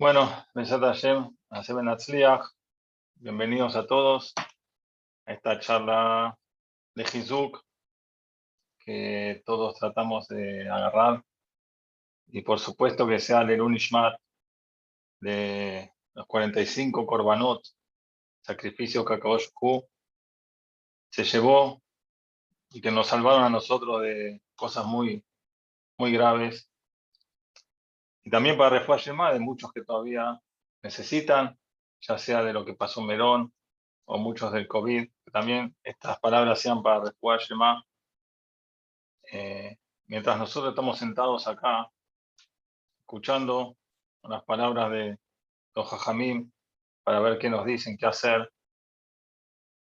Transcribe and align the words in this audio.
Bueno, 0.00 0.30
Besat 0.54 0.80
Hashem, 0.80 1.36
Hashem 1.50 1.88
Atzliach, 1.88 2.46
bienvenidos 3.16 3.74
a 3.74 3.84
todos 3.84 4.32
a 5.26 5.32
esta 5.32 5.58
charla 5.58 6.38
de 6.94 7.02
Hizuk 7.02 7.60
que 8.78 9.42
todos 9.44 9.76
tratamos 9.76 10.28
de 10.28 10.70
agarrar 10.70 11.24
y 12.28 12.42
por 12.42 12.60
supuesto 12.60 13.08
que 13.08 13.18
sea 13.18 13.40
el 13.40 13.60
Unishmat 13.60 14.20
de 15.18 15.92
los 16.14 16.26
45 16.28 17.04
Korbanot, 17.04 17.64
sacrificio 18.40 19.04
que 19.04 19.18
se 21.10 21.24
llevó 21.24 21.82
y 22.70 22.80
que 22.80 22.92
nos 22.92 23.08
salvaron 23.08 23.42
a 23.42 23.50
nosotros 23.50 24.02
de 24.02 24.42
cosas 24.54 24.86
muy, 24.86 25.24
muy 25.96 26.12
graves 26.12 26.67
y 28.28 28.30
también 28.30 28.58
para 28.58 28.78
Refuah 28.78 29.32
de 29.32 29.40
muchos 29.40 29.72
que 29.72 29.82
todavía 29.82 30.38
necesitan, 30.82 31.58
ya 31.98 32.18
sea 32.18 32.42
de 32.44 32.52
lo 32.52 32.62
que 32.62 32.74
pasó 32.74 33.00
Merón 33.00 33.54
o 34.04 34.18
muchos 34.18 34.52
del 34.52 34.68
COVID, 34.68 35.10
también 35.32 35.74
estas 35.82 36.20
palabras 36.20 36.60
sean 36.60 36.82
para 36.82 37.04
Refuah 37.04 37.82
eh, 39.32 39.78
mientras 40.08 40.36
nosotros 40.36 40.72
estamos 40.72 40.98
sentados 40.98 41.48
acá, 41.48 41.90
escuchando 42.98 43.78
las 44.24 44.44
palabras 44.44 44.90
de 44.90 45.18
los 45.74 45.88
Jajamim 45.88 46.52
para 47.04 47.20
ver 47.20 47.38
qué 47.38 47.48
nos 47.48 47.64
dicen, 47.64 47.96
qué 47.96 48.04
hacer. 48.04 48.52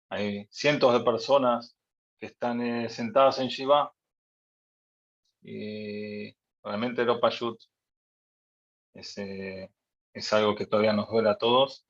Hay 0.09 0.45
cientos 0.52 0.94
de 0.94 1.00
personas 1.00 1.75
que 2.20 2.27
están 2.27 2.62
eh, 2.62 2.89
sentadas 2.89 3.39
en 3.39 3.48
Shiva 3.48 3.91
y 5.41 6.31
realmente 6.62 7.03
Pashut 7.20 7.59
es, 8.95 9.16
es 9.17 10.34
algo 10.34 10.55
que 10.55 10.66
todavía 10.66 10.94
nos 10.94 11.09
duele 11.09 11.30
a 11.30 11.38
todos. 11.38 11.86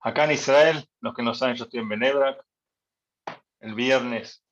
Acá 0.00 0.24
en 0.24 0.32
Israel, 0.32 0.88
los 1.00 1.14
que 1.14 1.22
no 1.22 1.34
saben, 1.34 1.56
yo 1.56 1.64
estoy 1.64 1.80
en 1.80 1.88
Benebrak, 1.88 2.44
el 3.60 3.74
viernes, 3.74 4.44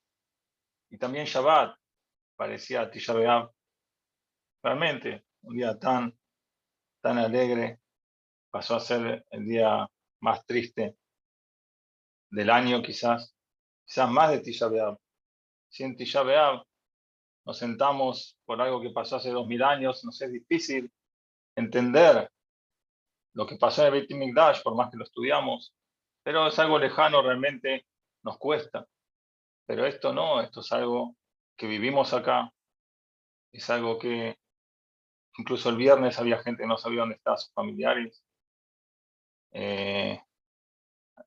y 0.91 0.99
también 0.99 1.27
Shabbat, 1.27 1.77
parecía 2.37 2.91
Tisha 2.91 3.13
B'Av. 3.15 3.51
Realmente, 4.63 5.25
un 5.43 5.57
día 5.57 5.79
tan, 5.79 6.19
tan 7.01 7.19
alegre, 7.19 7.81
pasó 8.51 8.77
a 8.77 8.81
ser 8.81 9.25
el 9.31 9.45
día 9.45 9.87
más 10.21 10.45
triste 10.47 10.97
del 12.31 12.51
año 12.51 12.83
quizás, 12.83 13.35
quizás 13.85 14.11
más 14.11 14.31
de 14.31 14.41
Tisha 14.41 14.69
B'Av. 14.69 14.99
Si 15.69 15.85
en 15.85 15.97
Tisha 15.97 16.23
B'Av 16.23 16.65
nos 17.45 17.59
sentamos 17.59 18.39
por 18.45 18.61
algo 18.61 18.81
que 18.81 18.91
pasó 18.91 19.17
hace 19.17 19.31
dos 19.31 19.47
mil 19.47 19.63
años, 19.63 20.05
nos 20.05 20.21
es 20.21 20.33
difícil 20.33 20.93
entender 21.57 22.31
lo 23.35 23.47
que 23.47 23.57
pasó 23.57 23.83
en 23.83 23.95
el 23.95 24.01
Beit 24.01 24.11
Mikdash, 24.13 24.63
por 24.63 24.75
más 24.75 24.91
que 24.91 24.97
lo 24.97 25.05
estudiamos, 25.05 25.75
pero 26.23 26.47
es 26.47 26.59
algo 26.59 26.79
lejano, 26.79 27.23
realmente 27.23 27.87
nos 28.23 28.39
cuesta. 28.39 28.87
Pero 29.67 29.87
esto 29.87 30.13
no, 30.13 30.41
esto 30.41 30.61
es 30.61 30.73
algo 30.73 31.17
que 31.57 31.67
vivimos 31.67 32.13
acá, 32.13 32.53
es 33.53 33.69
algo 33.71 33.99
que 33.99 34.37
incluso 35.39 35.71
el 35.71 35.77
viernes 35.77 36.19
había 36.19 36.43
gente 36.43 36.63
que 36.63 36.69
no 36.69 36.77
sabía 36.77 37.01
dónde 37.01 37.17
estaban 37.17 37.39
sus 37.39 37.53
familiares, 37.53 38.23
eh, 39.53 40.21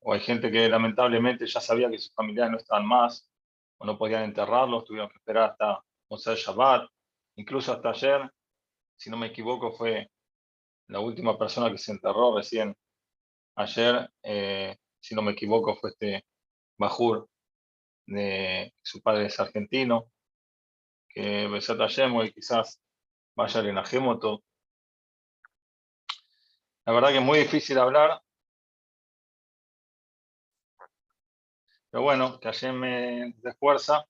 o 0.02 0.14
hay 0.14 0.20
gente 0.20 0.52
que 0.52 0.70
lamentablemente 0.70 1.48
ya 1.48 1.60
sabía 1.60 1.90
que 1.90 1.98
sus 1.98 2.14
familiares 2.14 2.52
no 2.52 2.58
estaban 2.58 2.86
más, 2.86 3.30
o 3.78 3.86
no 3.86 3.98
podían 3.98 4.24
enterrarlos, 4.24 4.86
tuvieron 4.86 5.10
que 5.10 5.18
esperar 5.18 5.52
hasta 5.52 5.84
sea, 6.18 6.36
Shabbat, 6.36 6.90
incluso 7.36 7.74
hasta 7.74 7.90
ayer, 7.90 8.32
si 8.96 9.10
no 9.10 9.18
me 9.18 9.28
equivoco, 9.28 9.72
fue 9.74 10.10
la 10.88 11.00
última 11.00 11.38
persona 11.38 11.72
que 11.72 11.78
se 11.78 11.92
enterró 11.92 12.36
recién. 12.36 12.76
Ayer, 13.56 14.10
eh, 14.24 14.78
si 15.00 15.16
no 15.16 15.22
me 15.22 15.32
equivoco, 15.32 15.76
fue 15.76 15.92
este 15.92 16.26
Bajur, 16.78 17.30
de 18.06 18.74
su 18.82 19.02
padre 19.02 19.28
es 19.28 19.40
argentino, 19.40 20.12
que 21.10 21.48
Besat 21.48 21.80
y 21.80 22.32
quizás 22.34 22.82
vaya 23.36 23.62
en 23.62 23.78
Ajemoto. 23.78 24.44
La 26.86 26.94
verdad 26.94 27.10
que 27.10 27.18
es 27.18 27.24
muy 27.24 27.40
difícil 27.40 27.80
hablar, 27.80 28.22
pero 31.90 32.04
bueno, 32.04 32.40
que 32.40 32.48
Hashem 32.50 32.76
me 32.76 33.34
dé 33.38 33.54
fuerza 33.56 34.06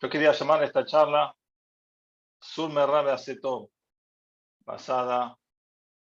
yo 0.00 0.10
quería 0.10 0.32
llamar 0.32 0.62
a 0.62 0.66
esta 0.66 0.84
charla 0.84 1.34
Sur 2.40 2.70
Merrabe 2.70 3.10
Asetov, 3.10 3.70
basada 4.60 5.36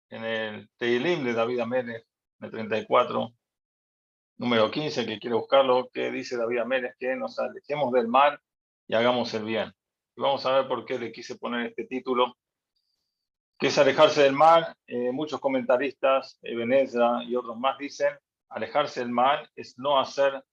en 0.09 0.23
el 0.23 0.69
Teilim 0.77 1.23
de 1.23 1.33
David 1.33 1.59
Amélez, 1.59 2.05
el 2.39 2.51
34, 2.51 3.33
número 4.37 4.71
15, 4.71 5.05
que 5.05 5.19
quiere 5.19 5.35
buscarlo, 5.35 5.89
que 5.91 6.09
dice 6.09 6.37
David 6.37 6.59
Amélez 6.59 6.95
que 6.97 7.15
nos 7.15 7.37
alejemos 7.37 7.91
del 7.91 8.07
mal 8.07 8.39
y 8.87 8.95
hagamos 8.95 9.33
el 9.33 9.43
bien. 9.43 9.73
Y 10.15 10.21
vamos 10.21 10.45
a 10.45 10.53
ver 10.53 10.67
por 10.67 10.85
qué 10.85 10.97
le 10.97 11.11
quise 11.11 11.37
poner 11.37 11.67
este 11.67 11.85
título, 11.85 12.37
que 13.59 13.67
es 13.67 13.77
alejarse 13.77 14.23
del 14.23 14.33
mal. 14.33 14.73
Eh, 14.87 15.11
muchos 15.11 15.39
comentaristas, 15.39 16.39
Ebenezer 16.41 17.23
y 17.27 17.35
otros 17.35 17.57
más 17.57 17.77
dicen, 17.77 18.17
alejarse 18.49 19.01
del 19.01 19.11
mal 19.11 19.49
es 19.55 19.77
no 19.77 19.99
hacer, 19.99 20.43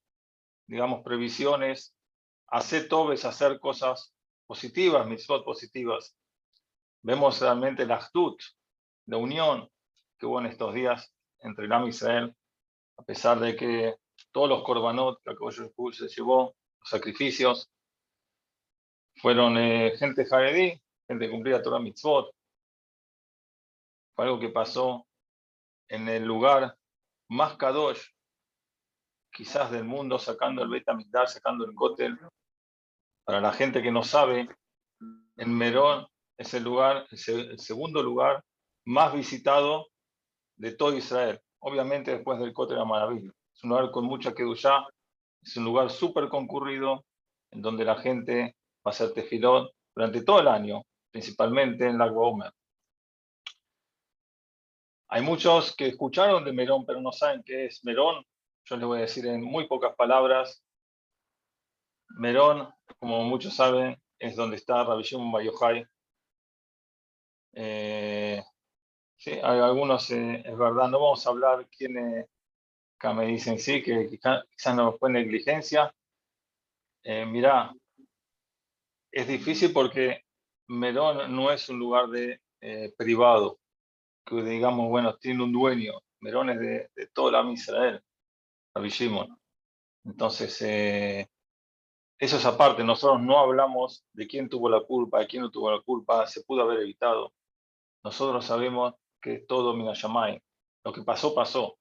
digamos, 0.66 1.02
previsiones 1.02 1.94
hacer 2.48 2.88
todo 2.88 3.12
es 3.12 3.24
hacer 3.24 3.60
cosas 3.60 4.14
positivas, 4.46 5.06
mitzvot 5.06 5.44
positivas. 5.44 6.16
Vemos 7.02 7.40
realmente 7.40 7.86
la 7.86 7.96
actitud, 7.96 8.36
la 9.06 9.18
unión 9.18 9.70
que 10.18 10.26
hubo 10.26 10.40
en 10.40 10.46
estos 10.46 10.74
días 10.74 11.12
entre 11.40 11.66
el 11.66 11.72
y 11.86 11.88
Israel, 11.88 12.34
a 12.96 13.02
pesar 13.02 13.38
de 13.38 13.54
que 13.54 13.96
todos 14.32 14.48
los 14.48 14.64
korbanot 14.64 15.22
que 15.22 15.30
Akadosh 15.30 15.96
se 15.96 16.08
llevó, 16.08 16.56
los 16.80 16.88
sacrificios, 16.88 17.70
fueron 19.16 19.56
eh, 19.58 19.96
gente 19.98 20.24
jaredí, 20.24 20.80
gente 21.06 21.26
que 21.26 21.30
cumplía 21.30 21.62
toda 21.62 21.78
mitzvot. 21.78 22.34
Fue 24.14 24.24
algo 24.24 24.40
que 24.40 24.48
pasó 24.48 25.06
en 25.88 26.08
el 26.08 26.24
lugar 26.24 26.76
más 27.28 27.56
kadosh, 27.56 28.00
quizás 29.38 29.70
del 29.70 29.84
mundo, 29.84 30.18
sacando 30.18 30.64
el 30.64 30.68
Beit 30.68 30.84
sacando 31.28 31.64
el 31.64 31.72
Kotel, 31.72 32.18
para 33.24 33.40
la 33.40 33.52
gente 33.52 33.80
que 33.80 33.92
no 33.92 34.02
sabe, 34.02 34.48
en 35.36 35.56
Merón 35.56 36.08
es 36.36 36.54
el 36.54 36.64
lugar, 36.64 37.06
el 37.08 37.58
segundo 37.60 38.02
lugar 38.02 38.44
más 38.84 39.14
visitado 39.14 39.86
de 40.56 40.72
todo 40.72 40.96
Israel. 40.96 41.40
Obviamente 41.60 42.10
después 42.10 42.40
del 42.40 42.52
Cote 42.52 42.74
de 42.74 42.80
la 42.80 42.84
Maravilla. 42.84 43.30
Es 43.54 43.62
un 43.62 43.70
lugar 43.70 43.92
con 43.92 44.06
mucha 44.06 44.34
kedushá, 44.34 44.84
es 45.40 45.56
un 45.56 45.64
lugar 45.66 45.90
súper 45.90 46.28
concurrido, 46.28 47.04
en 47.52 47.62
donde 47.62 47.84
la 47.84 47.94
gente 47.94 48.56
va 48.84 48.90
a 48.90 48.90
hacer 48.90 49.12
tefilón 49.12 49.68
durante 49.94 50.22
todo 50.22 50.40
el 50.40 50.48
año, 50.48 50.82
principalmente 51.12 51.86
en 51.86 51.96
la 51.96 52.06
Omer. 52.06 52.52
Hay 55.10 55.22
muchos 55.22 55.76
que 55.76 55.86
escucharon 55.86 56.44
de 56.44 56.52
Merón, 56.52 56.84
pero 56.84 57.00
no 57.00 57.12
saben 57.12 57.44
qué 57.44 57.66
es 57.66 57.84
Merón. 57.84 58.24
Yo 58.68 58.76
les 58.76 58.86
voy 58.86 58.98
a 58.98 59.02
decir 59.02 59.26
en 59.26 59.42
muy 59.42 59.66
pocas 59.66 59.94
palabras. 59.96 60.62
Merón 62.18 62.68
como 62.98 63.22
muchos 63.24 63.54
saben, 63.54 63.96
es 64.18 64.36
donde 64.36 64.56
está 64.56 64.84
Rabbi 64.84 65.02
Shimon 65.02 65.32
eh, 67.54 68.44
sí, 69.16 69.30
hay 69.32 69.60
algunos, 69.60 70.10
eh, 70.10 70.42
es 70.44 70.56
verdad, 70.56 70.88
no 70.88 71.00
vamos 71.00 71.26
a 71.26 71.30
hablar 71.30 71.66
quiénes 71.70 72.26
acá 72.96 73.14
me 73.14 73.26
dicen 73.26 73.58
sí, 73.58 73.82
que 73.82 74.08
quizás 74.08 74.74
no 74.74 74.98
fue 74.98 75.10
negligencia. 75.10 75.94
Eh, 77.04 77.24
mirá, 77.24 77.72
es 79.10 79.26
difícil 79.26 79.72
porque 79.72 80.24
Merón 80.68 81.34
no 81.34 81.50
es 81.50 81.68
un 81.70 81.78
lugar 81.78 82.08
de 82.08 82.40
privado, 82.98 83.60
que 84.26 84.42
digamos, 84.42 84.90
bueno, 84.90 85.16
tiene 85.16 85.42
un 85.42 85.52
dueño. 85.52 85.94
Merón 86.20 86.50
es 86.50 86.60
de, 86.60 86.90
de 86.94 87.06
toda 87.08 87.42
la 87.42 87.50
Israel, 87.50 88.02
Entonces, 90.04 90.62
eso 92.18 92.36
es 92.36 92.44
aparte, 92.46 92.82
nosotros 92.82 93.20
no 93.22 93.38
hablamos 93.38 94.04
de 94.12 94.26
quién 94.26 94.48
tuvo 94.48 94.68
la 94.68 94.80
culpa, 94.80 95.20
de 95.20 95.28
quién 95.28 95.42
no 95.42 95.50
tuvo 95.50 95.70
la 95.70 95.80
culpa, 95.82 96.26
se 96.26 96.42
pudo 96.42 96.62
haber 96.62 96.80
evitado. 96.80 97.32
Nosotros 98.02 98.44
sabemos 98.44 98.94
que 99.20 99.38
todo 99.38 99.74
Minashamay, 99.74 100.42
lo 100.84 100.92
que 100.92 101.02
pasó, 101.02 101.34
pasó. 101.34 101.78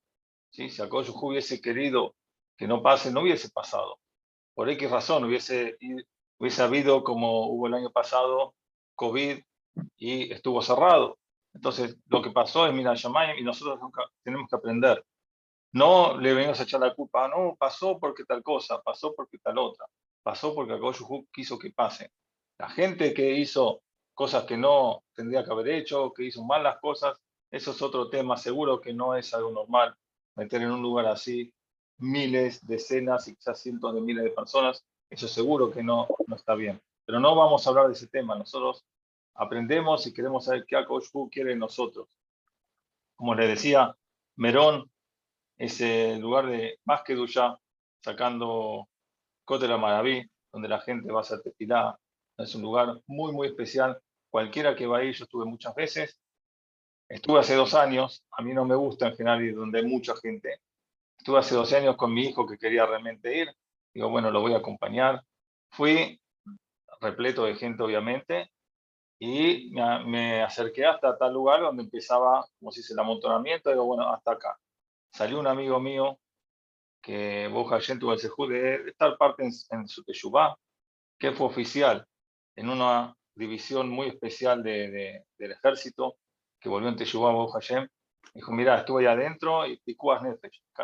¿sí? 0.52 0.70
Si 0.70 0.82
Akoyuj 0.82 1.24
hubiese 1.24 1.62
querido 1.62 2.16
que 2.56 2.68
no 2.68 2.82
pase, 2.82 3.12
no 3.12 3.22
hubiese 3.22 3.50
pasado. 3.50 4.00
Por 4.54 4.70
X 4.70 4.90
razón, 4.92 5.24
hubiese, 5.24 5.78
hubiese 6.40 6.64
habido, 6.64 7.04
como 7.04 7.48
hubo 7.48 7.68
el 7.68 7.76
año 7.76 7.92
pasado, 7.92 8.56
COVID 8.96 9.40
y 9.98 10.32
estuvo 10.32 10.62
cerrado. 10.62 11.18
Entonces, 11.54 11.98
lo 12.08 12.22
que 12.22 12.32
pasó 12.32 12.68
es 12.68 12.74
Minashamay 12.74 13.40
y 13.40 13.44
nosotros 13.44 13.80
tenemos 14.24 14.48
que 14.50 14.56
aprender. 14.56 15.04
No 15.74 16.18
le 16.18 16.34
venimos 16.34 16.60
a 16.60 16.64
echar 16.64 16.80
la 16.80 16.94
culpa, 16.94 17.26
ah, 17.26 17.28
no, 17.28 17.56
pasó 17.56 18.00
porque 18.00 18.24
tal 18.26 18.42
cosa, 18.44 18.82
pasó 18.82 19.14
porque 19.16 19.38
tal 19.40 19.58
otra 19.58 19.86
pasó 20.28 20.54
porque 20.54 20.74
Akoyuhu 20.74 21.26
quiso 21.32 21.58
que 21.58 21.72
pase. 21.72 22.12
La 22.58 22.68
gente 22.70 23.14
que 23.14 23.32
hizo 23.32 23.82
cosas 24.14 24.44
que 24.44 24.58
no 24.58 25.06
tendría 25.16 25.46
que 25.46 25.52
haber 25.52 25.70
hecho, 25.70 26.12
que 26.12 26.26
hizo 26.26 26.44
mal 26.44 26.64
las 26.64 26.80
cosas, 26.80 27.18
eso 27.50 27.72
es 27.72 27.82
otro 27.82 28.10
tema, 28.10 28.36
seguro 28.36 28.82
que 28.82 28.94
no 28.94 29.16
es 29.16 29.34
algo 29.34 29.52
normal 29.52 29.96
meter 30.36 30.64
en 30.64 30.72
un 30.72 30.82
lugar 30.82 31.06
así 31.06 31.54
miles, 32.00 32.60
decenas 32.68 33.26
y 33.30 33.36
quizás 33.36 33.62
cientos 33.62 33.96
de 33.96 34.02
miles 34.02 34.26
de 34.26 34.32
personas, 34.32 34.84
eso 35.10 35.30
seguro 35.30 35.72
que 35.72 35.82
no, 35.82 36.10
no 36.28 36.36
está 36.36 36.56
bien. 36.56 36.82
Pero 37.06 37.22
no 37.22 37.34
vamos 37.34 37.66
a 37.66 37.70
hablar 37.70 37.88
de 37.88 37.94
ese 37.94 38.08
tema, 38.08 38.36
nosotros 38.36 38.84
aprendemos 39.34 40.06
y 40.08 40.14
queremos 40.14 40.44
saber 40.44 40.66
qué 40.68 40.76
Hu 40.76 41.30
quiere 41.30 41.54
en 41.54 41.60
nosotros. 41.60 42.10
Como 43.16 43.34
le 43.34 43.48
decía, 43.48 43.96
Merón 44.36 44.92
es 45.58 45.82
el 45.82 46.20
lugar 46.20 46.48
de 46.48 46.80
más 46.86 47.02
que 47.04 47.16
duya, 47.16 47.58
sacando 48.04 48.88
Cotera 49.46 49.78
Maraví, 49.78 50.30
donde 50.52 50.68
la 50.68 50.80
gente 50.82 51.12
va 51.12 51.20
a 51.20 51.22
hacer 51.22 51.42
tefilá. 51.42 52.00
Es 52.38 52.54
un 52.56 52.62
lugar 52.62 53.02
muy, 53.08 53.34
muy 53.34 53.48
especial. 53.48 54.00
Cualquiera 54.30 54.76
que 54.76 54.88
va 54.88 55.00
ahí, 55.00 55.14
yo 55.14 55.24
estuve 55.24 55.46
muchas 55.46 55.74
veces. 55.74 56.20
Estuve 57.10 57.40
hace 57.40 57.56
dos 57.56 57.74
años, 57.74 58.24
a 58.32 58.42
mí 58.42 58.54
no 58.54 58.66
me 58.66 58.76
gusta 58.76 59.08
en 59.08 59.16
general 59.16 59.56
donde 59.56 59.80
hay 59.80 59.86
mucha 59.86 60.16
gente. 60.18 60.60
Estuve 61.18 61.40
hace 61.40 61.56
dos 61.56 61.72
años 61.74 61.96
con 61.96 62.14
mi 62.14 62.26
hijo 62.26 62.46
que 62.46 62.58
quería 62.58 62.86
realmente 62.86 63.36
ir. 63.36 63.48
Digo, 63.94 64.10
bueno, 64.10 64.30
lo 64.30 64.42
voy 64.42 64.54
a 64.54 64.58
acompañar. 64.58 65.24
Fui 65.72 66.20
repleto 67.00 67.46
de 67.46 67.56
gente, 67.56 67.82
obviamente, 67.84 68.52
y 69.20 69.72
me, 69.72 70.44
acerqué 70.44 70.86
hasta 70.86 71.18
tal 71.18 71.34
lugar 71.34 71.62
donde 71.62 71.84
empezaba, 71.84 72.46
como 72.60 72.72
se 72.72 72.82
dice, 72.82 72.94
el 72.94 73.00
amontonamiento. 73.00 73.70
Digo, 73.70 73.86
bueno, 73.86 74.12
hasta 74.14 74.34
acá. 74.34 74.60
Salió 75.12 75.40
un 75.40 75.48
amigo 75.48 75.80
mío 75.80 76.20
que 77.02 77.48
Boja 77.48 77.80
tuvo 78.00 78.14
el 78.14 78.20
sejú 78.20 78.48
de 78.48 78.90
estar 78.90 79.18
parte 79.18 79.44
en, 79.44 79.88
su 79.88 80.04
Teshuvah, 80.04 80.58
que 81.18 81.32
fue 81.32 81.48
oficial 81.48 82.06
en 82.56 82.70
una 82.70 83.16
división 83.34 83.90
muy 83.90 84.08
especial 84.08 84.64
de, 84.64 85.24
del 85.38 85.52
ejército, 85.52 86.18
que 86.60 86.70
volvió 86.70 86.90
en 86.90 86.96
Teshuvah 86.96 87.32
Boja 87.32 87.60
Dijo, 88.34 88.52
mira, 88.52 88.80
estuve 88.80 89.08
ahí 89.08 89.14
adentro 89.14 89.66
y 89.66 89.78
picuas 89.78 90.22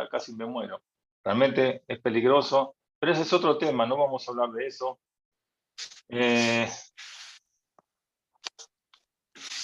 casi 0.10 0.34
me 0.34 0.46
muero. 0.46 0.82
Realmente 1.24 1.84
es 1.88 2.00
peligroso, 2.00 2.76
pero 3.00 3.12
ese 3.12 3.24
es 3.24 3.34
otro 3.34 3.58
tema, 3.58 3.86
no 3.86 3.98
vamos 3.98 4.28
a 4.28 4.32
hablar 4.32 4.52
de 4.52 4.68
eso. 4.68 5.00
Eh, 6.10 6.68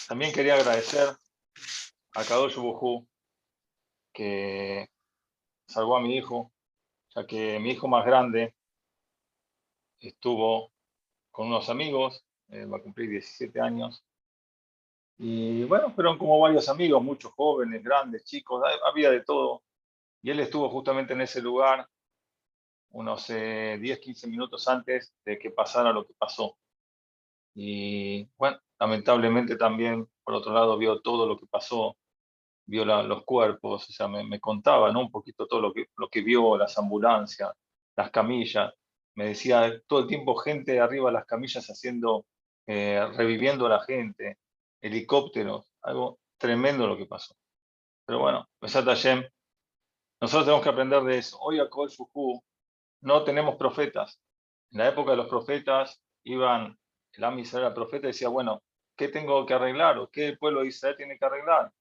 también 0.08 0.34
quería 0.34 0.56
agradecer 0.56 1.10
a 2.16 2.24
Kadosh 2.24 2.56
Buhu 2.56 3.08
que 4.14 4.90
salvó 5.68 5.98
a 5.98 6.02
mi 6.02 6.16
hijo, 6.16 6.52
ya 7.16 7.26
que 7.28 7.60
mi 7.60 7.72
hijo 7.72 7.88
más 7.88 8.06
grande 8.06 8.56
estuvo 10.00 10.72
con 11.32 11.48
unos 11.48 11.70
amigos, 11.70 12.26
va 12.52 12.78
a 12.78 12.82
cumplir 12.82 13.10
17 13.10 13.62
años, 13.62 14.04
y 15.22 15.66
bueno, 15.66 15.92
fueron 15.92 16.18
como 16.18 16.40
varios 16.40 16.70
amigos, 16.70 17.04
muchos 17.04 17.34
jóvenes, 17.34 17.84
grandes, 17.84 18.24
chicos, 18.24 18.64
había 18.86 19.12
de 19.12 19.22
todo, 19.22 19.64
y 20.22 20.32
él 20.32 20.40
estuvo 20.40 20.70
justamente 20.70 21.12
en 21.12 21.20
ese 21.20 21.42
lugar 21.42 21.86
unos 22.92 23.28
10, 23.28 23.38
eh, 23.38 24.00
15 24.02 24.28
minutos 24.28 24.68
antes 24.70 25.14
de 25.26 25.38
que 25.38 25.52
pasara 25.52 25.92
lo 25.92 26.08
que 26.08 26.14
pasó. 26.14 26.58
Y 27.54 28.30
bueno, 28.38 28.60
lamentablemente 28.80 29.58
también, 29.58 30.08
por 30.24 30.36
otro 30.36 30.54
lado, 30.54 30.78
vio 30.78 31.02
todo 31.02 31.28
lo 31.28 31.38
que 31.38 31.48
pasó, 31.48 31.98
vio 32.70 32.86
los 32.86 33.24
cuerpos, 33.26 33.90
o 33.90 33.92
sea, 33.92 34.08
me, 34.08 34.40
contaba 34.40 34.92
¿no? 34.92 35.02
un 35.02 35.12
poquito 35.12 35.48
todo 35.48 35.60
lo 35.60 35.74
que, 35.74 35.88
lo 35.98 36.08
que 36.08 36.22
vio, 36.22 36.56
las 36.58 36.78
ambulancias, 36.78 37.52
las 37.96 38.12
camillas. 38.12 38.74
Me 39.16 39.26
decía 39.30 39.82
todo 39.88 40.02
el 40.02 40.08
tiempo 40.08 40.36
gente 40.36 40.80
arriba 40.80 41.10
de 41.10 41.14
las 41.14 41.26
camillas 41.26 41.66
haciendo, 41.68 42.26
eh, 42.68 43.04
reviviendo 43.16 43.66
a 43.66 43.70
la 43.70 43.82
gente, 43.82 44.38
helicópteros, 44.82 45.74
algo 45.82 46.20
tremendo 46.38 46.86
lo 46.86 46.96
que 46.96 47.08
pasó. 47.08 47.36
Pero 48.06 48.20
bueno, 48.20 48.48
nosotros 48.62 49.02
tenemos 50.22 50.64
que 50.64 50.70
aprender 50.70 51.04
de 51.04 51.18
eso. 51.18 51.38
Hoy 51.40 51.60
a 51.60 51.70
Kol 51.70 51.90
no 53.02 53.24
tenemos 53.24 53.56
profetas. 53.56 54.20
En 54.72 54.80
la 54.80 54.90
época 54.90 55.12
de 55.12 55.18
los 55.18 55.28
profetas 55.28 56.00
iban, 56.24 56.78
el 57.14 57.24
Am 57.24 57.40
el 57.40 57.74
profeta, 57.74 58.08
decía, 58.08 58.30
bueno, 58.30 58.62
¿qué 58.96 59.08
tengo 59.08 59.44
que 59.46 59.56
arreglar? 59.56 59.98
¿O 59.98 60.10
qué 60.10 60.28
el 60.28 60.38
pueblo 60.38 60.62
de 60.62 60.68
Israel 60.68 60.96
tiene 60.98 61.18
que 61.18 61.26
arreglar? 61.26 61.72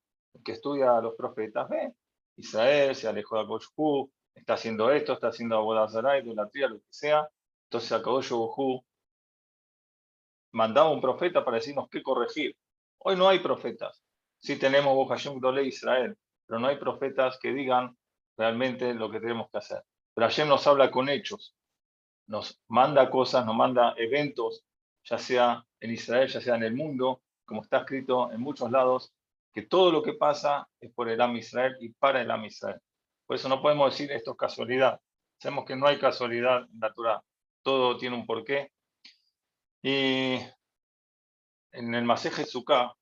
Que 0.44 0.52
estudia 0.52 0.96
a 0.96 1.00
los 1.00 1.14
profetas, 1.14 1.68
ve, 1.68 1.94
Israel 2.36 2.94
se 2.94 3.08
alejó 3.08 3.36
de 3.36 3.42
Akoshku, 3.42 4.10
está 4.34 4.54
haciendo 4.54 4.90
esto, 4.90 5.14
está 5.14 5.28
haciendo 5.28 5.56
Abodazara, 5.56 6.18
idolatría, 6.18 6.68
lo 6.68 6.78
que 6.78 6.86
sea. 6.90 7.28
Entonces 7.64 7.92
Akoshku 7.92 8.84
mandaba 10.52 10.90
un 10.90 11.00
profeta 11.00 11.44
para 11.44 11.56
decirnos 11.56 11.88
qué 11.90 12.02
corregir. 12.02 12.56
Hoy 12.98 13.16
no 13.16 13.28
hay 13.28 13.40
profetas. 13.40 14.02
Sí 14.38 14.56
tenemos 14.56 14.94
Bojashim 14.94 15.40
Dole 15.40 15.64
Israel, 15.64 16.16
pero 16.46 16.60
no 16.60 16.68
hay 16.68 16.76
profetas 16.76 17.38
que 17.38 17.52
digan 17.52 17.96
realmente 18.36 18.94
lo 18.94 19.10
que 19.10 19.20
tenemos 19.20 19.50
que 19.50 19.58
hacer. 19.58 19.84
Pero 20.14 20.26
ayer 20.26 20.46
nos 20.46 20.66
habla 20.66 20.90
con 20.90 21.08
hechos, 21.08 21.54
nos 22.26 22.60
manda 22.68 23.10
cosas, 23.10 23.44
nos 23.44 23.54
manda 23.54 23.94
eventos, 23.96 24.64
ya 25.04 25.18
sea 25.18 25.64
en 25.80 25.90
Israel, 25.90 26.28
ya 26.28 26.40
sea 26.40 26.56
en 26.56 26.64
el 26.64 26.74
mundo, 26.74 27.22
como 27.44 27.62
está 27.62 27.78
escrito 27.78 28.30
en 28.32 28.40
muchos 28.40 28.70
lados, 28.70 29.12
que 29.52 29.62
todo 29.62 29.90
lo 29.90 30.02
que 30.02 30.14
pasa 30.14 30.68
es 30.80 30.92
por 30.92 31.08
el 31.08 31.20
Am 31.20 31.36
Israel 31.36 31.76
y 31.80 31.90
para 31.90 32.20
el 32.20 32.30
Am 32.30 32.44
Israel. 32.44 32.80
Por 33.26 33.36
eso 33.36 33.48
no 33.48 33.60
podemos 33.60 33.92
decir 33.92 34.10
esto 34.12 34.32
es 34.32 34.36
casualidad. 34.36 35.00
Sabemos 35.38 35.64
que 35.64 35.76
no 35.76 35.86
hay 35.86 35.98
casualidad 35.98 36.66
natural. 36.72 37.20
Todo 37.62 37.96
tiene 37.96 38.16
un 38.16 38.26
porqué. 38.26 38.72
Y 39.82 40.38
en 41.72 41.94
el 41.94 42.04
Maseje 42.04 42.44
Sukkah 42.44 42.94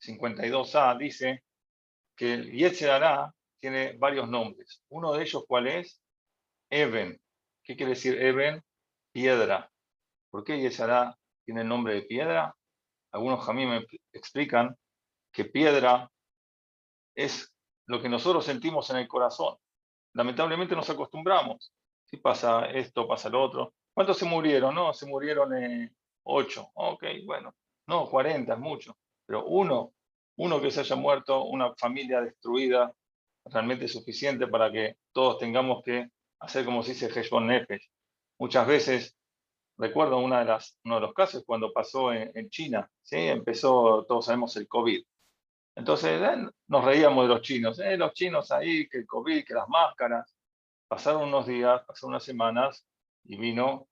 52a 0.00 0.98
dice 0.98 1.44
que 2.16 2.34
el 2.34 2.52
Yetzirah 2.52 3.32
tiene 3.60 3.92
varios 3.98 4.28
nombres. 4.28 4.82
Uno 4.88 5.12
de 5.12 5.22
ellos, 5.22 5.44
¿cuál 5.46 5.68
es? 5.68 6.00
Eben. 6.70 7.20
¿Qué 7.62 7.76
quiere 7.76 7.90
decir 7.90 8.20
Eben? 8.20 8.62
Piedra. 9.12 9.70
¿Por 10.30 10.44
qué 10.44 10.60
Yetzirah 10.60 11.16
tiene 11.44 11.62
el 11.62 11.68
nombre 11.68 11.94
de 11.94 12.02
piedra? 12.02 12.54
Algunos 13.12 13.48
mí 13.52 13.66
me 13.66 13.86
explican 14.12 14.76
que 15.38 15.44
piedra 15.44 16.10
es 17.14 17.54
lo 17.86 18.02
que 18.02 18.08
nosotros 18.08 18.44
sentimos 18.44 18.90
en 18.90 18.96
el 18.96 19.06
corazón. 19.06 19.56
Lamentablemente 20.14 20.74
nos 20.74 20.90
acostumbramos. 20.90 21.72
Si 22.06 22.16
pasa 22.16 22.66
esto, 22.66 23.06
pasa 23.06 23.28
lo 23.28 23.40
otro. 23.40 23.72
¿Cuántos 23.94 24.18
se 24.18 24.24
murieron? 24.24 24.74
No, 24.74 24.92
se 24.92 25.06
murieron 25.06 25.56
eh, 25.56 25.92
ocho. 26.24 26.72
Ok, 26.74 27.04
bueno. 27.24 27.54
No, 27.86 28.10
cuarenta 28.10 28.54
es 28.54 28.58
mucho. 28.58 28.98
Pero 29.26 29.46
uno, 29.46 29.92
uno 30.38 30.60
que 30.60 30.72
se 30.72 30.80
haya 30.80 30.96
muerto, 30.96 31.44
una 31.44 31.72
familia 31.76 32.20
destruida, 32.20 32.92
realmente 33.44 33.86
suficiente 33.86 34.48
para 34.48 34.72
que 34.72 34.96
todos 35.12 35.38
tengamos 35.38 35.84
que 35.84 36.10
hacer 36.40 36.64
como 36.64 36.82
se 36.82 36.94
dice 36.94 37.06
Heshbon 37.14 37.46
Nefesh. 37.46 37.88
Muchas 38.40 38.66
veces, 38.66 39.16
recuerdo 39.76 40.18
uno 40.18 40.36
de 40.36 41.00
los 41.00 41.14
casos 41.14 41.44
cuando 41.46 41.72
pasó 41.72 42.12
en, 42.12 42.50
China, 42.50 42.90
¿sí? 43.02 43.18
empezó, 43.18 44.04
todos 44.08 44.24
sabemos, 44.24 44.56
el 44.56 44.66
COVID. 44.66 45.04
Entonces 45.78 46.20
eh, 46.20 46.50
nos 46.66 46.84
reíamos 46.84 47.28
de 47.28 47.34
los 47.34 47.40
chinos, 47.40 47.78
eh, 47.78 47.96
los 47.96 48.12
chinos 48.12 48.50
ahí, 48.50 48.88
que 48.88 48.98
el 48.98 49.06
COVID, 49.06 49.44
que 49.44 49.54
las 49.54 49.68
máscaras. 49.68 50.34
Pasaron 50.88 51.28
unos 51.28 51.46
días, 51.46 51.84
pasaron 51.86 52.14
unas 52.14 52.24
semanas 52.24 52.84
y 53.22 53.36
vino 53.36 53.86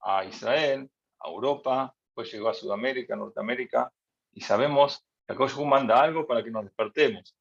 a 0.00 0.24
Israel, 0.24 0.90
a 1.20 1.28
Europa, 1.28 1.94
pues 2.14 2.32
llegó 2.32 2.48
a 2.48 2.54
Sudamérica, 2.54 3.14
Norteamérica, 3.14 3.92
y 4.32 4.40
sabemos 4.40 5.04
que 5.26 5.34
Akosh 5.34 5.54
manda 5.66 6.00
algo 6.00 6.26
para 6.26 6.42
que 6.42 6.50
nos 6.50 6.64
despertemos. 6.64 7.36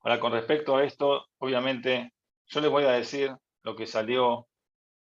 Ahora, 0.00 0.18
con 0.18 0.32
respecto 0.32 0.76
a 0.76 0.82
esto, 0.82 1.24
obviamente, 1.38 2.12
yo 2.46 2.60
les 2.60 2.70
voy 2.70 2.84
a 2.84 2.90
decir 2.90 3.36
lo 3.62 3.76
que 3.76 3.86
salió 3.86 4.48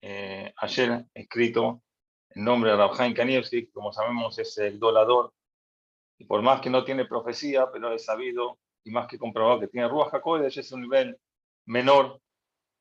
eh, 0.01 0.51
ayer 0.57 1.05
escrito 1.13 1.83
en 2.29 2.43
nombre 2.43 2.71
de 2.71 2.77
Rabjain 2.77 3.13
Kanievski, 3.13 3.67
como 3.67 3.93
sabemos 3.93 4.39
es 4.39 4.57
el 4.57 4.79
dolador 4.79 5.31
y 6.19 6.25
por 6.25 6.41
más 6.41 6.61
que 6.61 6.69
no 6.69 6.83
tiene 6.83 7.05
profecía, 7.05 7.71
pero 7.71 7.93
es 7.93 8.05
sabido 8.05 8.59
y 8.83 8.91
más 8.91 9.07
que 9.07 9.17
comprobado 9.17 9.61
que 9.61 9.67
tiene 9.67 9.87
Ruach 9.87 10.13
HaKodesh, 10.13 10.59
es 10.59 10.71
un 10.71 10.81
nivel 10.81 11.17
menor. 11.65 12.21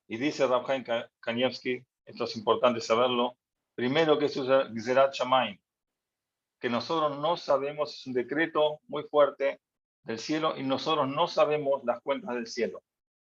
Y 0.08 0.16
dice 0.16 0.46
Rabhaim 0.46 0.84
Kanievski, 1.20 1.82
esto 2.04 2.24
es 2.24 2.36
importante 2.36 2.80
saberlo, 2.80 3.36
primero 3.74 4.18
que 4.18 4.26
es 4.26 4.36
Gzerat 4.36 5.14
Shamaim, 5.14 5.58
que 6.58 6.68
nosotros 6.68 7.18
no 7.18 7.36
sabemos, 7.36 7.94
es 7.94 8.06
un 8.06 8.12
decreto 8.12 8.80
muy 8.88 9.04
fuerte 9.04 9.60
del 10.02 10.18
cielo 10.18 10.56
y 10.56 10.64
nosotros 10.64 11.06
no 11.08 11.28
sabemos 11.28 11.84
las 11.84 12.00
cuentas 12.00 12.34
del 12.34 12.46
cielo. 12.46 12.82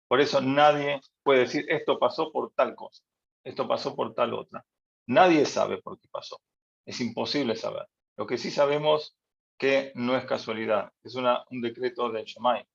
Por 0.07 0.21
eso 0.21 0.41
nadie 0.41 1.01
puede 1.21 1.41
decir, 1.41 1.65
esto 1.69 1.99
pasó 1.99 2.31
por 2.31 2.51
tal 2.53 2.73
cosa, 2.73 3.03
esto 3.43 3.67
pasó 3.67 3.95
por 3.95 4.15
tal 4.15 4.33
otra. 4.33 4.65
Nadie 5.05 5.45
sabe 5.45 5.81
por 5.81 5.99
qué 5.99 6.07
pasó. 6.09 6.39
Es 6.85 6.99
imposible 7.01 7.55
saber. 7.55 7.87
Lo 8.15 8.25
que 8.25 8.37
sí 8.37 8.49
sabemos 8.49 9.15
que 9.59 9.91
no 9.95 10.15
es 10.15 10.25
casualidad, 10.25 10.91
es 11.03 11.15
un 11.15 11.61
decreto 11.61 12.09
de 12.09 12.23
Shemai. 12.23 12.65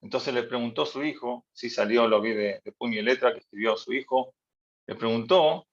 Entonces 0.00 0.32
le 0.32 0.42
preguntó 0.44 0.86
su 0.86 1.04
hijo, 1.04 1.44
si 1.52 1.68
salió, 1.68 2.08
lo 2.08 2.22
vi 2.22 2.32
de, 2.32 2.62
puño 2.78 2.98
y 2.98 3.02
letra 3.02 3.32
que 3.32 3.40
escribió 3.40 3.74
a 3.74 3.76
su 3.76 3.92
hijo, 3.92 4.34
le 4.86 4.94
preguntó, 4.96 5.68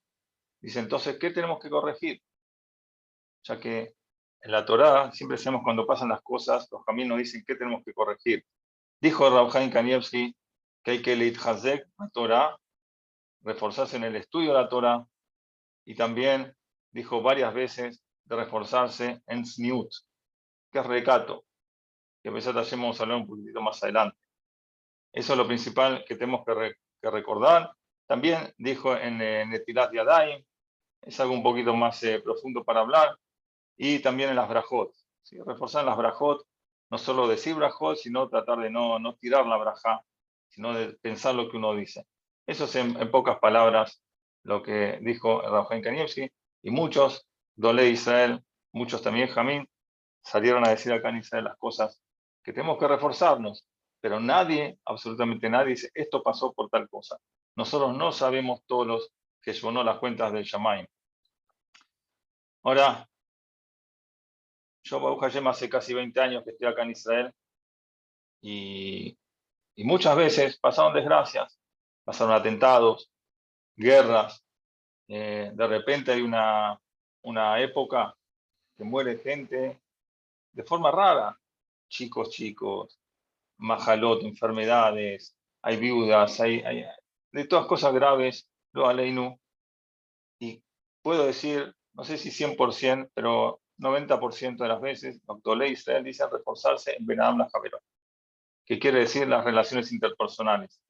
dice, 0.60 0.80
entonces, 0.80 1.18
¿qué 1.18 1.32
tenemos 1.32 1.60
que 1.60 1.70
corregir? 1.70 2.22
Ya 3.44 3.58
que 3.58 3.96
en 4.42 4.52
la 4.52 4.66
Torá, 4.66 5.12
siempre 5.14 5.38
sabemos 5.38 5.64
cuando 5.64 5.88
pasan 5.88 6.10
las 6.10 6.22
cosas, 6.22 6.68
los 6.72 6.84
caminos 6.84 7.18
dicen 7.18 7.44
qué 7.48 7.56
tenemos 7.56 7.82
que 7.86 7.94
corregir. 7.94 8.46
Dijo 9.02 9.30
Rabjain 9.30 9.72
Kanievski 9.72 10.36
que 10.84 10.92
hay 10.92 11.02
que 11.02 11.16
leer 11.16 11.88
la 11.98 12.10
Torah, 12.10 12.58
reforzarse 13.42 13.96
en 13.96 14.04
el 14.04 14.18
estudio 14.18 14.50
de 14.50 14.62
la 14.62 14.70
Torah, 14.70 15.08
y 15.86 15.96
también 15.96 16.54
dijo 16.92 17.22
varias 17.22 17.54
veces 17.54 18.04
de 18.26 18.36
reforzarse 18.36 19.22
en 19.26 19.46
Sniut, 19.46 19.90
que 20.72 20.80
es 20.80 20.86
recato, 20.86 21.46
que 22.22 22.32
pesar 22.32 22.54
de 22.54 22.62
vamos 22.72 23.00
a 23.00 23.04
hablar 23.04 23.18
un 23.18 23.28
poquitito 23.28 23.62
más 23.62 23.82
adelante. 23.84 24.18
Eso 25.12 25.34
es 25.34 25.38
lo 25.38 25.48
principal 25.48 26.04
que 26.08 26.16
tenemos 26.16 26.46
que, 26.46 27.10
recordar. 27.10 27.72
También 28.06 28.54
dijo 28.58 28.96
en 28.96 29.22
eh, 29.22 29.46
Netilat 29.46 29.94
Yadayim, 29.94 30.44
es 31.02 31.20
algo 31.20 31.34
un 31.34 31.44
poquito 31.44 31.74
más 31.74 32.04
eh, 32.04 32.20
profundo 32.20 32.64
para 32.64 32.82
hablar, 32.82 33.18
y 33.78 34.00
también 34.00 34.30
en 34.30 34.36
las 34.36 34.50
brajot. 34.50 34.94
Reforzar 35.46 35.82
en 35.82 35.88
las 35.88 35.98
brajot, 35.98 36.46
no 36.90 36.98
solo 36.98 37.28
decir 37.28 37.56
brajot, 37.56 37.98
sino 37.98 38.28
tratar 38.28 38.60
de 38.60 38.70
no, 38.70 39.00
no 39.00 39.16
tirar 39.16 39.46
la 39.46 39.58
braja, 39.58 40.02
sino 40.50 40.74
de 40.74 40.94
pensar 40.94 41.36
lo 41.36 41.50
que 41.50 41.58
uno 41.58 41.74
dice. 41.76 42.06
Eso 42.46 42.66
es 42.66 42.76
en, 42.76 43.12
pocas 43.12 43.40
palabras 43.40 44.02
lo 44.44 44.64
que 44.64 45.00
dijo 45.02 45.42
Rafael 45.42 45.84
Kanievski, 45.84 46.30
y 46.64 46.72
muchos, 46.72 47.26
Dole 47.56 47.90
Israel, 47.90 48.44
muchos 48.72 49.02
también 49.02 49.28
Jamín, 49.28 49.70
salieron 50.22 50.66
a 50.66 50.70
decir 50.70 50.92
acá 50.94 51.10
en 51.10 51.18
Israel 51.18 51.46
las 51.46 51.58
cosas 51.58 52.02
que 52.44 52.54
tenemos 52.54 52.78
que 52.78 52.88
reforzarnos, 52.88 53.66
pero 54.02 54.20
nadie, 54.20 54.80
absolutamente 54.86 55.50
nadie, 55.50 55.72
dice 55.72 55.90
esto 55.94 56.24
pasó 56.24 56.54
por 56.54 56.70
tal 56.70 56.90
cosa. 56.90 57.18
Nosotros 57.56 57.96
no 57.96 58.12
sabemos 58.12 58.64
todos 58.66 58.88
los 58.88 59.12
que 59.42 59.54
llevó 59.54 59.72
las 59.84 60.00
cuentas 60.00 60.32
del 60.32 60.44
Shamaim. 60.44 60.86
Ahora, 62.64 63.08
yo, 64.84 65.00
Baruch 65.00 65.22
Hashem, 65.22 65.48
hace 65.48 65.70
casi 65.70 65.94
20 65.94 66.20
años 66.20 66.44
que 66.44 66.52
estoy 66.52 66.68
acá 66.68 66.84
en 66.84 66.92
Israel 66.92 67.34
y, 68.42 69.18
muchas 69.78 70.16
veces 70.16 70.58
pasaron 70.60 70.94
desgracias, 70.94 71.58
pasaron 72.04 72.34
atentados, 72.34 73.12
guerras. 73.76 74.44
Eh, 75.08 75.52
de 75.54 75.68
repente 75.68 76.12
hay 76.12 76.22
una, 76.22 76.80
una 77.22 77.62
época 77.62 78.14
que 78.78 78.84
muere 78.84 79.18
gente 79.20 79.80
de 80.52 80.64
forma 80.64 80.92
rara, 80.92 81.40
chicos, 81.90 82.30
chicos, 82.30 83.00
majalot, 83.58 84.24
enfermedades, 84.24 85.36
hay 85.62 85.78
viudas, 85.78 86.40
hay, 86.40 86.62
hay 86.62 86.86
de 87.32 87.46
todas 87.46 87.68
cosas 87.68 87.94
graves, 87.94 88.50
lo 88.72 88.88
aleinu. 88.88 89.40
Y 90.40 90.64
puedo 91.02 91.26
decir, 91.26 91.76
no 91.94 92.04
sé 92.04 92.18
si 92.18 92.30
100%, 92.30 93.12
pero 93.14 93.62
90% 93.78 94.58
de 94.58 94.68
las 94.68 94.82
veces, 94.82 95.24
doctor 95.26 95.64
Israel 95.66 96.04
dice 96.04 96.28
reforzarse 96.28 96.96
en 96.98 97.06
Benadam 97.06 97.40
la 97.40 97.50
Javerón, 97.50 97.82
que 98.66 98.80
quiere 98.80 99.00
decir 99.00 99.28
las 99.28 99.44
relaciones 99.44 99.92
interpersonales. 99.92 100.82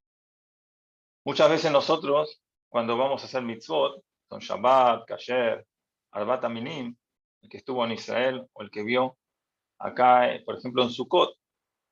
Muchas 1.24 1.50
veces 1.50 1.72
nosotros, 1.72 2.42
cuando 2.70 2.98
vamos 2.98 3.22
a 3.22 3.25
hacer 3.25 3.44
mitzvot, 3.44 4.04
son 4.30 4.39
Shabbat, 4.39 5.06
Kasher, 5.06 5.66
Arbat 6.12 6.46
Aminim, 6.46 6.96
el 7.42 7.50
que 7.50 7.58
estuvo 7.58 7.84
en 7.86 7.92
Israel 7.92 8.48
o 8.54 8.62
el 8.62 8.72
que 8.72 8.84
vio 8.84 9.18
acá, 9.79 10.33
eh, 10.33 10.41
por 10.45 10.57
ejemplo, 10.57 10.83
en 10.83 10.91
Sukkot, 10.91 11.36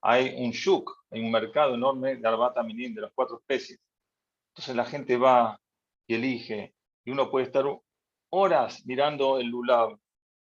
hay 0.01 0.35
un 0.37 0.51
shuk, 0.51 0.91
hay 1.09 1.21
un 1.21 1.31
mercado 1.31 1.75
enorme 1.75 2.17
de 2.17 2.27
Arbat 2.27 2.57
Aminim, 2.57 2.93
de 2.93 3.01
las 3.01 3.11
cuatro 3.13 3.39
especies. 3.39 3.79
Entonces 4.51 4.75
la 4.75 4.85
gente 4.85 5.17
va 5.17 5.59
y 6.07 6.15
elige, 6.15 6.75
y 7.05 7.11
uno 7.11 7.29
puede 7.29 7.45
estar 7.45 7.65
horas 8.29 8.85
mirando 8.85 9.39
el 9.39 9.47
lulab, 9.47 9.97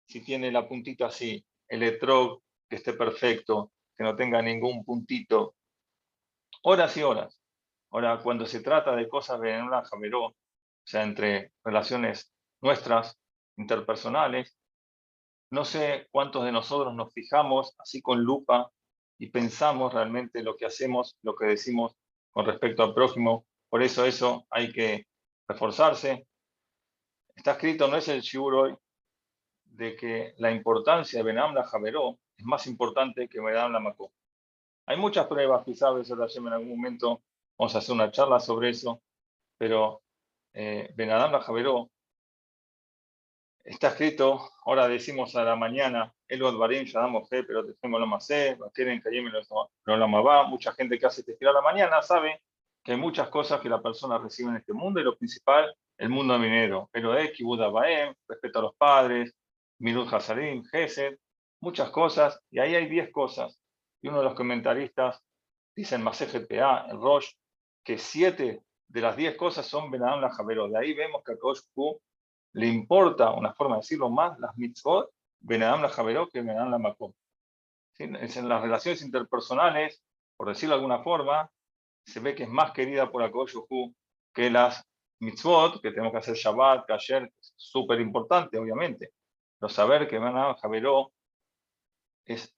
si 0.07 0.21
tiene 0.21 0.51
la 0.51 0.67
puntita 0.67 1.07
así, 1.07 1.45
el 1.67 1.83
etrog 1.83 2.41
que 2.69 2.75
esté 2.77 2.93
perfecto, 2.93 3.71
que 3.97 4.03
no 4.03 4.15
tenga 4.15 4.41
ningún 4.41 4.83
puntito. 4.83 5.55
Horas 6.63 6.95
y 6.97 7.03
horas. 7.03 7.39
Ahora, 7.91 8.19
cuando 8.21 8.45
se 8.45 8.61
trata 8.61 8.95
de 8.95 9.09
cosas 9.09 9.39
de 9.41 9.61
una 9.61 9.83
jameró, 9.83 10.25
o 10.27 10.35
sea, 10.83 11.03
entre 11.03 11.51
relaciones 11.63 12.33
nuestras, 12.61 13.17
interpersonales, 13.57 14.57
no 15.51 15.65
sé 15.65 16.07
cuántos 16.11 16.45
de 16.45 16.51
nosotros 16.51 16.93
nos 16.95 17.13
fijamos 17.13 17.75
así 17.77 18.01
con 18.01 18.23
lupa 18.23 18.71
y 19.17 19.29
pensamos 19.29 19.93
realmente 19.93 20.41
lo 20.43 20.55
que 20.55 20.65
hacemos, 20.65 21.17
lo 21.21 21.35
que 21.35 21.45
decimos 21.45 21.95
con 22.31 22.45
respecto 22.45 22.83
al 22.83 22.93
prójimo. 22.93 23.45
Por 23.69 23.83
eso 23.83 24.05
eso 24.05 24.47
hay 24.49 24.71
que 24.71 25.05
reforzarse. 25.47 26.27
Está 27.35 27.51
escrito, 27.51 27.87
no 27.87 27.97
es 27.97 28.07
el 28.07 28.21
shiur 28.21 28.55
hoy, 28.55 28.75
de 29.65 29.95
que 29.95 30.33
la 30.37 30.51
importancia 30.51 31.19
de 31.19 31.23
Benam 31.23 31.53
la 31.53 31.63
Javeró 31.63 32.17
es 32.37 32.45
más 32.45 32.65
importante 32.67 33.27
que 33.27 33.41
Benam 33.41 33.71
la 33.71 33.79
Macó. 33.79 34.11
Hay 34.85 34.97
muchas 34.97 35.27
pruebas, 35.27 35.63
quizás 35.63 36.35
en 36.35 36.47
algún 36.47 36.69
momento 36.69 37.21
vamos 37.57 37.75
a 37.75 37.77
hacer 37.77 37.93
una 37.93 38.11
charla 38.11 38.39
sobre 38.39 38.69
eso, 38.69 39.01
pero 39.57 40.01
eh, 40.53 40.91
Benadam 40.95 41.39
Javeró 41.41 41.89
está 43.63 43.89
escrito, 43.89 44.49
ahora 44.65 44.87
decimos 44.87 45.35
a 45.35 45.43
la 45.43 45.55
mañana, 45.55 46.13
Elod 46.27 46.57
Barim 46.57 46.83
Shadam 46.83 47.15
Oje, 47.15 47.43
pero 47.43 47.63
lo 47.63 48.07
más 48.07 48.25
quieren 48.73 49.01
que 49.01 49.09
lo 49.11 49.97
la 49.97 50.07
mucha 50.43 50.71
gente 50.73 50.97
que 50.97 51.05
hace 51.05 51.23
tefila 51.23 51.51
a 51.51 51.55
la 51.55 51.61
mañana 51.61 52.01
sabe 52.01 52.41
que 52.83 52.93
hay 52.93 52.97
muchas 52.97 53.29
cosas 53.29 53.61
que 53.61 53.69
la 53.69 53.81
persona 53.81 54.17
recibe 54.17 54.49
en 54.49 54.57
este 54.57 54.73
mundo 54.73 54.99
y 54.99 55.03
lo 55.03 55.17
principal, 55.17 55.75
el 55.97 56.09
mundo 56.09 56.37
minero. 56.39 56.89
Pero 56.91 57.15
es 57.15 57.31
Kibuda 57.31 57.69
Baem, 57.69 58.13
respeto 58.27 58.59
a 58.59 58.61
los 58.63 58.75
padres, 58.75 59.35
Mirut 59.79 60.11
Hasadim, 60.11 60.63
Gesed, 60.65 61.17
muchas 61.59 61.89
cosas, 61.91 62.39
y 62.49 62.59
ahí 62.59 62.75
hay 62.75 62.87
10 62.87 63.11
cosas. 63.11 63.59
Y 64.01 64.07
uno 64.07 64.19
de 64.19 64.23
los 64.23 64.33
comentaristas 64.33 65.21
dice 65.75 65.95
en 65.95 66.03
PA, 66.47 66.87
el 66.89 66.97
Rosh, 66.97 67.31
que 67.83 67.97
7 67.97 68.63
de 68.87 69.01
las 69.01 69.15
10 69.15 69.37
cosas 69.37 69.65
son 69.65 69.91
Benadam 69.91 70.21
la 70.21 70.31
Javero. 70.31 70.67
De 70.67 70.77
ahí 70.77 70.93
vemos 70.93 71.23
que 71.23 71.33
a 71.33 71.37
Kosh 71.37 71.61
le 72.53 72.67
importa, 72.67 73.31
una 73.31 73.53
forma 73.53 73.75
de 73.75 73.81
decirlo 73.81 74.09
más, 74.09 74.37
las 74.39 74.55
mitzvot, 74.57 75.09
Benadam 75.39 75.81
la 75.81 75.89
Javero 75.89 76.27
que 76.29 76.41
Benadam 76.41 76.71
la 76.71 76.77
Makom. 76.77 77.13
En 77.97 78.49
las 78.49 78.61
relaciones 78.61 79.01
interpersonales, 79.01 80.03
por 80.35 80.47
decirlo 80.47 80.75
de 80.75 80.81
alguna 80.81 81.03
forma, 81.03 81.51
se 82.05 82.19
ve 82.19 82.33
que 82.35 82.43
es 82.43 82.49
más 82.49 82.71
querida 82.71 83.11
por 83.11 83.21
Akosh 83.23 83.53
que 84.33 84.49
las 84.49 84.83
mitzvot, 85.19 85.81
que 85.81 85.91
tenemos 85.91 86.11
que 86.11 86.17
hacer 86.17 86.35
Shabbat, 86.35 86.87
Kasher, 86.87 87.31
súper 87.39 87.99
importante, 88.01 88.57
obviamente 88.57 89.11
pero 89.61 89.69
saber 89.69 90.07
que 90.07 90.17
a 90.17 90.55
Javeró 90.55 91.11
es 92.25 92.51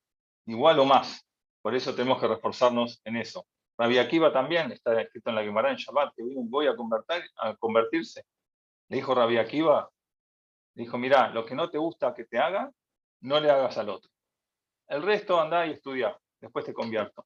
igual 0.45 0.79
o 0.79 0.85
más. 0.85 1.27
Por 1.62 1.75
eso 1.75 1.93
tenemos 1.93 2.19
que 2.19 2.29
reforzarnos 2.29 3.01
en 3.03 3.17
eso. 3.17 3.45
Rabbi 3.77 3.97
Akiva 3.97 4.31
también 4.31 4.71
está 4.71 5.01
escrito 5.01 5.29
en 5.29 5.35
la 5.35 5.43
Gemara 5.43 5.69
en 5.69 5.75
Shabbat 5.75 6.15
que 6.15 6.23
vino 6.23 6.39
un 6.39 6.50
voy 6.50 6.67
a, 6.67 6.71
a 6.71 7.55
convertirse. 7.57 8.25
Le 8.93 8.97
dijo 8.97 9.15
Rabbi 9.15 9.38
Akiva, 9.38 9.89
dijo, 10.75 11.00
mira, 11.00 11.29
lo 11.29 11.43
que 11.43 11.55
no 11.55 11.67
te 11.71 11.79
gusta 11.79 12.13
que 12.13 12.25
te 12.25 12.38
haga, 12.38 12.71
no 13.21 13.39
le 13.39 13.50
hagas 13.50 13.75
al 13.79 13.89
otro. 13.89 14.12
El 14.88 15.01
resto 15.01 15.41
anda 15.41 15.65
y 15.65 15.71
estudia, 15.71 16.15
después 16.39 16.63
te 16.63 16.75
convierto. 16.75 17.25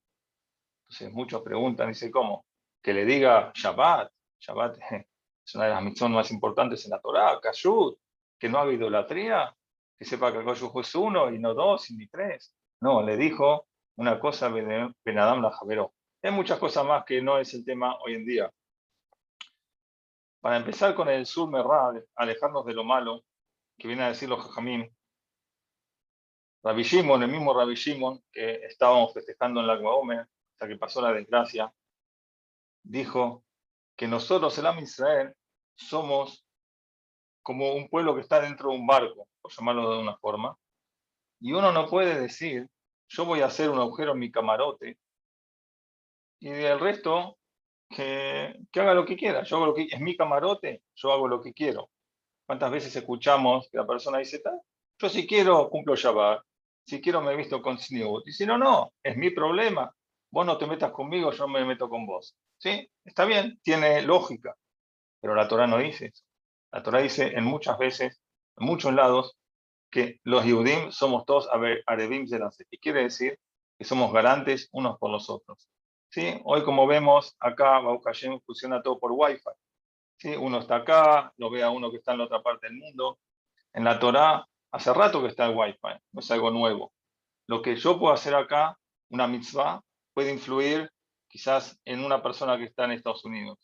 Entonces 0.83 1.11
muchos 1.11 1.41
preguntan, 1.41 1.89
dice, 1.89 2.09
¿cómo? 2.09 2.45
Que 2.81 2.93
le 2.93 3.03
diga 3.03 3.51
Shabbat. 3.53 4.09
Shabbat 4.39 4.77
es 5.45 5.55
una 5.55 5.65
de 5.65 5.71
las 5.71 5.83
misiones 5.83 6.15
más 6.15 6.31
importantes 6.31 6.85
en 6.85 6.91
la 6.91 7.01
Torah, 7.01 7.37
Kashut, 7.41 7.99
que 8.39 8.47
no 8.47 8.59
haga 8.59 8.71
idolatría 8.71 9.53
que 9.99 10.05
sepa 10.05 10.31
que 10.31 10.37
el 10.37 10.47
es 10.47 10.95
uno 10.95 11.29
y 11.33 11.37
no 11.37 11.53
dos 11.53 11.91
ni 11.91 12.07
tres. 12.07 12.55
No, 12.79 13.01
le 13.01 13.17
dijo 13.17 13.67
una 13.97 14.21
cosa 14.21 14.47
Benadam 14.47 15.41
la 15.41 15.51
Javeró. 15.51 15.93
Hay 16.23 16.31
muchas 16.31 16.59
cosas 16.59 16.85
más 16.85 17.03
que 17.03 17.21
no 17.21 17.37
es 17.37 17.53
el 17.53 17.65
tema 17.65 17.97
hoy 18.05 18.13
en 18.13 18.25
día. 18.25 18.53
Para 20.41 20.57
empezar 20.57 20.95
con 20.95 21.09
el 21.09 21.25
sur 21.25 21.49
alejarnos 22.15 22.65
de 22.65 22.73
lo 22.73 22.83
malo, 22.83 23.23
que 23.77 23.87
viene 23.87 24.03
a 24.03 24.09
decir 24.09 24.29
los 24.29 24.43
jajamín, 24.43 24.95
Rabbi 26.63 26.83
Shimon, 26.83 27.23
el 27.23 27.31
mismo 27.31 27.53
Rabbi 27.53 27.75
Shimon 27.75 28.23
que 28.31 28.65
estábamos 28.65 29.13
festejando 29.13 29.61
en 29.61 29.67
la 29.67 29.77
Guaome, 29.77 30.25
hasta 30.51 30.67
que 30.67 30.77
pasó 30.77 31.01
la 31.01 31.13
desgracia, 31.13 31.71
dijo 32.83 33.43
que 33.95 34.07
nosotros, 34.07 34.57
el 34.57 34.65
Am 34.65 34.79
Israel, 34.79 35.33
somos 35.75 36.45
como 37.41 37.73
un 37.73 37.87
pueblo 37.87 38.15
que 38.15 38.21
está 38.21 38.41
dentro 38.41 38.71
de 38.71 38.77
un 38.77 38.85
barco, 38.85 39.27
por 39.41 39.51
llamarlo 39.51 39.93
de 39.93 39.99
una 39.99 40.17
forma, 40.17 40.57
y 41.39 41.53
uno 41.53 41.71
no 41.71 41.87
puede 41.87 42.19
decir, 42.19 42.67
yo 43.07 43.25
voy 43.25 43.41
a 43.41 43.45
hacer 43.45 43.69
un 43.69 43.79
agujero 43.79 44.11
en 44.11 44.19
mi 44.19 44.31
camarote, 44.31 44.97
y 46.39 46.49
el 46.49 46.79
resto 46.79 47.36
que, 47.89 48.55
haga 48.75 48.93
lo 48.93 49.05
que 49.05 49.15
quiera, 49.15 49.43
yo 49.43 49.57
hago 49.57 49.65
lo 49.67 49.73
que 49.73 49.87
es 49.89 49.99
mi 49.99 50.15
camarote, 50.15 50.83
yo 50.95 51.11
hago 51.11 51.27
lo 51.27 51.41
que 51.41 51.53
quiero. 51.53 51.89
¿Cuántas 52.45 52.71
veces 52.71 52.95
escuchamos 52.95 53.69
que 53.71 53.77
la 53.77 53.85
persona 53.87 54.19
dice, 54.19 54.41
yo 54.97 55.09
si 55.09 55.27
quiero 55.27 55.69
cumplo 55.69 55.95
Shabbat, 55.95 56.41
si 56.85 57.01
quiero 57.01 57.21
me 57.21 57.35
visto 57.35 57.61
con 57.61 57.77
Sniut, 57.77 58.27
y 58.27 58.31
si 58.31 58.45
no, 58.45 58.57
no, 58.57 58.93
es 59.03 59.17
mi 59.17 59.31
problema, 59.31 59.93
vos 60.31 60.45
no 60.45 60.57
te 60.57 60.67
metas 60.67 60.91
conmigo, 60.91 61.31
yo 61.31 61.47
me 61.47 61.65
meto 61.65 61.89
con 61.89 62.05
vos. 62.05 62.35
¿Sí? 62.57 62.89
Está 63.03 63.25
bien, 63.25 63.59
tiene 63.61 64.01
lógica, 64.01 64.55
pero 65.21 65.35
la 65.35 65.47
Torah 65.47 65.67
no 65.67 65.77
dice 65.77 66.07
eso. 66.07 66.23
La 66.71 66.81
Torah 66.81 67.01
dice 67.01 67.27
en 67.27 67.43
muchas 67.43 67.77
veces, 67.77 68.19
en 68.57 68.65
muchos 68.65 68.93
lados, 68.93 69.37
que 69.89 70.19
los 70.23 70.43
Yehudim 70.43 70.91
somos 70.91 71.25
todos 71.25 71.47
Arevim 71.85 72.25
y 72.71 72.77
quiere 72.77 73.03
decir 73.03 73.39
que 73.77 73.85
somos 73.85 74.11
garantes 74.11 74.69
unos 74.71 74.97
por 74.97 75.11
los 75.11 75.29
otros. 75.29 75.69
¿Sí? 76.09 76.39
Hoy 76.45 76.63
como 76.63 76.87
vemos 76.87 77.35
acá, 77.39 77.79
Baruch 77.79 78.03
Hashem 78.03 78.39
funciona 78.45 78.81
todo 78.81 78.99
por 78.99 79.11
Wi-Fi. 79.11 79.51
¿Sí? 80.17 80.35
Uno 80.35 80.59
está 80.59 80.77
acá, 80.77 81.33
lo 81.37 81.49
ve 81.49 81.63
a 81.63 81.69
uno 81.69 81.91
que 81.91 81.97
está 81.97 82.13
en 82.13 82.19
la 82.19 82.23
otra 82.25 82.41
parte 82.41 82.67
del 82.67 82.77
mundo. 82.77 83.19
En 83.73 83.83
la 83.83 83.99
Torah, 83.99 84.47
hace 84.71 84.93
rato 84.93 85.21
que 85.21 85.27
está 85.27 85.45
el 85.45 85.55
Wi-Fi, 85.55 86.01
no 86.13 86.19
es 86.19 86.31
algo 86.31 86.51
nuevo. 86.51 86.93
Lo 87.47 87.61
que 87.61 87.75
yo 87.75 87.99
puedo 87.99 88.13
hacer 88.13 88.35
acá, 88.35 88.77
una 89.09 89.27
mitzvah, 89.27 89.81
puede 90.13 90.31
influir 90.31 90.89
quizás 91.27 91.79
en 91.85 92.03
una 92.03 92.23
persona 92.23 92.57
que 92.57 92.65
está 92.65 92.85
en 92.85 92.91
Estados 92.91 93.23
Unidos. 93.25 93.59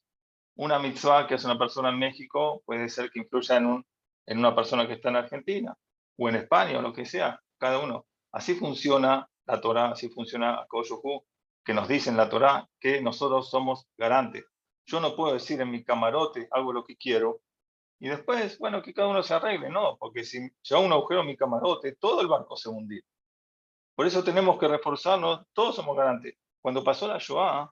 Una 0.56 0.80
mitzvah 0.80 1.28
que 1.28 1.36
hace 1.36 1.48
una 1.48 1.58
persona 1.58 1.90
en 1.90 2.00
México 2.00 2.62
puede 2.66 2.90
ser 2.90 3.10
que 3.10 3.20
influya 3.20 3.58
en, 3.58 3.66
un, 3.66 3.86
en 4.28 4.38
una 4.38 4.54
persona 4.54 4.86
que 4.88 4.94
está 4.94 5.10
en 5.10 5.16
Argentina 5.16 5.76
o 6.18 6.30
en 6.30 6.36
España 6.36 6.78
o 6.78 6.82
lo 6.82 6.94
que 6.94 7.06
sea, 7.06 7.42
cada 7.58 7.80
uno. 7.80 8.06
Así 8.32 8.56
funciona 8.56 9.28
la 9.46 9.60
Torah, 9.60 9.92
así 9.92 10.10
funciona 10.10 10.66
Koyuhu, 10.68 11.26
que 11.64 11.74
nos 11.74 11.88
dice 11.88 12.10
en 12.10 12.18
la 12.18 12.30
Torah 12.30 12.68
que 12.80 13.02
nosotros 13.02 13.50
somos 13.50 13.88
garantes. 13.98 14.46
Yo 14.86 15.00
no 15.00 15.16
puedo 15.16 15.34
decir 15.34 15.62
en 15.62 15.72
mi 15.72 15.84
camarote 15.84 16.48
hago 16.52 16.74
lo 16.74 16.84
que 16.84 16.98
quiero 16.98 17.42
y 18.04 18.10
después, 18.10 18.58
bueno, 18.60 18.82
que 18.82 18.94
cada 18.94 19.08
uno 19.08 19.24
se 19.24 19.34
arregle, 19.34 19.70
no, 19.70 19.98
porque 19.98 20.26
si 20.26 20.50
yo 20.62 20.76
hago 20.76 20.86
un 20.86 20.92
agujero 20.92 21.22
en 21.22 21.28
mi 21.28 21.38
camarote, 21.38 21.96
todo 21.96 22.20
el 22.20 22.28
barco 22.28 22.58
se 22.58 22.68
hundir. 22.68 23.02
Por 23.96 24.06
eso 24.06 24.24
tenemos 24.24 24.60
que 24.60 24.68
reforzarnos, 24.68 25.46
todos 25.54 25.76
somos 25.76 25.96
garantes. 25.96 26.36
Cuando 26.62 26.84
pasó 26.84 27.08
la 27.08 27.18
Shoah, 27.18 27.72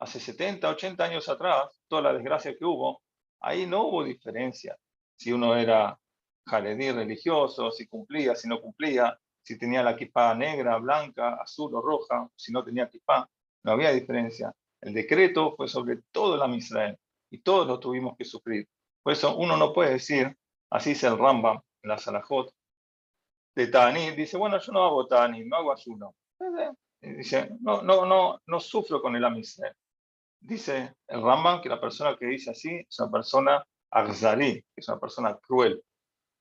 hace 0.00 0.18
70, 0.18 0.68
80 0.68 1.04
años 1.04 1.28
atrás, 1.28 1.80
toda 1.86 2.02
la 2.02 2.12
desgracia 2.12 2.56
que 2.58 2.64
hubo, 2.64 3.02
ahí 3.38 3.64
no 3.64 3.84
hubo 3.84 4.02
diferencia. 4.02 4.76
Si 5.16 5.30
uno 5.30 5.54
era 5.54 5.96
jaredí 6.44 6.90
religioso, 6.90 7.70
si 7.70 7.86
cumplía, 7.86 8.34
si 8.34 8.48
no 8.48 8.60
cumplía, 8.60 9.16
si 9.42 9.58
tenía 9.58 9.82
la 9.82 9.92
equipa 9.92 10.34
negra, 10.34 10.78
blanca, 10.78 11.34
azul 11.34 11.74
o 11.74 11.80
roja, 11.80 12.28
si 12.36 12.52
no 12.52 12.64
tenía 12.64 12.84
equipa, 12.84 13.28
no 13.64 13.72
había 13.72 13.92
diferencia. 13.92 14.52
El 14.80 14.94
decreto 14.94 15.54
fue 15.56 15.68
sobre 15.68 15.98
todo 16.10 16.36
la 16.36 16.48
Israel 16.54 16.98
y 17.30 17.38
todos 17.38 17.66
lo 17.66 17.78
tuvimos 17.78 18.16
que 18.16 18.24
sufrir. 18.24 18.68
Por 19.02 19.12
eso 19.12 19.36
uno 19.36 19.56
no 19.56 19.72
puede 19.72 19.94
decir, 19.94 20.36
así 20.70 20.90
dice 20.90 21.06
el 21.06 21.18
Rambam 21.18 21.60
la 21.82 21.98
Salahot, 21.98 22.54
de 23.54 23.66
Tani, 23.66 24.12
dice, 24.12 24.36
bueno, 24.36 24.58
yo 24.58 24.72
no 24.72 24.84
hago 24.84 25.06
Tani, 25.06 25.44
no 25.44 25.56
hago 25.56 25.72
ayuno. 25.72 26.14
Dice, 27.00 27.50
no, 27.60 27.82
no, 27.82 28.06
no, 28.06 28.40
no 28.46 28.60
sufro 28.60 29.02
con 29.02 29.16
el 29.16 29.24
Amisrael. 29.24 29.74
Dice 30.40 30.94
el 31.08 31.22
Rambam 31.22 31.60
que 31.60 31.68
la 31.68 31.80
persona 31.80 32.16
que 32.16 32.26
dice 32.26 32.50
así 32.50 32.86
es 32.88 32.98
una 33.00 33.10
persona 33.10 33.66
agzari, 33.90 34.64
es 34.74 34.88
una 34.88 34.98
persona 34.98 35.36
cruel. 35.36 35.82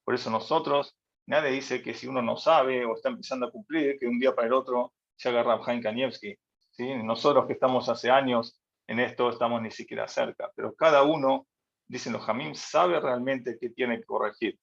Por 0.04 0.16
eso 0.16 0.30
nosotros 0.30 0.96
Nadie 1.32 1.52
dice 1.52 1.82
que 1.82 1.94
si 1.94 2.08
uno 2.08 2.22
no 2.22 2.36
sabe 2.36 2.84
o 2.84 2.94
está 2.94 3.08
empezando 3.08 3.46
a 3.46 3.52
cumplir, 3.52 3.98
que 3.98 4.06
un 4.06 4.20
día 4.20 4.36
para 4.36 4.48
el 4.48 4.54
otro 4.54 4.92
se 5.16 5.30
haga 5.30 5.44
Rabhaim 5.44 5.82
Kanievski. 5.82 6.36
¿sí? 6.72 6.94
Nosotros 6.96 7.48
que 7.48 7.54
estamos 7.54 7.88
hace 7.88 8.10
años 8.10 8.62
en 8.86 9.00
esto 9.00 9.30
estamos 9.30 9.62
ni 9.62 9.72
siquiera 9.72 10.10
cerca, 10.10 10.52
pero 10.54 10.76
cada 10.76 11.04
uno, 11.04 11.48
dicen 11.88 12.12
los 12.12 12.26
Jamim, 12.26 12.54
sabe 12.54 13.00
realmente 13.00 13.58
qué 13.62 13.70
tiene 13.70 14.00
que 14.00 14.04
corregir. 14.04 14.60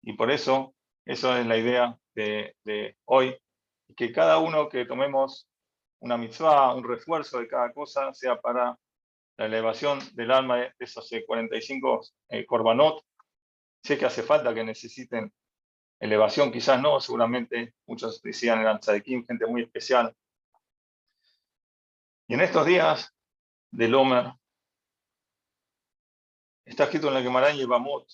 Y 0.00 0.14
por 0.14 0.30
eso, 0.30 0.74
eso 1.04 1.36
es 1.36 1.44
la 1.44 1.58
idea 1.58 1.98
de, 2.14 2.96
hoy, 3.04 3.36
que 3.94 4.10
cada 4.10 4.38
uno 4.38 4.70
que 4.70 4.86
tomemos 4.86 5.46
una 6.00 6.16
mitzvah, 6.16 6.74
un 6.74 6.88
refuerzo 6.88 7.40
de 7.40 7.46
cada 7.46 7.74
cosa, 7.74 8.14
sea 8.14 8.40
para 8.40 8.74
la 9.36 9.44
elevación 9.44 9.98
del 10.14 10.30
alma 10.30 10.56
de 10.60 10.72
esos 10.78 11.10
45 11.26 12.00
eh, 12.30 12.46
korbanot. 12.46 13.04
Sé 13.82 13.98
que 13.98 14.06
hace 14.06 14.22
falta 14.22 14.54
que 14.54 14.64
necesiten 14.64 15.30
elevación 15.98 16.52
quizás 16.52 16.80
no, 16.80 17.00
seguramente 17.00 17.74
muchos 17.86 18.20
decían 18.22 18.60
eran 18.60 18.80
tzadikim, 18.80 19.26
gente 19.26 19.46
muy 19.46 19.62
especial. 19.62 20.14
Y 22.28 22.34
en 22.34 22.40
estos 22.40 22.66
días 22.66 23.14
del 23.70 23.94
Omer, 23.94 24.32
está 26.64 26.84
escrito 26.84 27.08
en 27.08 27.14
la 27.14 27.22
Gemara 27.22 27.50
en 27.50 27.58
Yevamot, 27.58 28.06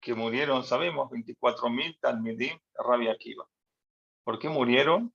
que 0.00 0.14
murieron, 0.14 0.64
sabemos, 0.64 1.10
24.000 1.10 1.98
Talmidim 2.00 2.58
Rabia 2.74 3.12
Akiva. 3.12 3.48
¿Por 4.24 4.38
qué 4.38 4.48
murieron? 4.48 5.14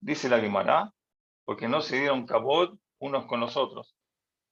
Dice 0.00 0.28
la 0.28 0.40
Gemara, 0.40 0.92
porque 1.44 1.68
no 1.68 1.80
se 1.80 1.98
dieron 1.98 2.26
cabot 2.26 2.78
unos 2.98 3.26
con 3.26 3.40
los 3.40 3.56
otros. 3.56 3.96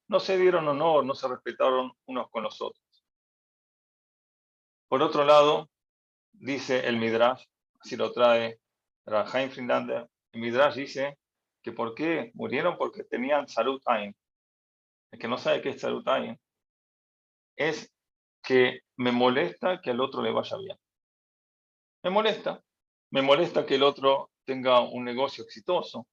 No 0.09 0.21
se 0.21 0.37
dieron 0.37 0.69
honor, 0.69 1.05
no 1.05 1.15
se 1.15 1.29
respetaron 1.29 1.93
unos 2.07 2.31
con 2.31 2.43
los 2.43 2.61
otros. 2.61 2.83
Por 4.89 5.03
otro 5.03 5.25
lado, 5.25 5.71
dice 6.33 6.87
el 6.87 6.99
Midrash, 6.99 7.45
si 7.83 7.97
lo 7.97 8.13
trae 8.13 8.61
Rahaim 9.07 9.51
Finlander, 9.51 10.09
el 10.33 10.41
Midrash 10.41 10.77
dice 10.77 11.19
que 11.63 11.73
por 11.73 11.95
qué 11.95 12.31
murieron 12.35 12.77
porque 12.77 13.05
tenían 13.05 13.49
salud 13.49 13.81
El 13.89 15.19
que 15.19 15.29
no 15.29 15.39
sabe 15.39 15.63
qué 15.63 15.71
es 15.71 15.81
salud 15.81 16.05
es 17.57 17.93
que 18.43 18.81
me 18.97 19.13
molesta 19.13 19.81
que 19.81 19.91
al 19.91 20.01
otro 20.01 20.23
le 20.23 20.33
vaya 20.33 20.57
bien. 20.57 20.77
Me 22.03 22.11
molesta. 22.11 22.63
Me 23.11 23.23
molesta 23.23 23.65
que 23.67 23.77
el 23.77 23.83
otro 23.83 24.31
tenga 24.45 24.81
un 24.81 25.05
negocio 25.05 25.45
exitoso. 25.45 26.07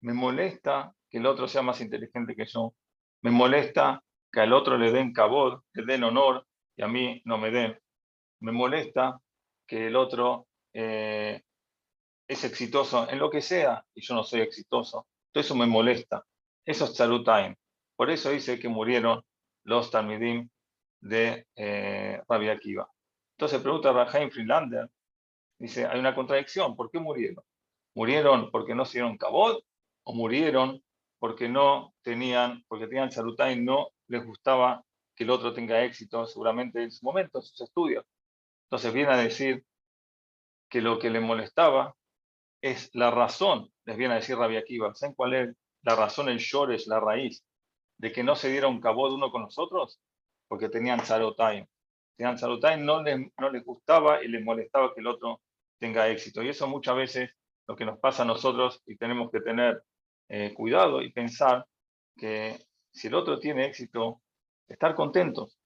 Me 0.00 0.12
molesta 0.12 0.94
que 1.08 1.18
el 1.18 1.26
otro 1.26 1.46
sea 1.46 1.62
más 1.62 1.80
inteligente 1.80 2.34
que 2.34 2.46
yo. 2.46 2.74
Me 3.22 3.30
molesta 3.30 4.02
que 4.32 4.40
al 4.40 4.52
otro 4.52 4.76
le 4.76 4.90
den 4.90 5.12
cabod, 5.12 5.62
le 5.74 5.84
den 5.84 6.04
honor 6.04 6.46
y 6.76 6.82
a 6.82 6.88
mí 6.88 7.22
no 7.24 7.38
me 7.38 7.50
den. 7.50 7.78
Me 8.40 8.52
molesta 8.52 9.20
que 9.66 9.88
el 9.88 9.96
otro 9.96 10.46
eh, 10.72 11.42
es 12.28 12.44
exitoso 12.44 13.08
en 13.10 13.18
lo 13.18 13.30
que 13.30 13.40
sea 13.40 13.84
y 13.94 14.00
yo 14.00 14.14
no 14.14 14.24
soy 14.24 14.40
exitoso. 14.40 15.06
Todo 15.32 15.40
eso 15.42 15.54
me 15.54 15.66
molesta. 15.66 16.24
Eso 16.64 16.84
es 16.84 16.94
time. 16.94 17.56
Por 17.96 18.10
eso 18.10 18.30
dice 18.30 18.58
que 18.58 18.68
murieron 18.68 19.22
los 19.64 19.90
Talmidim 19.90 20.48
de 21.00 21.46
eh, 21.56 22.20
Rabbi 22.28 22.48
Akiva. 22.48 22.88
Entonces 23.36 23.60
pregunta 23.60 23.92
Rahaim 23.92 24.30
Friedlander, 24.30 24.90
dice, 25.58 25.86
hay 25.86 26.00
una 26.00 26.14
contradicción, 26.14 26.74
¿por 26.74 26.90
qué 26.90 26.98
murieron? 26.98 27.44
¿Murieron 27.94 28.50
porque 28.50 28.74
no 28.74 28.84
se 28.84 28.98
dieron 28.98 29.16
cabot 29.16 29.62
o 30.04 30.14
murieron 30.14 30.82
porque 31.18 31.48
no 31.48 31.94
tenían, 32.02 32.64
porque 32.68 32.86
tenían 32.86 33.10
time, 33.10 33.56
no 33.56 33.88
les 34.08 34.24
gustaba 34.24 34.84
que 35.14 35.24
el 35.24 35.30
otro 35.30 35.52
tenga 35.52 35.82
éxito 35.84 36.26
seguramente 36.26 36.82
en 36.82 36.90
su 36.90 37.04
momento, 37.04 37.38
en 37.38 37.42
sus 37.42 37.60
estudios? 37.60 38.04
Entonces 38.66 38.92
viene 38.92 39.12
a 39.12 39.16
decir 39.16 39.64
que 40.68 40.80
lo 40.80 40.98
que 40.98 41.10
le 41.10 41.20
molestaba 41.20 41.94
es 42.60 42.90
la 42.94 43.10
razón, 43.12 43.70
les 43.84 43.96
viene 43.96 44.14
a 44.14 44.16
decir 44.16 44.36
Rabia 44.36 44.60
Akiva. 44.60 44.92
¿Saben 44.94 45.14
cuál 45.14 45.34
es 45.34 45.56
la 45.82 45.94
razón, 45.94 46.28
el 46.28 46.38
es 46.38 46.86
la 46.88 46.98
raíz 46.98 47.44
de 47.98 48.12
que 48.12 48.24
no 48.24 48.34
se 48.34 48.50
diera 48.50 48.66
un 48.66 48.80
cabo 48.80 49.08
de 49.08 49.14
uno 49.14 49.30
con 49.30 49.42
nosotros? 49.42 50.00
Porque 50.48 50.68
tenían 50.68 51.04
Sarotaim. 51.04 51.66
Tenían 52.16 52.38
Sarotaim, 52.38 52.84
no 52.84 53.02
les, 53.02 53.20
no 53.38 53.50
les 53.50 53.64
gustaba 53.64 54.22
y 54.24 54.28
les 54.28 54.42
molestaba 54.44 54.92
que 54.92 55.00
el 55.00 55.06
otro 55.06 55.40
tenga 55.78 56.08
éxito. 56.08 56.42
Y 56.42 56.48
eso 56.48 56.66
muchas 56.66 56.96
veces 56.96 57.30
lo 57.68 57.76
que 57.76 57.84
nos 57.84 58.00
pasa 58.00 58.22
a 58.22 58.26
nosotros 58.26 58.82
y 58.86 58.96
tenemos 58.96 59.30
que 59.30 59.40
tener 59.40 59.80
eh, 60.28 60.52
cuidado 60.54 61.02
y 61.02 61.12
pensar 61.12 61.66
que 62.16 62.58
si 62.90 63.06
el 63.06 63.14
otro 63.14 63.38
tiene 63.38 63.66
éxito, 63.66 64.22
estar 64.66 64.96
contentos. 64.96 65.56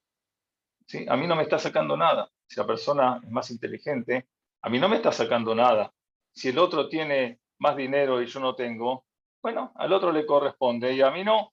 ¿sí? 0.87 1.07
A 1.09 1.17
mí 1.17 1.27
no 1.27 1.37
me 1.37 1.45
está 1.45 1.59
sacando 1.59 1.97
nada 1.97 2.29
si 2.51 2.59
la 2.59 2.67
persona 2.67 3.21
es 3.23 3.31
más 3.31 3.49
inteligente, 3.53 4.27
a 4.63 4.69
mí 4.69 4.81
no 4.81 4.89
me 4.89 4.97
está 4.97 5.13
sacando 5.13 5.55
nada. 5.55 5.93
Si 6.35 6.49
el 6.49 6.59
otro 6.59 6.89
tiene 6.89 7.39
más 7.61 7.77
dinero 7.77 8.21
y 8.21 8.27
yo 8.27 8.41
no 8.41 8.57
tengo, 8.57 9.07
bueno, 9.41 9.73
al 9.77 9.93
otro 9.93 10.11
le 10.11 10.27
corresponde 10.27 10.93
y 10.93 11.01
a 11.01 11.13
mí 11.13 11.23
no. 11.23 11.53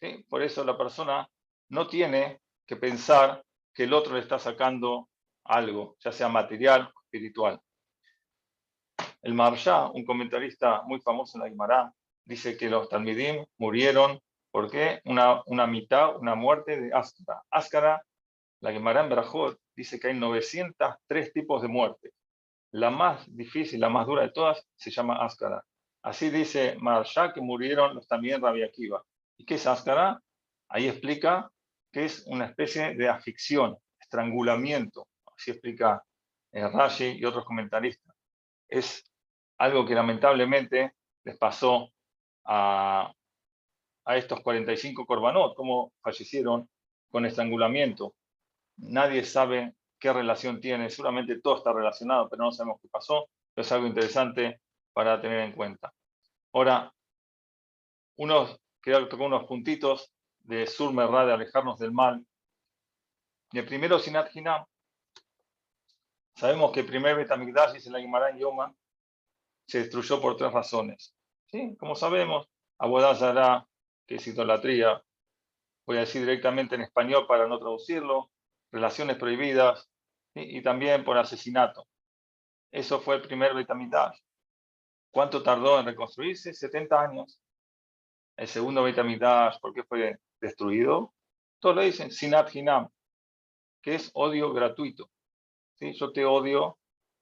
¿sí? 0.00 0.24
Por 0.26 0.42
eso 0.42 0.64
la 0.64 0.78
persona 0.78 1.28
no 1.68 1.86
tiene 1.88 2.40
que 2.66 2.76
pensar 2.76 3.44
que 3.74 3.84
el 3.84 3.92
otro 3.92 4.14
le 4.14 4.20
está 4.20 4.38
sacando 4.38 5.10
algo, 5.44 5.96
ya 6.00 6.10
sea 6.10 6.28
material 6.28 6.90
o 6.94 7.00
espiritual. 7.02 7.60
El 9.20 9.34
Marsha, 9.34 9.90
un 9.90 10.06
comentarista 10.06 10.82
muy 10.84 11.00
famoso 11.00 11.36
en 11.36 11.42
la 11.42 11.50
Guimara, 11.50 11.92
dice 12.24 12.56
que 12.56 12.70
los 12.70 12.88
Talmidim 12.88 13.44
murieron 13.58 14.18
porque 14.50 15.02
una, 15.04 15.42
una 15.46 15.66
mitad, 15.66 16.16
una 16.16 16.34
muerte 16.34 16.80
de 16.80 16.94
Áscara. 16.94 17.42
Áscara, 17.50 18.02
la 18.64 18.72
Guimara 18.72 19.02
en 19.02 19.10
Berajot, 19.10 19.60
dice 19.76 20.00
que 20.00 20.08
hay 20.08 20.14
903 20.14 21.34
tipos 21.34 21.60
de 21.60 21.68
muerte. 21.68 22.12
La 22.70 22.88
más 22.88 23.22
difícil, 23.36 23.78
la 23.78 23.90
más 23.90 24.06
dura 24.06 24.22
de 24.22 24.30
todas, 24.30 24.66
se 24.74 24.90
llama 24.90 25.22
Áscara. 25.22 25.62
Así 26.02 26.30
dice 26.30 26.74
Marsha 26.80 27.34
que 27.34 27.42
murieron 27.42 27.94
los 27.94 28.08
también 28.08 28.40
Rabia 28.40 28.64
Akiva. 28.64 29.04
¿Y 29.36 29.44
qué 29.44 29.56
es 29.56 29.66
Áscara? 29.66 30.18
Ahí 30.70 30.88
explica 30.88 31.50
que 31.92 32.06
es 32.06 32.24
una 32.26 32.46
especie 32.46 32.94
de 32.94 33.06
afición, 33.06 33.76
estrangulamiento. 34.00 35.08
Así 35.36 35.50
explica 35.50 36.02
eh, 36.50 36.66
Rashi 36.66 37.18
y 37.18 37.24
otros 37.26 37.44
comentaristas. 37.44 38.16
Es 38.66 39.04
algo 39.58 39.84
que 39.84 39.94
lamentablemente 39.94 40.94
les 41.22 41.36
pasó 41.36 41.90
a, 42.46 43.12
a 44.06 44.16
estos 44.16 44.40
45 44.40 45.04
corbanot, 45.04 45.54
como 45.54 45.92
fallecieron 46.00 46.66
con 47.10 47.26
estrangulamiento 47.26 48.14
nadie 48.76 49.24
sabe 49.24 49.74
qué 49.98 50.12
relación 50.12 50.60
tiene. 50.60 50.90
Seguramente 50.90 51.40
todo 51.40 51.56
está 51.56 51.72
relacionado, 51.72 52.28
pero 52.28 52.44
no 52.44 52.52
sabemos 52.52 52.80
qué 52.80 52.88
pasó. 52.88 53.28
Pero 53.54 53.64
es 53.64 53.72
algo 53.72 53.86
interesante 53.86 54.60
para 54.92 55.20
tener 55.20 55.40
en 55.40 55.52
cuenta. 55.52 55.92
Ahora, 56.52 56.92
unos, 58.16 58.60
quería 58.82 59.08
tocar 59.08 59.26
unos 59.26 59.44
puntitos 59.44 60.12
de 60.40 60.66
Sur 60.66 60.94
de 60.94 61.32
alejarnos 61.32 61.78
del 61.78 61.92
mal. 61.92 62.24
El 63.52 63.64
primero, 63.64 63.98
Sinat 63.98 64.34
Hinam. 64.34 64.64
Sabemos 66.36 66.72
que 66.72 66.80
el 66.80 66.86
primer 66.86 67.16
Betamigdash, 67.16 67.72
dice 67.72 67.90
la 67.90 68.00
Guimara 68.00 68.30
en 68.30 68.38
Yoma, 68.38 68.74
se 69.66 69.78
destruyó 69.78 70.20
por 70.20 70.36
tres 70.36 70.52
razones. 70.52 71.14
¿Sí? 71.46 71.76
Como 71.78 71.94
sabemos, 71.94 72.48
Abodazara, 72.78 73.66
que 74.06 74.16
es 74.16 74.26
idolatría, 74.26 75.02
voy 75.86 75.98
a 75.98 76.00
decir 76.00 76.22
directamente 76.22 76.74
en 76.74 76.82
español 76.82 77.26
para 77.26 77.46
no 77.46 77.58
traducirlo, 77.58 78.30
relaciones 78.74 79.16
prohibidas 79.16 79.88
y 80.34 80.60
también 80.60 81.04
por 81.04 81.16
asesinato. 81.16 81.86
Eso 82.72 83.00
fue 83.00 83.14
el 83.14 83.22
primer 83.22 83.54
Betamigdash. 83.54 84.18
¿Cuánto 85.12 85.44
tardó 85.44 85.78
en 85.78 85.86
reconstruirse? 85.86 86.52
70 86.52 87.00
años. 87.00 87.40
El 88.36 88.48
segundo 88.48 88.82
Betamigdash, 88.82 89.60
¿por 89.60 89.72
qué 89.72 89.84
fue 89.84 90.18
destruido? 90.40 91.14
Todos 91.60 91.76
lo 91.76 91.82
dicen, 91.82 92.10
Sinat 92.10 92.52
Hinam, 92.52 92.88
que 93.80 93.94
es 93.94 94.10
odio 94.12 94.52
gratuito. 94.52 95.08
¿Sí? 95.74 95.92
Yo 95.92 96.12
te 96.12 96.24
odio. 96.24 96.76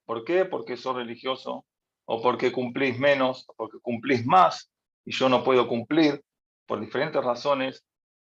¿Por 0.07 0.25
qué? 0.25 0.47
Porque 0.47 0.79
sos 0.79 0.97
religioso, 0.97 1.67
o 2.07 2.23
porque 2.23 2.51
cumplís 2.51 2.99
menos, 2.99 3.45
o 3.49 3.55
porque 3.55 3.79
cumplís 3.79 4.25
más, 4.25 4.73
y 5.05 5.13
yo 5.13 5.29
no 5.29 5.45
puedo 5.45 5.69
cumplir, 5.69 6.25
por 6.67 6.81
diferentes 6.81 7.23
razones, 7.23 7.85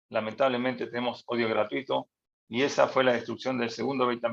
lamentablemente 0.09 0.85
tenemos 0.85 1.23
odio 1.25 1.49
gratuito, 1.49 2.07
y 2.47 2.61
esa 2.63 2.87
fue 2.87 3.03
la 3.03 3.13
destrucción 3.13 3.57
del 3.57 3.69
segundo 3.69 4.05
Beit 4.05 4.23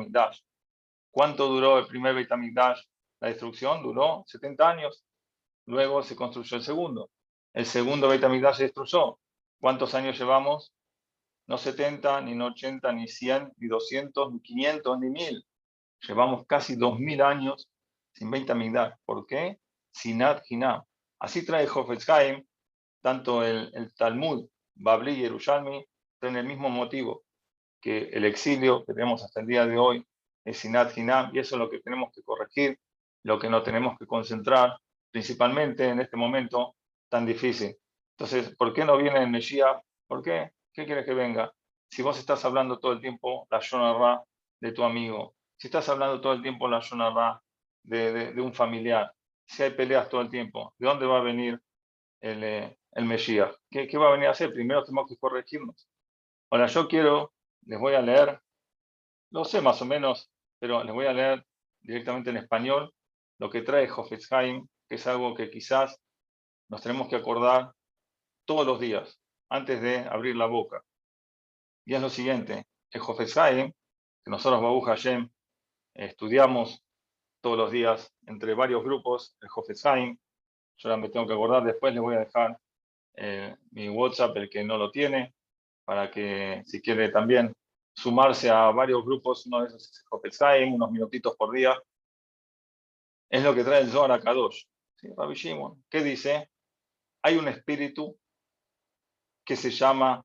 ¿Cuánto 1.11 1.49
duró 1.49 1.79
el 1.79 1.87
primer 1.87 2.15
Beit 2.15 2.31
La 2.31 3.29
destrucción 3.29 3.83
duró 3.83 4.25
70 4.27 4.69
años. 4.69 5.05
Luego 5.67 6.03
se 6.03 6.17
construyó 6.17 6.57
el 6.57 6.63
segundo. 6.63 7.11
El 7.55 7.67
segundo 7.67 8.09
Beit 8.09 8.23
se 8.55 8.65
destruyó. 8.65 9.19
¿Cuántos 9.61 9.95
años 9.95 10.19
llevamos? 10.19 10.73
No 11.47 11.59
70, 11.59 12.21
ni 12.23 12.41
80, 12.41 12.93
ni 12.93 13.09
100, 13.09 13.53
ni 13.57 13.69
200, 13.69 14.33
ni 14.33 14.41
500, 14.41 14.99
ni 15.01 15.11
1000. 15.11 15.45
Llevamos 16.09 16.47
casi 16.47 16.77
2000 16.77 17.23
años 17.23 17.69
sin 18.13 18.31
Beit 18.31 18.51
¿Por 19.05 19.27
qué? 19.27 19.59
Sinat 19.91 20.43
Hinam. 20.49 20.83
Así 21.19 21.47
trae 21.47 21.69
Hofetzheim, 21.69 22.45
tanto 23.01 23.45
el, 23.45 23.71
el 23.75 23.95
Talmud, 23.95 24.49
Babli 24.75 25.13
y 25.13 25.21
Yerushalmi, 25.23 25.85
traen 26.19 26.37
el 26.37 26.47
mismo 26.47 26.69
motivo, 26.69 27.25
que 27.83 28.09
el 28.13 28.25
exilio 28.25 28.85
que 28.85 28.95
tenemos 28.95 29.23
hasta 29.25 29.41
el 29.41 29.47
día 29.47 29.67
de 29.67 29.77
hoy 29.77 30.07
es 30.45 30.59
Sinat 30.59 30.97
Hinam, 30.97 31.31
y 31.35 31.41
eso 31.41 31.57
es 31.57 31.59
lo 31.59 31.69
que 31.69 31.81
tenemos 31.81 32.13
que 32.15 32.23
corregir, 32.23 32.79
lo 33.25 33.39
que 33.39 33.51
no 33.51 33.63
tenemos 33.63 33.99
que 33.99 34.07
concentrar, 34.07 34.79
principalmente 35.11 35.89
en 35.89 36.01
este 36.01 36.17
momento 36.17 36.77
tan 37.09 37.27
difícil. 37.27 37.77
Entonces, 38.17 38.55
¿por 38.57 38.73
qué 38.73 38.85
no 38.85 38.97
viene 38.97 39.23
el 39.23 39.31
Mesías? 39.31 39.77
¿Por 40.07 40.23
qué? 40.23 40.53
¿Qué 40.73 40.87
quieres 40.87 41.05
que 41.05 41.15
venga? 41.15 41.53
Si 41.91 42.03
vos 42.03 42.19
estás 42.19 42.45
hablando 42.45 42.79
todo 42.79 42.93
el 42.93 43.01
tiempo 43.01 43.47
la 43.51 43.59
Shonarra 43.61 44.23
de 44.61 44.73
tu 44.73 44.85
amigo, 44.85 45.35
si 45.59 45.69
estás 45.69 45.89
hablando 45.89 46.21
todo 46.21 46.33
el 46.33 46.43
tiempo 46.43 46.69
la 46.69 46.81
Shonarra 46.81 47.43
de, 47.83 48.33
de, 48.33 48.41
un 48.41 48.55
familiar, 48.55 49.13
si 49.45 49.63
hay 49.63 49.71
peleas 49.71 50.09
todo 50.09 50.21
el 50.21 50.31
tiempo, 50.31 50.75
¿de 50.79 50.87
dónde 50.87 51.07
va 51.07 51.19
a 51.19 51.23
venir 51.23 51.61
el, 52.21 52.45
eh, 52.45 52.79
el 52.93 53.05
Mesías? 53.05 53.55
¿Qué, 53.71 53.87
¿Qué 53.87 53.99
va 53.99 54.09
a 54.09 54.13
venir 54.13 54.29
a 54.29 54.31
hacer? 54.31 54.53
Primero 54.53 54.85
tenemos 54.85 55.09
que 55.09 55.17
corregirnos. 55.17 55.89
Ahora, 56.51 56.67
yo 56.67 56.89
quiero, 56.89 57.33
les 57.67 57.79
voy 57.79 57.95
a 57.95 58.03
leer, 58.03 58.41
no 59.31 59.45
sé 59.45 59.61
más 59.61 59.81
o 59.83 59.85
menos, 59.85 60.31
pero 60.59 60.83
les 60.85 60.95
voy 60.95 61.07
a 61.07 61.13
leer 61.13 61.47
directamente 61.81 62.31
en 62.31 62.37
español 62.37 62.93
lo 63.39 63.51
que 63.51 63.63
trae 63.63 63.91
Hofetzheim, 63.91 64.67
que 64.89 64.95
es 64.97 65.07
algo 65.07 65.35
que 65.35 65.51
quizás 65.51 66.01
nos 66.69 66.83
tenemos 66.83 67.09
que 67.09 67.17
acordar 67.17 67.73
todos 68.45 68.67
los 68.67 68.81
días, 68.81 69.21
antes 69.49 69.81
de 69.81 69.99
abrir 69.99 70.37
la 70.37 70.47
boca. 70.47 70.85
Y 71.85 71.95
es 71.95 72.01
lo 72.01 72.11
siguiente, 72.11 72.67
el 72.91 73.01
Hofetzheim, 73.01 73.73
que 74.25 74.31
nosotros, 74.31 74.63
Babu 74.63 74.81
Hashem, 74.83 75.29
estudiamos 75.95 76.85
todos 77.41 77.59
los 77.59 77.73
días 77.73 78.15
entre 78.27 78.55
varios 78.55 78.85
grupos, 78.85 79.37
el 79.41 79.49
Hofetzheim, 79.55 80.17
yo 80.77 80.89
ahora 80.89 81.01
me 81.01 81.09
tengo 81.09 81.27
que 81.27 81.35
acordar, 81.35 81.65
después 81.65 81.93
les 81.93 82.03
voy 82.03 82.15
a 82.15 82.21
dejar 82.21 82.59
eh, 83.15 83.57
mi 83.71 83.89
WhatsApp, 83.89 84.37
el 84.37 84.49
que 84.49 84.65
no 84.65 84.79
lo 84.79 84.91
tiene, 84.91 85.35
para 85.85 86.11
que 86.11 86.63
si 86.67 86.81
quiere 86.81 87.11
también 87.11 87.53
sumarse 87.95 88.51
a 88.51 88.71
varios 88.71 89.05
grupos, 89.05 89.47
uno 89.47 89.61
de 89.61 89.67
esos 89.67 89.91
es 89.91 90.05
Hofetzheim, 90.11 90.75
unos 90.75 90.91
minutitos 90.91 91.37
por 91.37 91.53
día, 91.53 91.81
es 93.31 93.43
lo 93.43 93.55
que 93.55 93.65
trae 93.65 93.81
el 93.81 93.91
Zohar 93.91 94.23
Kadosh. 94.23 94.65
¿Sí? 94.97 95.09
Rabbi 95.17 95.35
Shimon, 95.35 95.85
¿qué 95.89 96.03
dice? 96.03 96.51
Hay 97.23 97.37
un 97.37 97.49
espíritu 97.49 98.19
que 99.45 99.57
se 99.57 99.71
llama, 99.71 100.25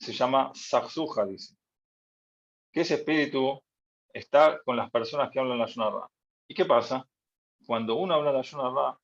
se 0.00 0.12
llama 0.12 0.52
Saksuja, 0.54 1.26
dice. 1.26 1.56
Que 2.72 2.82
ese 2.82 2.94
espíritu 2.94 3.60
está 4.12 4.60
con 4.64 4.76
las 4.76 4.90
personas 4.90 5.30
que 5.30 5.40
hablan 5.40 5.58
la 5.58 5.66
Shonarra. 5.66 6.08
¿Y 6.46 6.54
qué 6.54 6.64
pasa? 6.64 7.06
Cuando 7.66 7.96
uno 7.96 8.14
habla 8.14 8.32
la 8.32 8.42
Shonarra, 8.42 8.98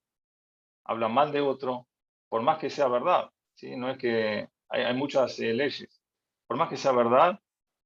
habla 0.85 1.09
mal 1.09 1.33
de 1.33 1.41
otro, 1.41 1.87
por 2.29 2.43
más 2.43 2.59
que 2.59 2.71
sea 2.71 2.89
verdad, 2.89 3.31
¿sí? 3.55 3.77
no 3.77 3.91
es 3.91 3.99
que 3.99 4.49
hay, 4.83 4.95
muchas 4.95 5.39
eh, 5.41 5.53
leyes, 5.53 6.03
por 6.47 6.57
más 6.57 6.69
que 6.69 6.77
sea 6.77 6.93
verdad, 6.93 7.41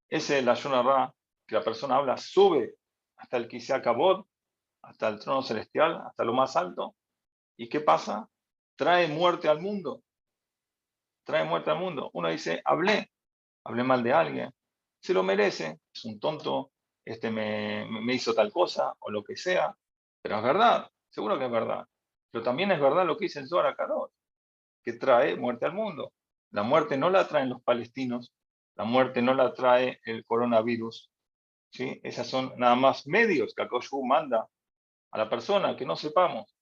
ese 0.09 0.43
la 0.43 0.55
Shonarra 0.55 1.15
que 1.47 1.55
la 1.55 1.63
persona 1.63 1.97
habla 1.97 2.17
sube 2.17 2.75
hasta 3.17 3.37
el 3.37 3.61
se 3.61 3.75
acabó, 3.75 4.27
hasta 4.83 5.09
el 5.09 5.19
trono 5.19 5.43
celestial, 5.43 6.01
hasta 6.07 6.25
lo 6.25 6.33
más 6.33 6.57
alto. 6.57 6.95
¿Y 7.57 7.69
qué 7.69 7.81
pasa? 7.81 8.29
Trae 8.77 9.09
muerte 9.09 9.49
al 9.49 9.61
mundo. 9.61 10.03
Trae 11.25 11.45
muerte 11.45 11.71
al 11.71 11.79
mundo. 11.79 12.11
Uno 12.13 12.29
dice, 12.29 12.63
hablé, 12.65 13.11
hablé 13.65 13.83
mal 13.83 14.03
de 14.03 14.13
alguien, 14.13 14.51
se 15.01 15.15
lo 15.15 15.23
merece, 15.23 15.81
es 15.93 16.05
un 16.05 16.19
tonto, 16.19 16.73
este 17.05 17.31
me, 17.31 18.15
hizo 18.15 18.35
tal 18.35 18.53
cosa 18.53 18.95
o 19.01 19.11
lo 19.11 19.23
que 19.25 19.37
sea, 19.37 19.75
pero 20.23 20.37
es 20.37 20.43
verdad, 20.43 20.91
seguro 21.09 21.39
que 21.39 21.47
es 21.47 21.51
verdad. 21.51 21.87
Pero 22.31 22.45
también 22.45 22.71
es 22.73 22.81
verdad 22.81 23.07
lo 23.07 23.17
que 23.17 23.27
dice 23.27 23.41
el 23.41 23.49
Zohar 23.49 23.77
que 24.83 24.93
trae 24.95 25.37
muerte 25.37 25.67
al 25.67 25.73
mundo. 25.73 26.13
La 26.51 26.63
muerte 26.63 26.97
no 26.97 27.11
la 27.11 27.29
traen 27.29 27.51
los 27.51 27.63
palestinos, 27.63 28.33
la 28.75 28.85
muerte 28.85 29.23
no 29.23 29.35
la 29.35 29.53
trae 29.53 30.01
el 30.05 30.25
coronavirus. 30.25 31.11
¿sí? 31.71 32.01
Esas 32.03 32.27
son 32.27 32.53
nada 32.57 32.75
más 32.75 33.07
medios 33.07 33.55
que 33.55 33.63
Akoshu 33.63 34.05
manda 34.05 34.49
a 35.11 35.19
la 35.19 35.29
persona, 35.29 35.77
que 35.77 35.85
no 35.85 35.97
sepamos, 35.97 36.55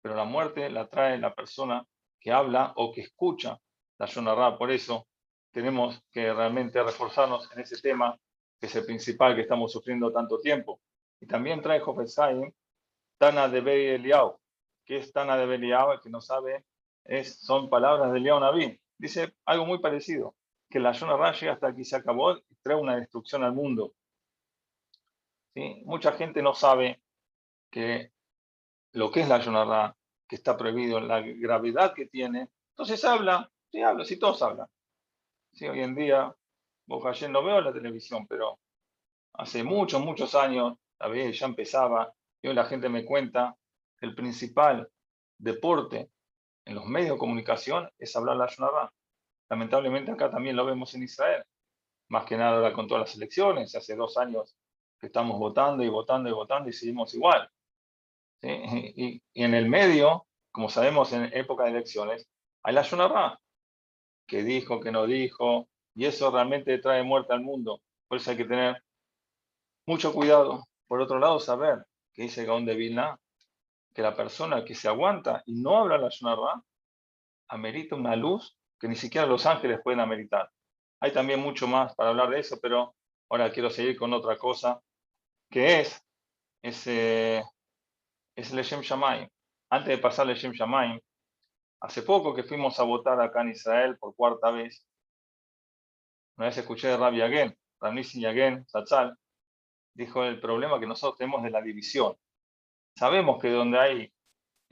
pero 0.00 0.14
la 0.14 0.24
muerte 0.24 0.70
la 0.70 0.88
trae 0.88 1.18
la 1.18 1.34
persona 1.34 1.84
que 2.20 2.32
habla 2.32 2.72
o 2.76 2.92
que 2.92 3.02
escucha 3.02 3.58
la 3.98 4.06
Shonarra. 4.06 4.56
Por 4.56 4.70
eso 4.70 5.06
tenemos 5.50 6.02
que 6.10 6.32
realmente 6.32 6.82
reforzarnos 6.82 7.50
en 7.52 7.60
ese 7.60 7.80
tema, 7.80 8.16
que 8.58 8.66
es 8.66 8.76
el 8.76 8.84
principal 8.84 9.34
que 9.34 9.42
estamos 9.42 9.72
sufriendo 9.72 10.12
tanto 10.12 10.40
tiempo. 10.40 10.80
Y 11.20 11.26
también 11.26 11.62
trae 11.62 11.80
Jofesaim, 11.80 12.50
Tana 13.18 13.48
de 13.48 13.60
Beliau. 13.60 14.38
que 14.84 14.98
es 14.98 15.12
Tana 15.12 15.36
de 15.36 15.46
Beliau? 15.46 15.92
El 15.92 16.00
que 16.00 16.10
no 16.10 16.20
sabe, 16.20 16.64
es, 17.04 17.40
son 17.40 17.70
palabras 17.70 18.12
de 18.12 18.18
Eliao 18.18 18.40
Naví. 18.40 18.80
Dice 18.98 19.34
algo 19.44 19.66
muy 19.66 19.80
parecido, 19.80 20.34
que 20.70 20.80
la 20.80 20.92
Shonarra 20.92 21.32
llega 21.32 21.52
hasta 21.52 21.68
aquí 21.68 21.84
se 21.84 21.96
acabó 21.96 22.36
y 22.36 22.56
trae 22.62 22.76
una 22.76 22.96
destrucción 22.96 23.44
al 23.44 23.52
mundo. 23.52 23.94
¿Sí? 25.54 25.82
Mucha 25.84 26.12
gente 26.12 26.42
no 26.42 26.54
sabe 26.54 27.02
que 27.70 28.12
lo 28.92 29.10
que 29.10 29.20
es 29.20 29.28
la 29.28 29.40
Yonarra, 29.40 29.96
que 30.28 30.36
está 30.36 30.56
prohibido, 30.56 31.00
la 31.00 31.20
gravedad 31.20 31.94
que 31.94 32.06
tiene, 32.06 32.50
entonces 32.70 33.04
habla, 33.04 33.50
sí 33.70 33.82
habla, 33.82 34.04
sí 34.04 34.18
todos 34.18 34.42
hablan. 34.42 34.68
Sí, 35.52 35.66
hoy 35.68 35.80
en 35.80 35.94
día, 35.94 36.34
vos 36.86 37.04
ayer 37.06 37.30
no 37.30 37.44
veo 37.44 37.60
la 37.60 37.72
televisión, 37.72 38.26
pero 38.26 38.58
hace 39.34 39.62
muchos, 39.62 40.00
muchos 40.00 40.34
años, 40.34 40.78
la 40.98 41.08
vez 41.08 41.38
ya 41.38 41.46
empezaba, 41.46 42.12
y 42.42 42.48
hoy 42.48 42.54
la 42.54 42.64
gente 42.64 42.88
me 42.88 43.04
cuenta 43.04 43.56
el 44.00 44.14
principal 44.14 44.90
deporte 45.38 46.10
en 46.64 46.74
los 46.74 46.86
medios 46.86 47.12
de 47.12 47.18
comunicación 47.18 47.90
es 47.98 48.14
hablar 48.16 48.36
la 48.36 48.48
Yonarra. 48.48 48.92
Lamentablemente 49.48 50.10
acá 50.10 50.30
también 50.30 50.56
lo 50.56 50.64
vemos 50.64 50.94
en 50.94 51.02
Israel, 51.02 51.44
más 52.08 52.24
que 52.24 52.36
nada 52.36 52.72
con 52.72 52.88
todas 52.88 53.08
las 53.08 53.16
elecciones, 53.16 53.74
hace 53.74 53.94
dos 53.94 54.16
años 54.16 54.56
que 54.98 55.06
estamos 55.06 55.38
votando 55.38 55.82
y 55.82 55.88
votando 55.88 56.28
y 56.28 56.32
votando 56.32 56.68
y 56.68 56.72
seguimos 56.72 57.14
igual. 57.14 57.48
Y, 58.42 59.22
en 59.34 59.54
el 59.54 59.68
medio, 59.68 60.26
como 60.52 60.68
sabemos 60.68 61.12
en 61.12 61.24
época 61.36 61.64
de 61.64 61.70
elecciones, 61.70 62.28
hay 62.62 62.74
la 62.74 62.82
Shonarra, 62.82 63.38
que 64.26 64.42
dijo, 64.42 64.80
que 64.80 64.92
no 64.92 65.06
dijo, 65.06 65.68
y 65.94 66.06
eso 66.06 66.30
realmente 66.30 66.78
trae 66.78 67.02
muerte 67.02 67.32
al 67.32 67.40
mundo. 67.40 67.80
Por 68.08 68.18
eso 68.18 68.30
hay 68.30 68.36
que 68.36 68.44
tener 68.44 68.82
mucho 69.86 70.12
cuidado. 70.12 70.64
Por 70.86 71.00
otro 71.00 71.18
lado, 71.18 71.40
saber 71.40 71.84
que 72.12 72.22
dice 72.22 72.44
Gaón 72.44 72.64
de 72.64 72.74
Vilna, 72.74 73.18
que 73.94 74.02
la 74.02 74.16
persona 74.16 74.64
que 74.64 74.74
se 74.74 74.88
aguanta 74.88 75.42
y 75.46 75.54
no 75.62 75.78
habla 75.78 75.98
la 75.98 76.08
Shonarra, 76.08 76.62
amerita 77.48 77.94
una 77.94 78.16
luz 78.16 78.56
que 78.78 78.88
ni 78.88 78.96
siquiera 78.96 79.26
los 79.26 79.46
ángeles 79.46 79.80
pueden 79.82 80.00
ameritar. 80.00 80.50
Hay 81.00 81.12
también 81.12 81.40
mucho 81.40 81.66
más 81.68 81.94
para 81.94 82.10
hablar 82.10 82.30
de 82.30 82.40
eso, 82.40 82.58
pero 82.60 82.94
ahora 83.30 83.52
quiero 83.52 83.70
seguir 83.70 83.96
con 83.96 84.12
otra 84.12 84.36
cosa, 84.36 84.80
que 85.50 85.80
es, 85.80 86.02
ese, 86.62 87.44
es 88.34 88.52
el 88.52 88.64
Shem 88.64 88.80
Shamayim. 88.80 89.28
Antes 89.70 89.96
de 89.96 89.98
pasar 89.98 90.28
el 90.28 90.36
Shem 90.36 90.52
Shamayim, 90.52 91.00
hace 91.80 92.02
poco 92.02 92.34
que 92.34 92.42
fuimos 92.42 92.78
a 92.80 92.82
votar 92.82 93.20
acá 93.20 93.42
en 93.42 93.50
Israel 93.50 93.96
por 93.98 94.14
cuarta 94.16 94.50
vez, 94.50 94.84
una 96.36 96.48
vez 96.48 96.58
escuché 96.58 96.88
de 96.88 96.96
Rabbi 96.96 97.18
Yagen, 97.18 97.56
Rabnissi 97.80 98.20
Yagen, 98.20 98.66
Satzal, 98.66 99.16
dijo 99.94 100.24
el 100.24 100.40
problema 100.40 100.80
que 100.80 100.86
nosotros 100.86 101.16
tenemos 101.16 101.44
de 101.44 101.50
la 101.50 101.62
división. 101.62 102.16
Sabemos 102.96 103.40
que 103.40 103.50
donde 103.50 103.78
hay 103.78 104.12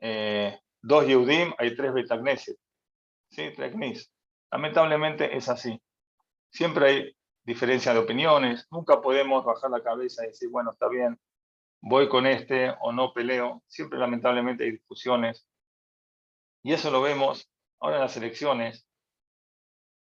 eh, 0.00 0.60
dos 0.80 1.06
Yehudim, 1.06 1.52
hay 1.58 1.74
tres 1.74 1.92
Betagneset. 1.92 2.56
¿Sí? 3.30 3.50
Tres 3.54 4.12
Lamentablemente 4.50 5.36
es 5.36 5.48
así. 5.48 5.80
Siempre 6.50 6.86
hay 6.86 7.16
diferencia 7.44 7.92
de 7.92 8.00
opiniones. 8.00 8.66
Nunca 8.70 9.00
podemos 9.00 9.44
bajar 9.44 9.70
la 9.70 9.82
cabeza 9.82 10.24
y 10.24 10.28
decir, 10.28 10.50
bueno, 10.50 10.72
está 10.72 10.88
bien, 10.88 11.18
voy 11.80 12.08
con 12.08 12.26
este 12.26 12.74
o 12.80 12.92
no 12.92 13.12
peleo. 13.12 13.62
Siempre 13.66 13.98
lamentablemente 13.98 14.64
hay 14.64 14.72
discusiones. 14.72 15.46
Y 16.62 16.72
eso 16.72 16.90
lo 16.90 17.00
vemos 17.00 17.50
ahora 17.80 17.96
en 17.96 18.02
las 18.02 18.16
elecciones. 18.16 18.86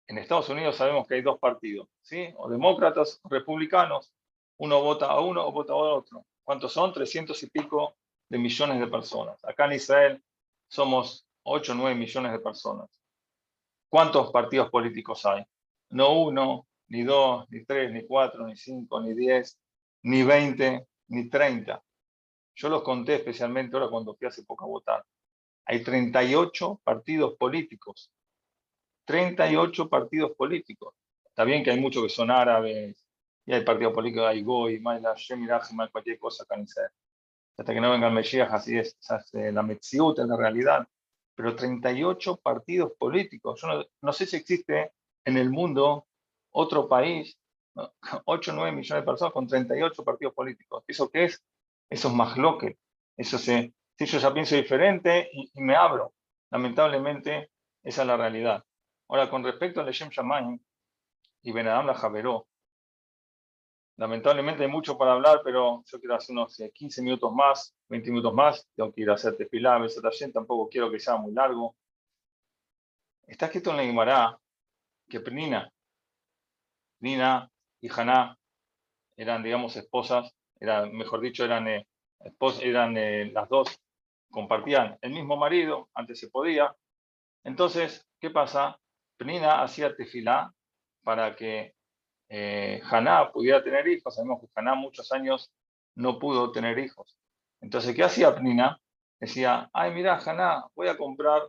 En 0.08 0.20
Estados 0.20 0.50
Unidos 0.50 0.78
sabemos 0.78 1.08
que 1.08 1.16
hay 1.16 1.22
dos 1.22 1.40
partidos, 1.40 1.90
¿sí? 2.02 2.32
O 2.38 2.50
demócratas 2.50 3.20
o 3.24 3.30
republicanos. 3.30 4.14
Uno 4.58 4.82
vota 4.82 5.08
a 5.08 5.20
uno 5.20 5.46
o 5.46 5.52
vota 5.52 5.74
a 5.74 5.78
otro. 5.78 6.26
¿Cuántos 6.44 6.72
son? 6.72 6.94
300 6.94 7.42
y 7.42 7.50
pico 7.50 7.98
de 8.30 8.38
millones 8.38 8.80
de 8.80 8.88
personas. 8.88 9.44
Acá 9.44 9.66
en 9.66 9.74
Israel 9.74 10.24
somos 10.68 11.28
8 11.44 11.72
o 11.72 11.76
9 11.76 11.96
millones 11.96 12.32
de 12.32 12.40
personas. 12.40 12.90
¿Cuántos 13.90 14.32
partidos 14.32 14.70
políticos 14.70 15.26
hay? 15.26 15.46
No 15.90 16.20
uno, 16.20 16.68
ni 16.88 17.04
dos, 17.04 17.46
ni 17.50 17.64
tres, 17.66 17.92
ni 17.92 18.06
cuatro, 18.06 18.46
ni 18.46 18.56
cinco, 18.56 19.02
ni 19.02 19.14
diez, 19.14 19.60
ni 20.04 20.24
veinte, 20.24 20.88
ni 21.08 21.30
treinta. 21.30 21.84
Yo 22.56 22.70
los 22.70 22.84
conté 22.84 23.16
especialmente 23.16 23.76
ahora 23.76 23.90
cuando 23.90 24.16
fui 24.16 24.28
hace 24.28 24.44
poco 24.44 24.66
a 24.66 24.68
votar. 24.68 25.06
Hay 25.66 25.84
38 25.84 26.82
partidos 26.84 27.36
políticos. 27.38 28.12
38 29.06 29.90
partidos 29.90 30.32
políticos. 30.36 30.94
Está 31.26 31.44
bien 31.44 31.64
que 31.64 31.72
hay 31.72 31.80
muchos 31.80 32.04
que 32.04 32.10
son 32.10 32.32
árabes, 32.32 33.06
y 33.46 33.54
hay 33.54 33.64
partidos 33.64 33.94
políticos, 33.94 34.28
hay 34.28 34.42
Goy, 34.42 34.80
Mayla, 34.80 35.14
Shemiraj, 35.16 35.70
cualquier 35.92 36.18
cosa 36.18 36.44
acá 36.44 36.56
en 36.56 36.68
Hasta 37.58 37.74
que 37.74 37.82
no 37.82 37.92
venga 37.92 38.08
el 38.08 38.14
Mesías, 38.14 38.52
así 38.52 38.78
es, 38.78 38.98
la 39.34 39.64
Metziut 39.64 40.20
es 40.20 40.28
la 40.28 40.38
realidad. 40.38 40.88
Pero 41.36 41.56
38 41.56 42.38
partidos 42.38 42.94
políticos. 42.98 43.62
Yo 43.62 43.68
no, 43.68 43.86
no 44.02 44.14
sé 44.14 44.26
si 44.26 44.38
existe 44.38 44.92
en 45.26 45.38
el 45.38 45.50
mundo 45.50 46.08
otro 46.52 46.88
país, 46.88 47.38
8 48.26 48.52
o 48.52 48.56
9 48.56 48.72
millones 48.72 49.04
de 49.04 49.06
personas 49.06 49.34
con 49.34 49.48
38 49.48 50.04
partidos 50.04 50.34
políticos. 50.34 50.84
¿Eso 50.88 51.10
qué 51.10 51.26
es? 51.26 51.44
Eso 51.90 52.08
es 52.08 52.14
más 52.14 52.38
loque. 52.38 52.78
Eso 53.18 53.38
se, 53.38 53.74
si 53.98 54.06
yo 54.06 54.20
ya 54.20 54.34
pienso 54.34 54.56
diferente 54.56 55.30
y, 55.32 55.52
me 55.62 55.76
abro. 55.76 56.14
Lamentablemente, 56.52 57.52
esa 57.84 58.02
es 58.02 58.08
la 58.08 58.18
realidad. 58.18 58.64
Ahora, 59.10 59.30
con 59.30 59.44
respecto 59.44 59.82
al 59.82 59.92
Shem 59.92 60.10
Shamayim 60.10 60.60
y 61.44 61.52
Benadam 61.52 61.88
la 61.88 61.94
Javeró, 61.94 62.48
lamentablemente 63.98 64.64
hay 64.64 64.70
mucho 64.70 64.98
para 64.98 65.14
hablar, 65.14 65.42
pero 65.44 65.84
yo 65.86 66.00
quiero 66.00 66.16
hacer 66.16 66.34
unos 66.34 66.58
15 66.74 67.02
minutos 67.02 67.34
más, 67.34 67.76
20 67.90 68.10
minutos 68.10 68.34
más. 68.34 68.68
Tengo 68.76 68.92
que 68.92 69.02
ir 69.02 69.10
a 69.10 69.14
hacer 69.14 69.38
tefilá, 69.38 69.80
tampoco 70.34 70.70
quiero 70.70 70.92
que 70.92 71.00
sea 71.00 71.18
muy 71.18 71.34
largo. 71.34 71.76
Está 73.28 73.48
escrito 73.48 73.72
en 73.72 73.78
la 73.78 73.84
Guimara 73.84 74.40
que 75.10 75.20
Penina, 75.20 75.72
Nina 77.00 77.50
y 77.82 77.90
Haná 77.92 78.38
eran, 79.18 79.44
digamos, 79.44 79.76
esposas, 79.76 80.32
eran, 80.60 80.94
mejor 80.94 81.22
dicho, 81.22 81.46
eran, 81.46 81.68
eh, 81.68 81.88
eran 82.62 82.98
eh, 82.98 83.32
las 83.32 83.48
dos, 83.50 83.80
compartían 84.30 84.98
el 85.02 85.12
mismo 85.12 85.38
marido, 85.38 85.90
antes 85.94 86.20
se 86.20 86.30
podía. 86.30 86.76
Entonces, 87.44 88.06
¿qué 88.20 88.30
pasa? 88.30 88.80
Penina 89.18 89.62
hacía 89.62 89.96
tefilá 89.96 90.54
para 91.04 91.36
que 91.36 91.76
eh, 92.30 92.82
Haná 92.90 93.32
pudiera 93.32 93.64
tener 93.64 93.88
hijos. 93.88 94.16
Sabemos 94.16 94.42
que 94.42 94.48
Haná 94.56 94.76
muchos 94.76 95.12
años 95.12 95.52
no 95.96 96.20
pudo 96.20 96.52
tener 96.52 96.78
hijos. 96.80 97.18
Entonces, 97.62 97.96
¿qué 97.96 98.04
hacía 98.04 98.36
Penina? 98.36 98.80
Decía, 99.20 99.70
ay, 99.74 99.94
mira, 99.94 100.18
Haná, 100.18 100.66
voy 100.76 100.88
a 100.88 100.98
comprar 100.98 101.42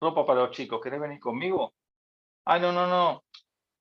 ropa 0.00 0.26
para 0.26 0.40
los 0.42 0.50
chicos, 0.52 0.80
¿querés 0.82 1.00
venir 1.00 1.20
conmigo? 1.20 1.74
Ay, 2.44 2.60
no, 2.60 2.72
no, 2.72 2.86
no, 2.86 3.24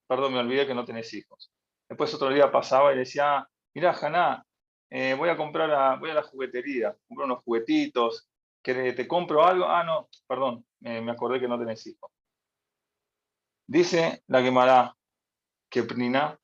perdón, 0.08 0.34
me 0.34 0.40
olvidé 0.40 0.68
que 0.68 0.76
no 0.76 0.86
tenés 0.86 1.14
hijos. 1.14 1.52
Después 1.88 2.14
otro 2.14 2.30
día 2.30 2.52
pasaba 2.52 2.94
y 2.94 2.98
decía, 2.98 3.48
mira, 3.74 3.92
Haná, 3.92 4.46
eh, 4.90 5.14
voy 5.14 5.30
a 5.30 5.38
comprar 5.38 6.00
voy 6.00 6.10
a 6.10 6.16
la 6.16 6.24
juguetería, 6.24 6.96
compro 7.08 7.26
unos 7.26 7.44
juguetitos, 7.44 8.30
te 8.62 9.08
compro 9.08 9.46
algo. 9.46 9.66
Ah, 9.66 9.84
no, 9.84 10.10
perdón, 10.28 10.66
me 10.82 11.12
acordé 11.12 11.40
que 11.40 11.48
no 11.48 11.58
tenés 11.58 11.86
hijos. 11.88 12.12
Dice 13.68 14.24
la 14.28 14.42
Gemara 14.42 14.96
que 15.70 15.84
Pnina 15.84 16.40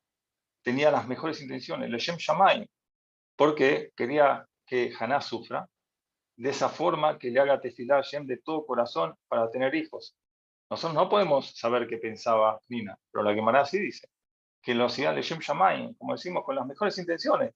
tenía 0.62 0.90
las 0.90 1.06
mejores 1.06 1.40
intenciones, 1.40 1.90
le 1.90 1.98
Shem 1.98 2.16
Shamay, 2.16 2.68
porque 3.36 3.92
quería 3.96 4.46
que 4.66 4.92
Haná 4.98 5.20
sufra, 5.20 5.68
de 6.36 6.50
esa 6.50 6.68
forma 6.68 7.18
que 7.18 7.30
le 7.30 7.40
haga 7.40 7.60
tefilá 7.60 7.98
a 7.98 8.02
Shem 8.02 8.26
de 8.26 8.38
todo 8.38 8.66
corazón 8.66 9.14
para 9.28 9.50
tener 9.50 9.74
hijos. 9.74 10.16
Nosotros 10.68 10.94
no 10.94 11.08
podemos 11.08 11.56
saber 11.56 11.86
qué 11.86 11.98
pensaba 11.98 12.60
Nina, 12.68 12.98
pero 13.10 13.22
la 13.24 13.34
Gemara 13.34 13.64
sí 13.64 13.78
dice 13.78 14.08
que 14.60 14.74
lo 14.74 14.86
hacía 14.86 15.12
Leshem 15.12 15.38
Shamayim, 15.38 15.94
como 15.94 16.14
decimos, 16.14 16.44
con 16.44 16.56
las 16.56 16.66
mejores 16.66 16.98
intenciones. 16.98 17.54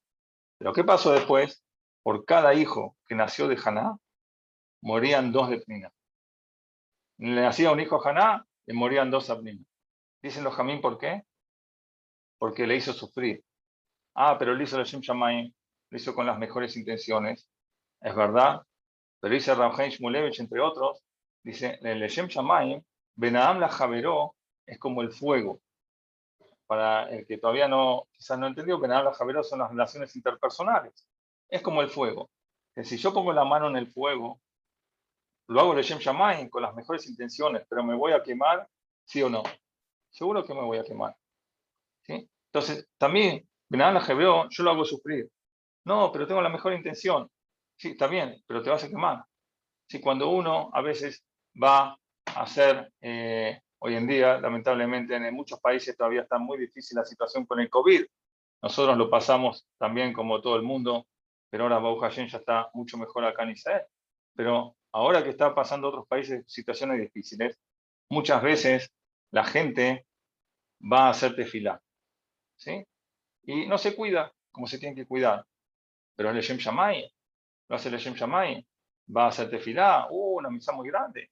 Pero 0.58 0.72
¿qué 0.72 0.84
pasó 0.84 1.12
después? 1.12 1.64
Por 2.04 2.24
cada 2.24 2.54
hijo 2.54 2.96
que 3.06 3.16
nació 3.16 3.48
de 3.48 3.58
Haná, 3.62 3.96
morían 4.80 5.32
dos 5.32 5.50
de 5.50 5.58
Pnina. 5.58 5.92
Le 7.18 7.42
nacía 7.42 7.72
un 7.72 7.80
hijo 7.80 7.96
a 7.96 8.10
Haná, 8.10 8.46
le 8.66 8.74
morían 8.74 9.10
dos 9.10 9.28
a 9.28 9.38
Pnina. 9.38 9.64
Dicen 10.22 10.44
los 10.44 10.54
Jamín, 10.54 10.80
¿por 10.80 10.98
qué? 10.98 11.24
Porque 12.40 12.66
le 12.66 12.76
hizo 12.76 12.94
sufrir. 12.94 13.44
Ah, 14.14 14.36
pero 14.38 14.54
le 14.54 14.64
hizo 14.64 14.78
Leshem 14.78 15.02
Shamayim, 15.02 15.52
lo 15.90 15.96
hizo 15.98 16.14
con 16.14 16.26
las 16.26 16.38
mejores 16.38 16.74
intenciones. 16.74 17.46
Es 18.00 18.16
verdad. 18.16 18.62
Pero 19.20 19.34
dice 19.34 19.54
Ramjain 19.54 19.90
Shmulevich, 19.90 20.40
entre 20.40 20.60
otros, 20.60 21.04
dice, 21.42 21.78
el 21.82 22.00
Leshem 22.00 22.28
Shamayim 22.28 22.82
Benadam 23.14 23.60
la 23.60 23.68
Javeró 23.68 24.34
es 24.64 24.78
como 24.78 25.02
el 25.02 25.12
fuego. 25.12 25.60
Para 26.66 27.10
el 27.10 27.26
que 27.26 27.36
todavía 27.36 27.68
no, 27.68 28.08
quizás 28.12 28.38
no 28.38 28.46
entendió, 28.46 28.78
Benadam 28.80 29.04
la 29.04 29.12
Javeró 29.12 29.44
son 29.44 29.58
las 29.58 29.70
relaciones 29.70 30.16
interpersonales. 30.16 31.06
Es 31.50 31.60
como 31.60 31.82
el 31.82 31.90
fuego. 31.90 32.30
Que 32.74 32.84
si 32.84 32.96
yo 32.96 33.12
pongo 33.12 33.34
la 33.34 33.44
mano 33.44 33.68
en 33.68 33.76
el 33.76 33.88
fuego, 33.88 34.40
lo 35.48 35.60
hago 35.60 35.78
Shem 35.82 35.98
Shamayim 35.98 36.48
con 36.48 36.62
las 36.62 36.74
mejores 36.74 37.06
intenciones, 37.06 37.66
pero 37.68 37.84
me 37.84 37.94
voy 37.94 38.12
a 38.12 38.22
quemar, 38.22 38.66
sí 39.04 39.22
o 39.22 39.28
no. 39.28 39.42
Seguro 40.08 40.42
que 40.44 40.54
me 40.54 40.62
voy 40.62 40.78
a 40.78 40.84
quemar. 40.84 41.14
¿Sí? 42.02 42.28
Entonces, 42.52 42.88
también, 42.98 43.48
la 43.68 44.00
Javeró, 44.00 44.48
yo 44.50 44.62
lo 44.64 44.70
hago 44.70 44.84
sufrir. 44.84 45.28
No, 45.84 46.10
pero 46.12 46.26
tengo 46.26 46.42
la 46.42 46.48
mejor 46.48 46.72
intención. 46.72 47.30
Sí, 47.76 47.90
está 47.90 48.06
bien, 48.06 48.42
pero 48.46 48.62
te 48.62 48.70
vas 48.70 48.84
a 48.84 48.88
quemar. 48.88 49.24
Si 49.88 50.00
cuando 50.00 50.30
uno 50.30 50.70
a 50.72 50.82
veces 50.82 51.24
va 51.62 52.00
hacer 52.36 52.92
eh, 53.00 53.60
hoy 53.78 53.94
en 53.94 54.06
día, 54.06 54.38
lamentablemente 54.38 55.16
en 55.16 55.34
muchos 55.34 55.60
países 55.60 55.96
todavía 55.96 56.22
está 56.22 56.38
muy 56.38 56.58
difícil 56.58 56.96
la 56.96 57.04
situación 57.04 57.46
con 57.46 57.60
el 57.60 57.70
COVID. 57.70 58.04
Nosotros 58.62 58.96
lo 58.96 59.08
pasamos 59.08 59.66
también 59.78 60.12
como 60.12 60.40
todo 60.40 60.56
el 60.56 60.62
mundo, 60.62 61.06
pero 61.48 61.64
ahora 61.64 61.78
Bauja 61.78 62.10
ya 62.10 62.24
está 62.24 62.70
mucho 62.74 62.98
mejor 62.98 63.24
acá 63.24 63.44
en 63.44 63.50
Israel. 63.50 63.82
Pero 64.34 64.76
ahora 64.92 65.24
que 65.24 65.30
está 65.30 65.54
pasando 65.54 65.88
otros 65.88 66.06
países 66.06 66.44
situaciones 66.46 67.00
difíciles, 67.00 67.58
muchas 68.10 68.42
veces 68.42 68.90
la 69.30 69.44
gente 69.44 70.06
va 70.80 71.06
a 71.06 71.10
hacer 71.10 71.34
tefilá. 71.34 71.80
¿Sí? 72.60 72.84
Y 73.44 73.66
no 73.66 73.78
se 73.78 73.96
cuida 73.96 74.32
como 74.52 74.66
se 74.66 74.78
tiene 74.78 74.94
que 74.94 75.06
cuidar. 75.06 75.44
Pero 76.16 76.30
el 76.30 76.40
Shem 76.40 76.58
Shamay, 76.58 77.12
lo 77.68 77.76
hace 77.76 77.88
el 77.88 77.98
Shem 77.98 78.14
Shamay, 78.14 78.66
va 79.16 79.24
a 79.24 79.28
hacer 79.28 79.50
tefilá, 79.50 80.08
uh, 80.10 80.38
una 80.38 80.50
misa 80.50 80.72
muy 80.72 80.88
grande 80.88 81.30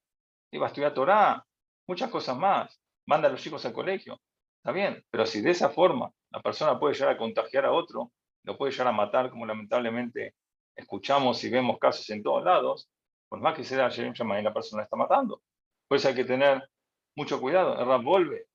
iba 0.50 0.66
a 0.66 0.68
estudiar 0.68 0.94
Torah, 0.94 1.44
muchas 1.86 2.10
cosas 2.10 2.36
más, 2.36 2.80
manda 3.06 3.28
a 3.28 3.30
los 3.30 3.42
chicos 3.42 3.64
al 3.66 3.72
colegio, 3.72 4.20
está 4.58 4.72
bien, 4.72 5.04
pero 5.10 5.26
si 5.26 5.40
de 5.40 5.50
esa 5.50 5.70
forma 5.70 6.10
la 6.30 6.40
persona 6.40 6.78
puede 6.78 6.94
llegar 6.94 7.10
a 7.10 7.18
contagiar 7.18 7.64
a 7.64 7.72
otro, 7.72 8.12
lo 8.44 8.56
puede 8.56 8.72
llegar 8.72 8.88
a 8.88 8.92
matar, 8.92 9.30
como 9.30 9.46
lamentablemente 9.46 10.34
escuchamos 10.74 11.42
y 11.44 11.50
vemos 11.50 11.78
casos 11.78 12.08
en 12.10 12.22
todos 12.22 12.44
lados, 12.44 12.88
por 13.28 13.40
más 13.40 13.54
que 13.54 13.64
sea 13.64 13.88
Yerim 13.88 14.14
y 14.38 14.42
la 14.42 14.54
persona 14.54 14.84
está 14.84 14.96
matando. 14.96 15.42
Pues 15.86 16.04
hay 16.06 16.14
que 16.14 16.24
tener 16.24 16.66
mucho 17.14 17.40
cuidado. 17.40 17.78
El 17.78 17.86
Rab 17.86 18.02
vuelve, 18.02 18.46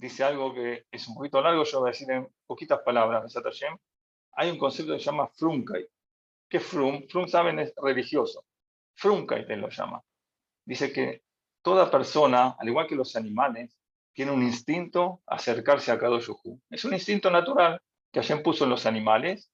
dice 0.00 0.24
algo 0.24 0.54
que 0.54 0.86
es 0.90 1.06
un 1.08 1.14
poquito 1.14 1.40
largo, 1.40 1.64
yo 1.64 1.80
voy 1.80 1.90
a 1.90 1.92
decir 1.92 2.10
en 2.10 2.28
poquitas 2.46 2.80
palabras, 2.80 3.32
hay 4.32 4.50
un 4.50 4.58
concepto 4.58 4.92
que 4.92 4.98
se 4.98 5.04
llama 5.06 5.28
frumkai. 5.28 5.86
¿Qué 6.48 6.56
es 6.56 6.64
frum? 6.64 7.06
Frum, 7.08 7.28
saben, 7.28 7.58
es 7.58 7.72
religioso. 7.76 8.44
Frumkai 8.94 9.46
te 9.46 9.56
lo 9.56 9.68
llama 9.68 10.02
dice 10.64 10.92
que 10.92 11.24
toda 11.62 11.90
persona, 11.90 12.56
al 12.58 12.68
igual 12.68 12.86
que 12.86 12.94
los 12.94 13.16
animales, 13.16 13.76
tiene 14.12 14.30
un 14.30 14.42
instinto 14.42 15.20
a 15.26 15.34
acercarse 15.34 15.90
a 15.90 15.98
Kadosh 15.98 16.30
Es 16.70 16.84
un 16.84 16.94
instinto 16.94 17.30
natural. 17.30 17.80
que 18.12 18.20
Hashem 18.20 18.42
puso 18.42 18.64
en 18.64 18.70
los 18.70 18.86
animales, 18.86 19.50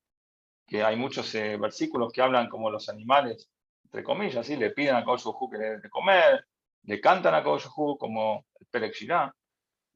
que 0.66 0.82
hay 0.82 0.96
muchos 0.96 1.35
eh, 1.35 1.56
versículos 1.59 2.12
que 2.12 2.22
hablan 2.22 2.48
como 2.48 2.70
los 2.70 2.88
animales, 2.88 3.50
entre 3.85 4.02
comillas, 4.02 4.46
¿sí? 4.46 4.56
le 4.56 4.70
piden 4.70 4.96
a 4.96 5.04
Koyohu 5.04 5.50
que 5.50 5.59
le 5.59 5.70
den 5.70 5.80
de 5.82 5.90
comer, 5.90 6.46
le 6.85 7.00
cantan 7.00 7.35
a 7.35 7.42
Koyohu 7.42 7.98
como 7.98 8.46
el 8.59 8.66
Perek 8.66 8.94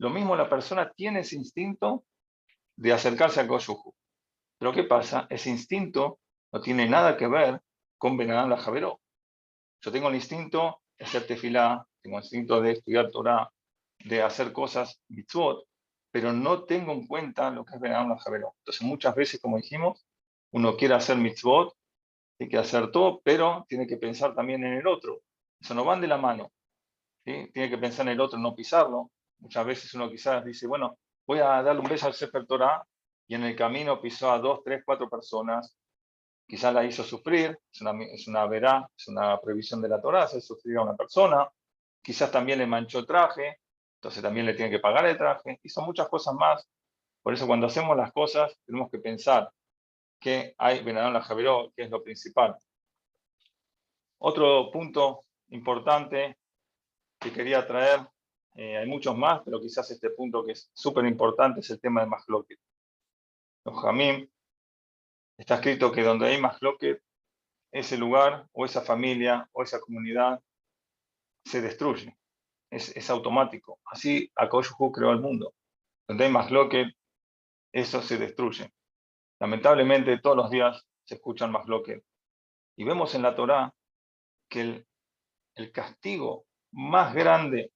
Lo 0.00 0.08
mismo 0.08 0.34
la 0.34 0.48
persona 0.48 0.90
tiene 0.96 1.20
ese 1.20 1.36
instinto 1.36 2.06
de 2.74 2.90
acercarse 2.90 3.38
a 3.38 3.46
Koyohu. 3.46 3.94
Pero 4.58 4.72
¿qué 4.72 4.84
pasa? 4.84 5.26
Ese 5.28 5.50
instinto 5.50 6.20
no 6.50 6.62
tiene 6.62 6.88
nada 6.88 7.18
que 7.18 7.28
ver 7.28 7.60
con 7.98 8.16
Benadán 8.16 8.48
la 8.48 8.56
Javeró. 8.56 8.98
Yo 9.82 9.92
tengo 9.92 10.08
el 10.08 10.14
instinto 10.14 10.80
de 10.98 11.04
hacer 11.04 11.26
tefilá, 11.26 11.86
tengo 12.00 12.16
el 12.16 12.24
instinto 12.24 12.62
de 12.62 12.72
estudiar 12.72 13.10
Torah, 13.10 13.52
de 13.98 14.22
hacer 14.22 14.54
cosas 14.54 15.02
mitzvot, 15.08 15.66
pero 16.10 16.32
no 16.32 16.64
tengo 16.64 16.92
en 16.92 17.06
cuenta 17.06 17.50
lo 17.50 17.66
que 17.66 17.74
es 17.74 17.80
Benadán 17.80 18.08
la 18.08 18.18
Javeró. 18.18 18.54
Entonces 18.60 18.80
muchas 18.80 19.14
veces, 19.14 19.38
como 19.38 19.58
dijimos, 19.58 20.06
uno 20.52 20.78
quiere 20.78 20.94
hacer 20.94 21.18
mitzvot, 21.18 21.76
tiene 22.38 22.50
que 22.50 22.56
hacer 22.56 22.90
todo, 22.90 23.20
pero 23.22 23.66
tiene 23.68 23.86
que 23.86 23.98
pensar 23.98 24.34
también 24.34 24.64
en 24.64 24.72
el 24.72 24.86
otro. 24.86 25.20
Eso 25.60 25.74
no 25.74 25.84
van 25.84 26.00
de 26.00 26.08
la 26.08 26.16
mano. 26.16 26.50
Tiene 27.22 27.68
que 27.68 27.76
pensar 27.76 28.06
en 28.06 28.14
el 28.14 28.20
otro, 28.22 28.38
no 28.38 28.54
pisarlo. 28.54 29.10
Muchas 29.40 29.66
veces 29.66 29.94
uno 29.94 30.10
quizás 30.10 30.44
dice, 30.44 30.66
bueno, 30.66 30.98
voy 31.26 31.38
a 31.38 31.62
darle 31.62 31.80
un 31.80 31.88
beso 31.88 32.06
al 32.06 32.14
Sefer 32.14 32.46
Torah 32.46 32.84
y 33.26 33.34
en 33.34 33.44
el 33.44 33.56
camino 33.56 34.00
pisó 34.00 34.30
a 34.30 34.38
dos, 34.38 34.60
tres, 34.64 34.82
cuatro 34.84 35.08
personas. 35.08 35.76
Quizás 36.46 36.74
la 36.74 36.84
hizo 36.84 37.04
sufrir, 37.04 37.58
es 37.72 37.80
una, 37.80 38.04
es 38.04 38.26
una 38.26 38.46
verá, 38.46 38.88
es 38.96 39.08
una 39.08 39.40
previsión 39.40 39.80
de 39.80 39.88
la 39.88 40.00
Torah, 40.00 40.24
hacer 40.24 40.42
sufrir 40.42 40.78
a 40.78 40.82
una 40.82 40.96
persona. 40.96 41.48
Quizás 42.02 42.30
también 42.30 42.58
le 42.58 42.66
manchó 42.66 42.98
el 42.98 43.06
traje, 43.06 43.60
entonces 43.96 44.22
también 44.22 44.46
le 44.46 44.54
tiene 44.54 44.70
que 44.70 44.80
pagar 44.80 45.06
el 45.06 45.16
traje. 45.16 45.60
Hizo 45.62 45.82
muchas 45.82 46.08
cosas 46.08 46.34
más. 46.34 46.68
Por 47.22 47.34
eso 47.34 47.46
cuando 47.46 47.66
hacemos 47.66 47.96
las 47.96 48.12
cosas 48.12 48.58
tenemos 48.66 48.90
que 48.90 48.98
pensar 48.98 49.50
que 50.18 50.54
hay 50.58 50.82
Benadón 50.82 51.14
la 51.14 51.22
Javeró, 51.22 51.72
que 51.74 51.84
es 51.84 51.90
lo 51.90 52.02
principal. 52.02 52.56
Otro 54.18 54.70
punto 54.70 55.24
importante 55.48 56.36
que 57.18 57.32
quería 57.32 57.66
traer, 57.66 58.00
eh, 58.54 58.76
hay 58.76 58.86
muchos 58.86 59.16
más, 59.16 59.42
pero 59.44 59.60
quizás 59.60 59.90
este 59.90 60.10
punto 60.10 60.44
que 60.44 60.52
es 60.52 60.70
súper 60.74 61.04
importante 61.06 61.60
es 61.60 61.70
el 61.70 61.80
tema 61.80 62.00
de 62.00 62.08
Mahloket. 62.08 62.58
Los 63.64 63.80
Jamim, 63.80 64.28
está 65.38 65.56
escrito 65.56 65.92
que 65.92 66.02
donde 66.02 66.26
hay 66.26 66.40
Mahloket, 66.40 67.02
ese 67.72 67.96
lugar 67.96 68.48
o 68.52 68.64
esa 68.64 68.82
familia 68.82 69.48
o 69.52 69.62
esa 69.62 69.80
comunidad 69.80 70.42
se 71.44 71.60
destruye. 71.60 72.16
Es, 72.70 72.96
es 72.96 73.10
automático. 73.10 73.80
Así 73.84 74.30
Akoshhu 74.34 74.92
creó 74.92 75.12
el 75.12 75.20
mundo. 75.20 75.54
Donde 76.08 76.24
hay 76.24 76.32
Mahloket, 76.32 76.88
eso 77.72 78.02
se 78.02 78.18
destruye. 78.18 78.72
Lamentablemente 79.40 80.18
todos 80.18 80.36
los 80.36 80.50
días 80.50 80.86
se 81.04 81.14
escuchan 81.14 81.52
que 81.84 82.02
Y 82.76 82.84
vemos 82.84 83.14
en 83.14 83.22
la 83.22 83.34
Torá 83.34 83.74
que 84.48 84.60
el, 84.60 84.86
el, 85.54 85.72
castigo 85.72 86.46
más 86.72 87.14
grande 87.14 87.72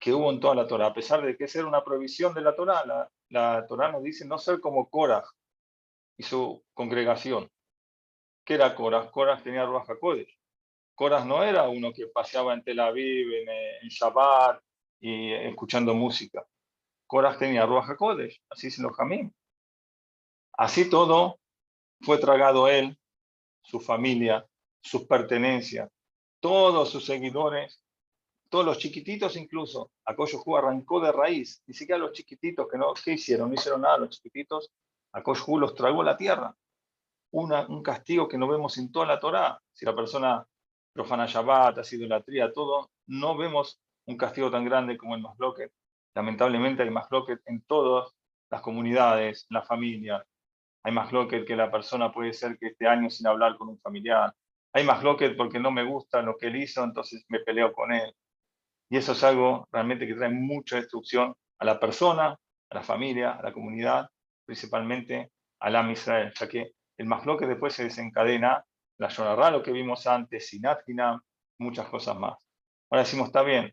que 0.00 0.14
hubo 0.14 0.30
en 0.30 0.40
toda 0.40 0.54
la 0.54 0.66
Torá, 0.66 0.86
a 0.86 0.94
pesar 0.94 1.22
de 1.22 1.36
que 1.36 1.44
es 1.44 1.54
una 1.56 1.84
prohibición 1.84 2.32
de 2.32 2.40
la 2.40 2.56
Torá, 2.56 2.84
la, 2.86 3.10
la 3.28 3.66
Torá 3.66 3.92
nos 3.92 4.02
dice 4.02 4.24
no 4.24 4.38
ser 4.38 4.58
como 4.58 4.88
Korah 4.88 5.24
y 6.16 6.22
su 6.22 6.64
congregación. 6.72 7.50
¿Qué 8.42 8.54
era 8.54 8.74
Korah? 8.74 9.10
Korah 9.10 9.42
tenía 9.42 9.66
Ruach 9.66 9.88
HaKodesh. 9.90 10.38
Korah 10.94 11.24
no 11.24 11.44
era 11.44 11.68
uno 11.68 11.92
que 11.92 12.06
paseaba 12.06 12.54
en 12.54 12.64
Tel 12.64 12.80
Aviv, 12.80 13.30
en, 13.32 13.48
en 13.82 13.88
Shabbat 13.88 14.62
y 15.00 15.32
escuchando 15.32 15.94
música. 15.94 16.46
Korah 17.06 17.36
tenía 17.36 17.66
Ruach 17.66 17.90
HaKodesh, 17.90 18.42
así 18.48 18.68
dicen 18.68 18.84
los 18.84 18.96
Jamín. 18.96 19.34
Así 20.54 20.88
todo 20.88 21.38
fue 22.00 22.16
tragado 22.16 22.68
él, 22.68 22.98
su 23.62 23.80
familia, 23.80 24.46
sus 24.80 25.02
pertenencias, 25.06 25.90
todos 26.40 26.90
sus 26.90 27.04
seguidores, 27.04 27.84
todos 28.50 28.66
los 28.66 28.78
chiquititos 28.78 29.36
incluso. 29.36 29.92
Acoyohu 30.04 30.56
arrancó 30.56 31.00
de 31.00 31.12
raíz, 31.12 31.62
ni 31.66 31.74
siquiera 31.74 31.98
los 31.98 32.12
chiquititos 32.12 32.68
que 32.68 32.76
no, 32.76 32.92
¿qué 32.94 33.12
hicieron? 33.12 33.48
No 33.48 33.54
hicieron 33.54 33.80
nada 33.82 33.98
los 33.98 34.10
chiquititos. 34.10 34.70
Acoyohu 35.12 35.58
los 35.58 35.74
tragó 35.74 36.02
a 36.02 36.04
la 36.04 36.16
tierra. 36.16 36.54
un 37.32 37.82
castigo 37.82 38.28
que 38.28 38.36
no 38.36 38.48
vemos 38.48 38.76
en 38.78 38.92
toda 38.92 39.06
la 39.06 39.20
Torá. 39.20 39.60
Si 39.72 39.86
la 39.86 39.94
persona 39.94 40.46
profana 40.92 41.26
Shabbat, 41.26 41.78
hace 41.78 41.96
idolatría, 41.96 42.52
todo, 42.52 42.90
no 43.06 43.36
vemos 43.36 43.80
un 44.06 44.16
castigo 44.16 44.50
tan 44.50 44.64
grande 44.64 44.98
como 44.98 45.14
el 45.14 45.22
Masloquet. 45.22 45.72
Lamentablemente 46.14 46.82
hay 46.82 46.90
Masloquet 46.90 47.40
en 47.46 47.62
todas 47.62 48.12
las 48.50 48.60
comunidades, 48.60 49.46
en 49.48 49.54
la 49.54 49.62
familia, 49.62 50.26
hay 50.82 50.92
más 50.92 51.12
locket 51.12 51.46
que 51.46 51.56
la 51.56 51.70
persona 51.70 52.12
puede 52.12 52.32
ser 52.32 52.58
que 52.58 52.68
este 52.68 52.86
año 52.86 53.10
sin 53.10 53.26
hablar 53.26 53.56
con 53.56 53.68
un 53.68 53.78
familiar. 53.80 54.34
Hay 54.72 54.84
más 54.84 55.02
locket 55.02 55.36
porque 55.36 55.58
no 55.58 55.70
me 55.70 55.84
gusta 55.84 56.22
lo 56.22 56.36
que 56.36 56.46
él 56.46 56.56
hizo, 56.56 56.82
entonces 56.82 57.24
me 57.28 57.40
peleo 57.40 57.72
con 57.72 57.92
él. 57.92 58.14
Y 58.90 58.96
eso 58.96 59.12
es 59.12 59.22
algo 59.22 59.68
realmente 59.70 60.06
que 60.06 60.14
trae 60.14 60.30
mucha 60.30 60.76
destrucción 60.76 61.34
a 61.58 61.64
la 61.64 61.78
persona, 61.78 62.36
a 62.70 62.74
la 62.74 62.82
familia, 62.82 63.32
a 63.32 63.42
la 63.42 63.52
comunidad, 63.52 64.10
principalmente 64.44 65.30
al 65.60 65.76
Am 65.76 65.90
Israel, 65.90 66.32
ya 66.38 66.48
que 66.48 66.72
el 66.98 67.06
más 67.06 67.22
que 67.38 67.46
después 67.46 67.72
se 67.72 67.84
desencadena, 67.84 68.64
la 68.98 69.08
Yonarra, 69.08 69.50
lo 69.50 69.62
que 69.62 69.72
vimos 69.72 70.06
antes, 70.06 70.48
Sinat 70.48 70.80
muchas 71.58 71.88
cosas 71.88 72.16
más. 72.18 72.34
Ahora 72.90 73.04
decimos, 73.04 73.28
está 73.28 73.42
bien, 73.42 73.72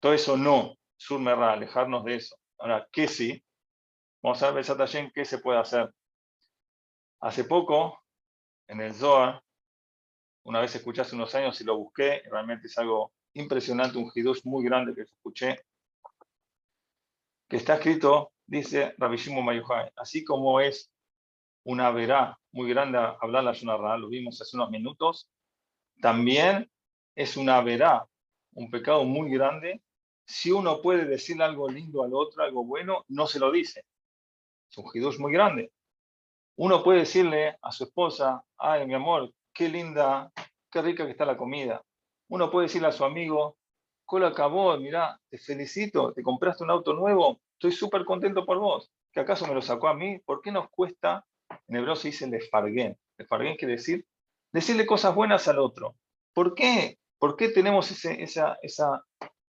todo 0.00 0.12
eso 0.12 0.36
no, 0.36 0.74
Surmerra, 0.96 1.52
alejarnos 1.52 2.04
de 2.04 2.16
eso. 2.16 2.36
Ahora, 2.58 2.86
¿qué 2.90 3.06
sí? 3.06 3.42
Vamos 4.22 4.42
a 4.42 4.46
ver, 4.46 4.56
Besat 4.56 5.12
qué 5.14 5.24
se 5.24 5.38
puede 5.38 5.58
hacer 5.60 5.92
Hace 7.20 7.44
poco, 7.44 8.02
en 8.66 8.80
el 8.80 8.94
Zohar, 8.94 9.42
una 10.44 10.60
vez 10.60 10.74
escuché 10.74 11.00
hace 11.00 11.16
unos 11.16 11.34
años 11.34 11.60
y 11.60 11.64
lo 11.64 11.78
busqué, 11.78 12.22
realmente 12.30 12.66
es 12.66 12.76
algo 12.78 13.12
impresionante, 13.36 13.98
un 13.98 14.10
hidush 14.14 14.40
muy 14.44 14.64
grande 14.64 14.94
que 14.94 15.02
escuché, 15.02 15.60
que 17.48 17.56
está 17.56 17.74
escrito, 17.74 18.32
dice 18.46 18.94
Rabbi 18.98 19.16
Shimon 19.16 19.62
así 19.96 20.24
como 20.24 20.60
es 20.60 20.90
una 21.64 21.90
verá 21.90 22.38
muy 22.52 22.68
grande 22.70 22.98
hablar 22.98 23.44
la 23.44 23.52
Shonarra, 23.52 23.98
lo 23.98 24.08
vimos 24.08 24.40
hace 24.40 24.56
unos 24.56 24.70
minutos, 24.70 25.28
también 26.00 26.70
es 27.14 27.36
una 27.36 27.60
verá, 27.60 28.06
un 28.54 28.70
pecado 28.70 29.04
muy 29.04 29.30
grande, 29.30 29.82
si 30.24 30.50
uno 30.50 30.80
puede 30.80 31.04
decirle 31.04 31.44
algo 31.44 31.68
lindo 31.68 32.02
al 32.02 32.14
otro, 32.14 32.42
algo 32.42 32.64
bueno, 32.64 33.04
no 33.08 33.26
se 33.26 33.38
lo 33.38 33.52
dice. 33.52 33.84
Es 34.68 34.78
un 34.78 34.86
hidush 34.92 35.18
muy 35.18 35.32
grande. 35.32 35.70
Uno 36.56 36.82
puede 36.82 37.00
decirle 37.00 37.58
a 37.62 37.70
su 37.70 37.84
esposa, 37.84 38.42
ay, 38.56 38.86
mi 38.86 38.94
amor, 38.94 39.32
qué 39.52 39.68
linda, 39.68 40.32
qué 40.70 40.82
rica 40.82 41.04
que 41.04 41.12
está 41.12 41.24
la 41.24 41.36
comida. 41.36 41.82
Uno 42.28 42.50
puede 42.50 42.66
decirle 42.66 42.88
a 42.88 42.92
su 42.92 43.04
amigo, 43.04 43.56
cola 44.04 44.28
acabó, 44.28 44.76
mira, 44.78 45.20
te 45.28 45.38
felicito, 45.38 46.12
te 46.12 46.22
compraste 46.22 46.64
un 46.64 46.70
auto 46.70 46.92
nuevo, 46.92 47.40
estoy 47.52 47.72
súper 47.72 48.04
contento 48.04 48.44
por 48.44 48.58
vos. 48.58 48.90
¿Que 49.12 49.20
acaso 49.20 49.46
me 49.46 49.54
lo 49.54 49.62
sacó 49.62 49.88
a 49.88 49.94
mí? 49.94 50.18
¿Por 50.20 50.42
qué 50.42 50.52
nos 50.52 50.68
cuesta? 50.68 51.24
En 51.68 51.76
hebreo 51.76 51.96
se 51.96 52.08
dice 52.08 52.26
lefarguén. 52.26 52.98
Lefarguén 53.16 53.56
quiere 53.56 53.74
decir 53.74 54.06
decirle 54.56 54.86
cosas 54.86 55.14
buenas 55.14 55.48
al 55.48 55.58
otro. 55.58 55.96
¿Por 56.32 56.54
qué? 56.54 56.98
¿Por 57.18 57.36
qué 57.36 57.50
tenemos 57.50 57.90
ese, 57.90 58.22
esa, 58.22 58.56
esa, 58.62 59.04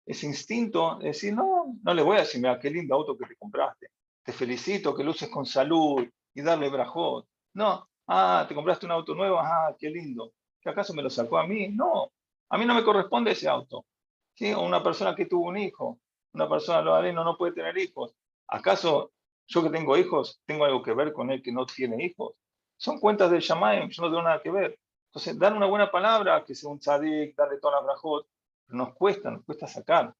ese 0.06 0.26
instinto 0.26 0.98
de 0.98 1.08
decir, 1.08 1.34
no, 1.34 1.78
no 1.84 1.94
le 1.94 2.02
voy 2.02 2.18
a 2.18 2.22
decir, 2.22 2.42
mira, 2.42 2.60
qué 2.60 2.70
lindo 2.72 2.96
auto 2.96 3.16
que 3.16 3.28
te 3.28 3.36
compraste. 3.36 3.90
Te 4.24 4.34
felicito, 4.34 4.96
que 4.96 5.04
luces 5.04 5.30
con 5.30 5.46
salud, 5.46 6.04
y 6.34 6.42
darle 6.42 6.70
brajot. 6.70 7.28
No, 7.54 7.88
ah, 8.08 8.46
te 8.48 8.56
compraste 8.56 8.88
un 8.88 8.94
auto 8.94 9.14
nuevo, 9.14 9.40
ah, 9.40 9.76
qué 9.78 9.90
lindo. 9.90 10.34
¿Que 10.60 10.70
acaso 10.70 10.94
me 10.94 11.04
lo 11.04 11.10
sacó 11.10 11.38
a 11.38 11.48
mí? 11.48 11.68
No, 11.70 12.12
a 12.50 12.58
mí 12.58 12.66
no 12.66 12.74
me 12.74 12.84
corresponde 12.84 13.32
ese 13.32 13.48
auto. 13.48 13.86
¿Sí? 14.34 14.52
O 14.54 14.62
una 14.62 14.84
persona 14.84 15.16
que 15.16 15.26
tuvo 15.26 15.48
un 15.48 15.58
hijo, 15.58 16.00
una 16.34 16.50
persona 16.50 16.82
lo 16.82 17.02
no, 17.14 17.24
no 17.24 17.38
puede 17.38 17.54
tener 17.54 17.78
hijos. 17.78 18.14
¿Acaso 18.48 19.12
yo 19.48 19.64
que 19.64 19.70
tengo 19.70 19.98
hijos, 19.98 20.42
tengo 20.46 20.66
algo 20.66 20.84
que 20.84 20.94
ver 20.94 21.14
con 21.14 21.32
él 21.32 21.42
que 21.42 21.52
no 21.52 21.66
tiene 21.66 22.04
hijos? 22.04 22.36
Son 22.78 23.00
cuentas 23.00 23.32
de 23.32 23.40
Shamayim, 23.40 23.90
yo 23.90 24.04
no 24.04 24.10
tengo 24.10 24.22
nada 24.22 24.42
que 24.42 24.52
ver. 24.52 24.78
Entonces, 25.08 25.40
dar 25.40 25.54
una 25.54 25.66
buena 25.66 25.90
palabra, 25.90 26.44
que 26.44 26.54
sea 26.54 26.70
un 26.70 26.80
tzadik, 26.80 27.36
darle 27.36 27.58
toda 27.60 27.76
la 27.76 27.82
brajot, 27.82 28.28
nos 28.68 28.94
cuesta, 28.96 29.32
nos 29.32 29.46
cuesta 29.46 29.68
sacar. 29.68 30.14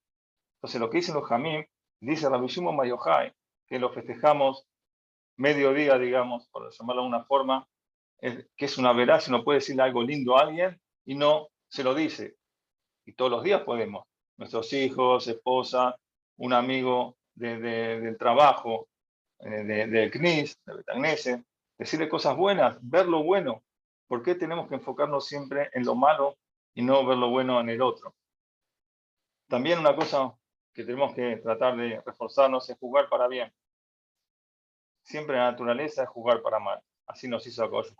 Entonces, 0.58 0.80
lo 0.80 0.90
que 0.90 0.98
dicen 1.00 1.16
los 1.16 1.26
Jamim, 1.26 1.66
dice 2.00 2.30
Rabbi 2.30 2.48
Shimon 2.48 2.76
Mayohai, 2.76 3.34
que 3.68 3.78
lo 3.78 3.92
festejamos 3.92 4.66
mediodía, 5.36 5.98
digamos, 5.98 6.48
por 6.48 6.72
llamarlo 6.72 7.02
de 7.02 7.08
una 7.10 7.24
forma, 7.26 7.68
que 8.22 8.66
es 8.66 8.78
una 8.78 8.94
veraz, 8.94 9.26
si 9.26 9.32
uno 9.32 9.44
puede 9.44 9.60
decirle 9.60 9.84
algo 9.84 10.02
lindo 10.02 10.38
a 10.38 10.42
alguien 10.42 10.80
y 11.04 11.16
no 11.16 11.50
se 11.68 11.84
lo 11.84 11.94
dice. 11.94 12.38
Y 13.06 13.14
todos 13.14 13.32
los 13.32 13.44
días 13.44 13.62
podemos. 13.62 14.06
Nuestros 14.38 14.72
hijos, 14.74 15.28
esposa, 15.28 15.96
un 16.38 16.54
amigo 16.54 17.18
del 17.34 18.18
trabajo, 18.18 18.88
del 19.40 19.92
de, 19.92 20.12
CNIS, 20.12 20.60
de 20.66 20.76
Betagnese, 20.76 21.44
decirle 21.78 22.10
cosas 22.10 22.36
buenas, 22.36 22.78
ver 22.82 23.08
lo 23.08 23.24
bueno. 23.24 23.64
¿Por 24.08 24.24
qué 24.24 24.36
tenemos 24.36 24.68
que 24.68 24.76
enfocarnos 24.76 25.28
siempre 25.28 25.70
en 25.74 25.86
lo 25.86 25.96
malo 25.96 26.38
y 26.74 26.82
no 26.82 27.06
ver 27.06 27.18
lo 27.18 27.30
bueno 27.30 27.60
en 27.60 27.70
el 27.70 27.82
otro? 27.82 28.16
También 29.48 29.80
una 29.80 29.96
cosa 29.96 30.34
que 30.74 30.84
tenemos 30.84 31.14
que 31.14 31.38
tratar 31.38 31.78
de 31.78 32.02
reforzarnos 32.06 32.70
es 32.70 32.78
jugar 32.78 33.08
para 33.10 33.28
bien. 33.28 33.52
Siempre 35.04 35.38
la 35.38 35.52
naturaleza 35.52 36.04
es 36.04 36.10
jugar 36.10 36.42
para 36.42 36.60
mal. 36.60 36.82
Así 37.06 37.28
nos 37.28 37.46
hizo 37.46 37.64
Akadosh 37.64 37.94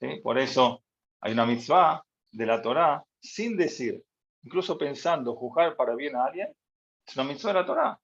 ¿Sí? 0.00 0.20
Por 0.22 0.38
eso 0.38 0.82
hay 1.20 1.32
una 1.32 1.46
mitzvah 1.46 2.04
de 2.30 2.46
la 2.46 2.62
Torá 2.62 3.04
sin 3.20 3.56
decir, 3.56 4.04
incluso 4.42 4.78
pensando 4.78 5.36
juzgar 5.36 5.76
para 5.76 5.94
bien 5.94 6.16
a 6.16 6.24
alguien, 6.24 6.54
es 7.06 7.16
una 7.16 7.24
mitzvah 7.24 7.52
de 7.52 7.60
la 7.60 7.66
Torá. 7.66 8.00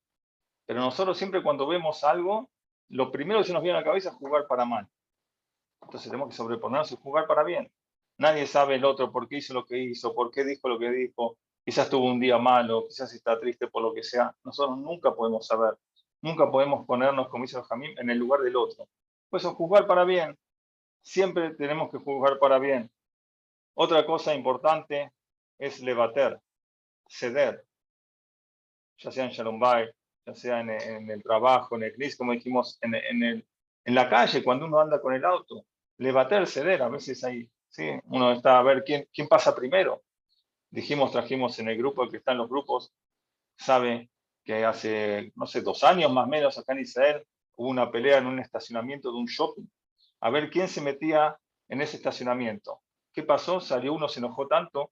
Pero 0.67 0.81
nosotros 0.81 1.17
siempre 1.17 1.43
cuando 1.43 1.67
vemos 1.67 2.05
algo, 2.05 2.51
lo 2.89 3.11
primero 3.11 3.41
que 3.41 3.47
se 3.47 3.53
nos 3.53 3.63
viene 3.63 3.79
a 3.79 3.81
la 3.81 3.87
cabeza 3.87 4.11
es 4.11 4.17
jugar 4.17 4.47
para 4.47 4.65
mal. 4.65 4.89
Entonces 5.83 6.11
tenemos 6.11 6.31
que 6.31 6.37
sobreponernos 6.37 6.91
y 6.93 6.97
jugar 6.97 7.27
para 7.27 7.45
bien. 7.45 7.71
Nadie 8.19 8.47
sabe 8.47 8.77
el 8.77 8.85
otro 8.85 9.13
por 9.13 9.29
qué 9.29 9.37
hizo 9.39 9.55
lo 9.55 9.65
que 9.65 9.79
hizo, 9.79 10.15
por 10.15 10.31
qué 10.31 10.45
dijo 10.45 10.69
lo 10.69 10.79
que 10.79 10.91
dijo. 10.91 11.39
Quizás 11.65 11.91
tuvo 11.91 12.07
un 12.07 12.21
día 12.21 12.39
malo, 12.39 12.87
quizás 12.87 13.13
está 13.13 13.39
triste 13.39 13.69
por 13.69 13.83
lo 13.83 13.93
que 13.93 14.03
sea. 14.03 14.35
Nosotros 14.45 14.79
nunca 14.79 15.15
podemos 15.15 15.47
saber. 15.47 15.77
Nunca 16.23 16.51
podemos 16.51 16.87
ponernos, 16.87 17.29
como 17.29 17.45
dice 17.45 17.63
Jamín, 17.63 17.97
en 17.99 18.11
el 18.11 18.19
lugar 18.19 18.41
del 18.41 18.57
otro. 18.57 18.89
Pues 19.29 19.45
jugar 19.45 19.87
para 19.87 20.05
bien. 20.05 20.37
Siempre 21.03 21.55
tenemos 21.55 21.91
que 21.91 21.99
jugar 21.99 22.39
para 22.39 22.59
bien. 22.59 22.91
Otra 23.79 24.07
cosa 24.07 24.35
importante 24.35 25.13
es 25.59 25.81
levater, 25.81 26.41
ceder. 27.09 27.65
Ya 28.99 29.11
sea 29.11 29.25
en 29.25 29.31
Shalom 29.31 29.61
ya 29.61 30.35
sea 30.35 30.61
en, 30.61 31.11
el 31.11 31.23
trabajo, 31.23 31.77
en 31.77 31.85
el 31.85 31.93
CNIS, 31.95 32.17
como 32.17 32.33
dijimos, 32.33 32.79
en, 32.81 32.95
en 32.95 33.95
la 33.95 34.09
calle, 34.09 34.43
cuando 34.43 34.67
uno 34.67 34.81
anda 34.81 35.01
con 35.01 35.15
el 35.15 35.25
auto. 35.25 35.65
Levater, 35.99 36.47
ceder, 36.47 36.83
a 36.83 36.89
veces 36.89 37.23
hay 37.23 37.49
¿sí? 37.69 37.91
Uno 38.05 38.33
está 38.33 38.59
a 38.59 38.63
ver 38.63 38.83
quién, 38.85 39.07
quién 39.13 39.29
pasa 39.29 39.55
primero. 39.55 40.03
Dijimos, 40.71 41.13
trajimos 41.13 41.59
en 41.59 41.69
el 41.69 41.77
grupo, 41.77 42.03
el 42.03 42.11
que 42.11 42.17
está 42.17 42.33
en 42.33 42.39
los 42.39 42.49
grupos, 42.49 42.93
sabe 43.57 44.11
que 44.45 44.65
hace, 44.65 45.33
no 45.37 45.47
sé, 45.47 45.61
dos 45.61 45.85
años 45.85 46.11
más 46.13 46.27
o 46.27 46.29
menos 46.29 46.59
acá 46.59 46.73
en 46.73 46.81
Israel 46.81 47.27
hubo 47.57 47.69
una 47.69 47.91
pelea 47.91 48.19
en 48.19 48.27
un 48.27 48.39
estacionamiento 48.39 49.11
de 49.11 49.19
un 49.19 49.27
shopping. 49.27 49.67
A 50.21 50.31
ver 50.31 50.51
quién 50.51 50.69
se 50.69 50.81
metía 50.81 51.39
en 51.69 51.81
ese 51.81 51.97
estacionamiento. 51.97 52.81
¿Qué 53.17 53.23
pasó? 53.23 53.61
Salió 53.61 53.95
uno, 53.95 54.11
se 54.11 54.21
enojó 54.21 54.47
tanto 54.47 54.91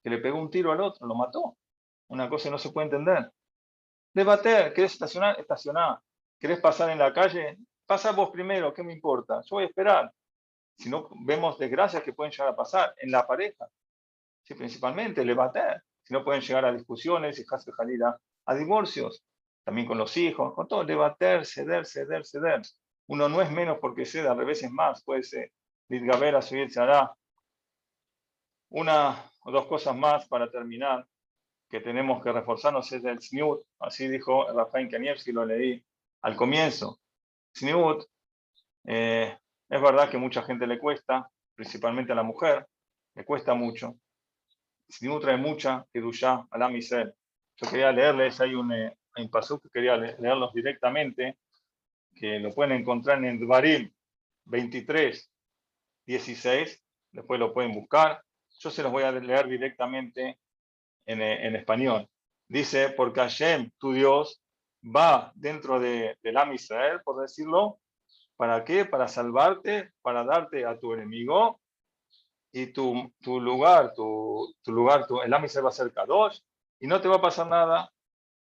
que 0.00 0.10
le 0.10 0.18
pegó 0.18 0.38
un 0.38 0.48
tiro 0.48 0.70
al 0.70 0.80
otro, 0.80 1.08
lo 1.08 1.16
mató. 1.16 1.56
Una 2.06 2.28
cosa 2.30 2.44
que 2.44 2.50
no 2.52 2.58
se 2.58 2.70
puede 2.70 2.84
entender. 2.84 3.32
Debater, 4.14 4.72
¿querés 4.72 4.92
estacionar? 4.92 5.40
Estacionar. 5.40 5.98
¿Querés 6.38 6.60
pasar 6.60 6.88
en 6.90 7.00
la 7.00 7.12
calle? 7.12 7.58
Pasa 7.84 8.12
vos 8.12 8.30
primero, 8.30 8.72
¿qué 8.72 8.84
me 8.84 8.92
importa? 8.92 9.40
Yo 9.40 9.56
voy 9.56 9.64
a 9.64 9.66
esperar 9.66 10.12
si 10.76 10.88
no 10.88 11.08
vemos 11.26 11.58
desgracias 11.58 12.04
que 12.04 12.12
pueden 12.12 12.30
llegar 12.30 12.50
a 12.50 12.54
pasar 12.54 12.94
en 12.96 13.10
la 13.10 13.26
pareja, 13.26 13.68
¿sí? 14.44 14.54
principalmente 14.54 15.22
el 15.22 15.34
bater, 15.34 15.82
si 16.04 16.14
no 16.14 16.22
pueden 16.22 16.42
llegar 16.42 16.64
a 16.64 16.72
discusiones 16.72 17.40
y 17.40 17.44
salir 17.44 18.04
a, 18.04 18.16
a 18.46 18.54
divorcios, 18.54 19.24
también 19.64 19.88
con 19.88 19.98
los 19.98 20.16
hijos, 20.16 20.54
con 20.54 20.68
todo, 20.68 20.84
debater, 20.84 21.44
ceder, 21.44 21.84
ceder, 21.86 22.24
ceder. 22.24 22.62
Uno 23.08 23.28
no 23.28 23.42
es 23.42 23.50
menos 23.50 23.78
porque 23.80 24.06
cede, 24.06 24.28
al 24.28 24.38
revés 24.38 24.62
es 24.62 24.70
más, 24.70 25.02
puede 25.02 25.24
ser 25.24 25.50
a 25.90 26.42
subirse 26.42 26.80
hará. 26.80 27.12
Una 28.70 29.30
o 29.40 29.50
dos 29.50 29.66
cosas 29.66 29.96
más 29.96 30.26
para 30.26 30.50
terminar 30.50 31.06
que 31.68 31.80
tenemos 31.80 32.22
que 32.22 32.32
reforzarnos 32.32 32.90
es 32.92 33.04
el 33.04 33.20
sniut, 33.20 33.62
así 33.78 34.08
dijo 34.08 34.50
Rafael 34.52 34.88
Kanievski, 34.90 35.32
lo 35.32 35.44
leí 35.44 35.82
al 36.22 36.36
comienzo. 36.36 37.00
Sniut, 37.54 38.04
eh, 38.84 39.36
es 39.68 39.82
verdad 39.82 40.08
que 40.08 40.18
mucha 40.18 40.42
gente 40.42 40.66
le 40.66 40.78
cuesta, 40.78 41.30
principalmente 41.54 42.12
a 42.12 42.14
la 42.14 42.22
mujer, 42.22 42.66
le 43.14 43.24
cuesta 43.24 43.54
mucho. 43.54 43.96
no 45.02 45.20
trae 45.20 45.36
mucha 45.36 45.84
Kedushá 45.92 46.46
a 46.50 46.58
la 46.58 46.68
misel. 46.68 47.12
Yo 47.56 47.68
quería 47.68 47.92
leerles, 47.92 48.40
hay 48.40 48.54
un, 48.54 48.72
eh, 48.72 48.96
que 49.14 49.70
quería 49.72 49.96
leerlos 49.96 50.52
directamente, 50.54 51.38
que 52.14 52.38
lo 52.38 52.54
pueden 52.54 52.80
encontrar 52.80 53.22
en 53.24 53.40
Dvarim 53.40 53.92
23, 54.44 55.30
16, 56.06 56.84
después 57.12 57.40
lo 57.40 57.52
pueden 57.52 57.74
buscar. 57.74 58.22
Yo 58.58 58.70
se 58.70 58.82
los 58.82 58.92
voy 58.92 59.04
a 59.04 59.12
leer 59.12 59.48
directamente 59.48 60.38
en, 61.06 61.22
eh, 61.22 61.46
en 61.46 61.56
español. 61.56 62.08
Dice, 62.48 62.90
porque 62.90 63.20
Hashem, 63.20 63.70
tu 63.78 63.92
Dios, 63.92 64.42
va 64.84 65.32
dentro 65.34 65.80
de, 65.80 66.16
del 66.22 66.36
Am 66.36 66.52
Israel, 66.54 67.00
por 67.04 67.20
decirlo, 67.20 67.80
¿Para 68.38 68.64
qué? 68.64 68.84
Para 68.84 69.08
salvarte, 69.08 69.92
para 70.00 70.22
darte 70.22 70.64
a 70.64 70.78
tu 70.78 70.94
enemigo 70.94 71.60
y 72.52 72.68
tu, 72.68 73.10
lugar, 73.24 73.94
tu, 73.94 74.54
lugar, 74.66 75.08
tu, 75.08 75.20
el 75.20 75.48
se 75.48 75.60
va 75.60 75.70
a 75.70 75.72
ser 75.72 75.92
Kadosh 75.92 76.38
y 76.78 76.86
no 76.86 77.00
te 77.00 77.08
va 77.08 77.16
a 77.16 77.20
pasar 77.20 77.48
nada, 77.48 77.90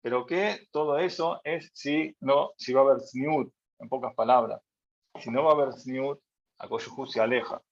pero 0.02 0.26
que 0.26 0.66
todo 0.72 0.98
eso 0.98 1.40
es 1.44 1.70
si, 1.74 2.12
no, 2.18 2.54
si 2.56 2.72
va 2.72 2.80
a 2.80 2.84
haber 2.86 3.02
sniut, 3.02 3.54
en 3.78 3.88
pocas 3.88 4.12
palabras. 4.16 4.60
Si 5.20 5.30
no 5.30 5.44
va 5.44 5.52
a 5.52 5.54
haber 5.54 5.72
sniut, 5.74 6.18
Akoshuhu 6.58 7.06
se 7.06 7.20
aleja. 7.20 7.62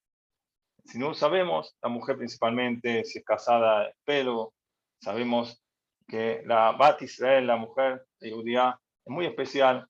Si 0.84 0.98
no 0.98 1.14
sabemos, 1.14 1.76
la 1.82 1.88
mujer 1.88 2.16
principalmente, 2.16 3.04
si 3.04 3.18
es 3.18 3.24
casada, 3.24 3.88
es 3.88 3.96
pelo, 4.04 4.52
sabemos 5.00 5.62
que 6.06 6.42
la 6.44 6.72
Bat 6.72 7.02
Israel, 7.02 7.46
la 7.46 7.56
mujer 7.56 8.06
judía, 8.20 8.78
es 9.04 9.10
muy 9.10 9.26
especial, 9.26 9.86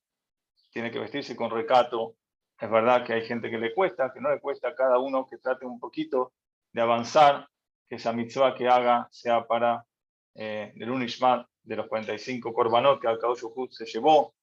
tiene 0.70 0.90
que 0.90 0.99
vestirse 0.99 1.34
con 1.34 1.51
recato, 1.51 2.16
es 2.62 2.70
verdad 2.70 3.05
que 3.05 3.14
hay 3.14 3.26
gente 3.26 3.51
que 3.51 3.59
le 3.59 3.74
cuesta, 3.74 4.12
que 4.12 4.20
no 4.20 4.30
le 4.30 4.40
cuesta 4.40 4.68
a 4.68 4.74
cada 4.74 4.99
uno 4.99 5.26
que 5.26 5.38
trate 5.38 5.66
un 5.66 5.80
poquito 5.80 6.32
de 6.72 6.80
avanzar, 6.80 7.49
que 7.88 7.97
esa 7.97 8.12
mitzvah 8.12 8.55
que 8.55 8.68
haga 8.68 9.09
sea 9.11 9.45
para 9.47 9.84
eh, 10.34 10.72
el 10.76 10.90
Unishmat 10.90 11.47
de 11.62 11.76
los 11.76 11.88
45 11.88 12.53
korbanot 12.53 13.01
que 13.01 13.09
al 13.09 13.18
se 13.70 13.84
llevó, 13.86 14.34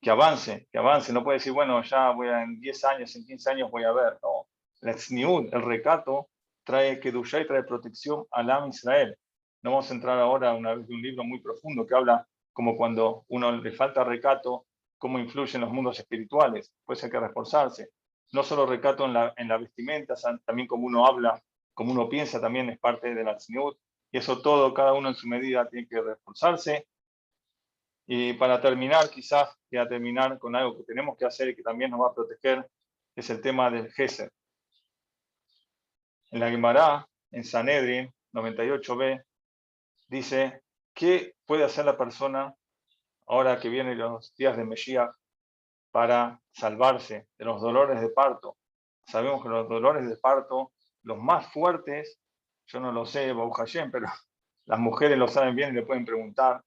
que 0.00 0.10
avance, 0.10 0.68
que 0.72 0.78
avance. 0.78 1.12
No 1.12 1.22
puede 1.22 1.38
decir, 1.38 1.52
bueno, 1.52 1.82
ya 1.82 2.10
voy 2.10 2.28
a, 2.28 2.42
en 2.42 2.60
10 2.60 2.84
años, 2.84 3.14
en 3.14 3.26
15 3.26 3.50
años 3.50 3.70
voy 3.70 3.84
a 3.84 3.92
ver. 3.92 4.18
No, 4.22 4.48
la 4.80 4.92
el 4.92 5.62
recato, 5.62 6.28
trae 6.64 7.00
Kedusha 7.00 7.40
y 7.40 7.46
trae 7.46 7.62
protección 7.64 8.24
al 8.30 8.50
Am 8.50 8.68
Israel. 8.68 9.16
No 9.62 9.70
vamos 9.70 9.90
a 9.90 9.94
entrar 9.94 10.18
ahora 10.18 10.54
una 10.54 10.74
vez 10.74 10.86
de 10.86 10.94
un 10.94 11.02
libro 11.02 11.24
muy 11.24 11.40
profundo 11.40 11.86
que 11.86 11.94
habla 11.94 12.26
como 12.52 12.76
cuando 12.76 13.24
uno 13.28 13.52
le 13.52 13.72
falta 13.72 14.04
recato, 14.04 14.66
cómo 14.98 15.18
influyen 15.18 15.60
los 15.60 15.72
mundos 15.72 15.98
espirituales, 15.98 16.72
pues 16.84 17.02
hay 17.04 17.10
que 17.10 17.20
reforzarse. 17.20 17.90
No 18.32 18.42
solo 18.42 18.66
recato 18.66 19.04
en 19.04 19.14
la, 19.14 19.32
en 19.36 19.48
la 19.48 19.56
vestimenta, 19.56 20.14
también 20.44 20.68
como 20.68 20.86
uno 20.86 21.06
habla, 21.06 21.40
como 21.72 21.92
uno 21.92 22.08
piensa, 22.08 22.40
también 22.40 22.68
es 22.68 22.78
parte 22.78 23.14
de 23.14 23.24
la 23.24 23.36
tzniut, 23.36 23.78
y 24.10 24.18
eso 24.18 24.42
todo, 24.42 24.74
cada 24.74 24.92
uno 24.94 25.08
en 25.08 25.14
su 25.14 25.28
medida, 25.28 25.68
tiene 25.68 25.86
que 25.86 26.00
reforzarse. 26.00 26.88
Y 28.06 28.32
para 28.34 28.60
terminar, 28.60 29.08
quizás, 29.10 29.56
a 29.78 29.88
terminar 29.88 30.38
con 30.38 30.56
algo 30.56 30.76
que 30.76 30.84
tenemos 30.84 31.16
que 31.16 31.26
hacer 31.26 31.48
y 31.48 31.56
que 31.56 31.62
también 31.62 31.90
nos 31.90 32.00
va 32.00 32.08
a 32.08 32.14
proteger, 32.14 32.68
es 33.14 33.30
el 33.30 33.40
tema 33.40 33.70
del 33.70 33.90
Geser. 33.92 34.30
En 36.30 36.40
la 36.40 36.50
Gemara, 36.50 37.08
en 37.30 37.44
Sanedrin 37.44 38.12
98b, 38.32 39.24
dice, 40.08 40.62
¿qué 40.94 41.34
puede 41.46 41.64
hacer 41.64 41.84
la 41.84 41.96
persona 41.96 42.54
ahora 43.28 43.60
que 43.60 43.68
vienen 43.68 43.98
los 43.98 44.34
días 44.36 44.56
de 44.56 44.64
Mesías, 44.64 45.10
para 45.90 46.40
salvarse 46.52 47.28
de 47.38 47.44
los 47.44 47.60
dolores 47.60 48.00
de 48.00 48.10
parto. 48.10 48.56
Sabemos 49.06 49.42
que 49.42 49.48
los 49.48 49.68
dolores 49.68 50.08
de 50.08 50.16
parto, 50.16 50.72
los 51.02 51.18
más 51.18 51.50
fuertes, 51.52 52.18
yo 52.66 52.80
no 52.80 52.92
lo 52.92 53.06
sé, 53.06 53.32
Babu 53.32 53.52
pero 53.92 54.06
las 54.66 54.78
mujeres 54.78 55.18
lo 55.18 55.28
saben 55.28 55.56
bien 55.56 55.70
y 55.70 55.76
le 55.76 55.86
pueden 55.86 56.04
preguntar, 56.04 56.62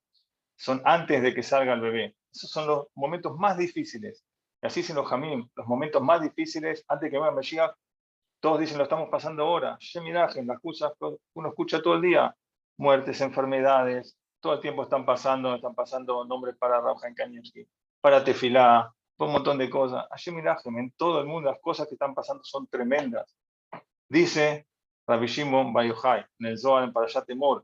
son 0.55 0.81
antes 0.85 1.21
de 1.21 1.33
que 1.33 1.43
salga 1.43 1.73
el 1.73 1.81
bebé. 1.81 2.15
Esos 2.31 2.49
son 2.49 2.67
los 2.67 2.87
momentos 2.95 3.37
más 3.37 3.57
difíciles. 3.57 4.23
Y 4.61 4.67
así 4.67 4.81
dicen 4.81 4.95
los 4.95 5.07
jamín, 5.07 5.49
los 5.55 5.67
momentos 5.67 6.01
más 6.01 6.21
difíciles, 6.21 6.83
antes 6.87 7.07
de 7.07 7.11
que 7.11 7.17
venga 7.17 7.31
Mesías, 7.31 7.71
todos 8.41 8.59
dicen, 8.59 8.77
lo 8.77 8.83
estamos 8.83 9.07
pasando 9.09 9.43
ahora. 9.43 9.77
en 9.95 10.47
las 10.47 10.59
cosas 10.59 10.91
uno 11.33 11.49
escucha 11.49 11.81
todo 11.81 11.95
el 11.95 12.01
día, 12.01 12.35
muertes, 12.77 13.21
enfermedades, 13.21 14.17
todo 14.41 14.55
el 14.55 14.59
tiempo 14.59 14.83
están 14.83 15.05
pasando, 15.05 15.55
están 15.55 15.75
pasando 15.75 16.25
nombres 16.25 16.57
para 16.57 16.81
Rabjan 16.81 17.13
Kanievski, 17.13 17.67
para 18.01 18.23
Tefilá, 18.23 18.91
un 19.19 19.31
montón 19.31 19.59
de 19.59 19.69
cosas. 19.69 20.07
Hashem 20.09 20.39
en 20.39 20.91
todo 20.97 21.21
el 21.21 21.27
mundo 21.27 21.51
las 21.51 21.61
cosas 21.61 21.87
que 21.87 21.93
están 21.93 22.15
pasando 22.15 22.43
son 22.43 22.67
tremendas. 22.67 23.37
Dice 24.09 24.67
Rabbi 25.07 25.27
Shimon 25.27 25.73
en 25.77 26.45
el 26.45 26.57
Zohar 26.57 26.83
en 26.83 26.91
Parashat 26.91 27.27
Temor, 27.27 27.63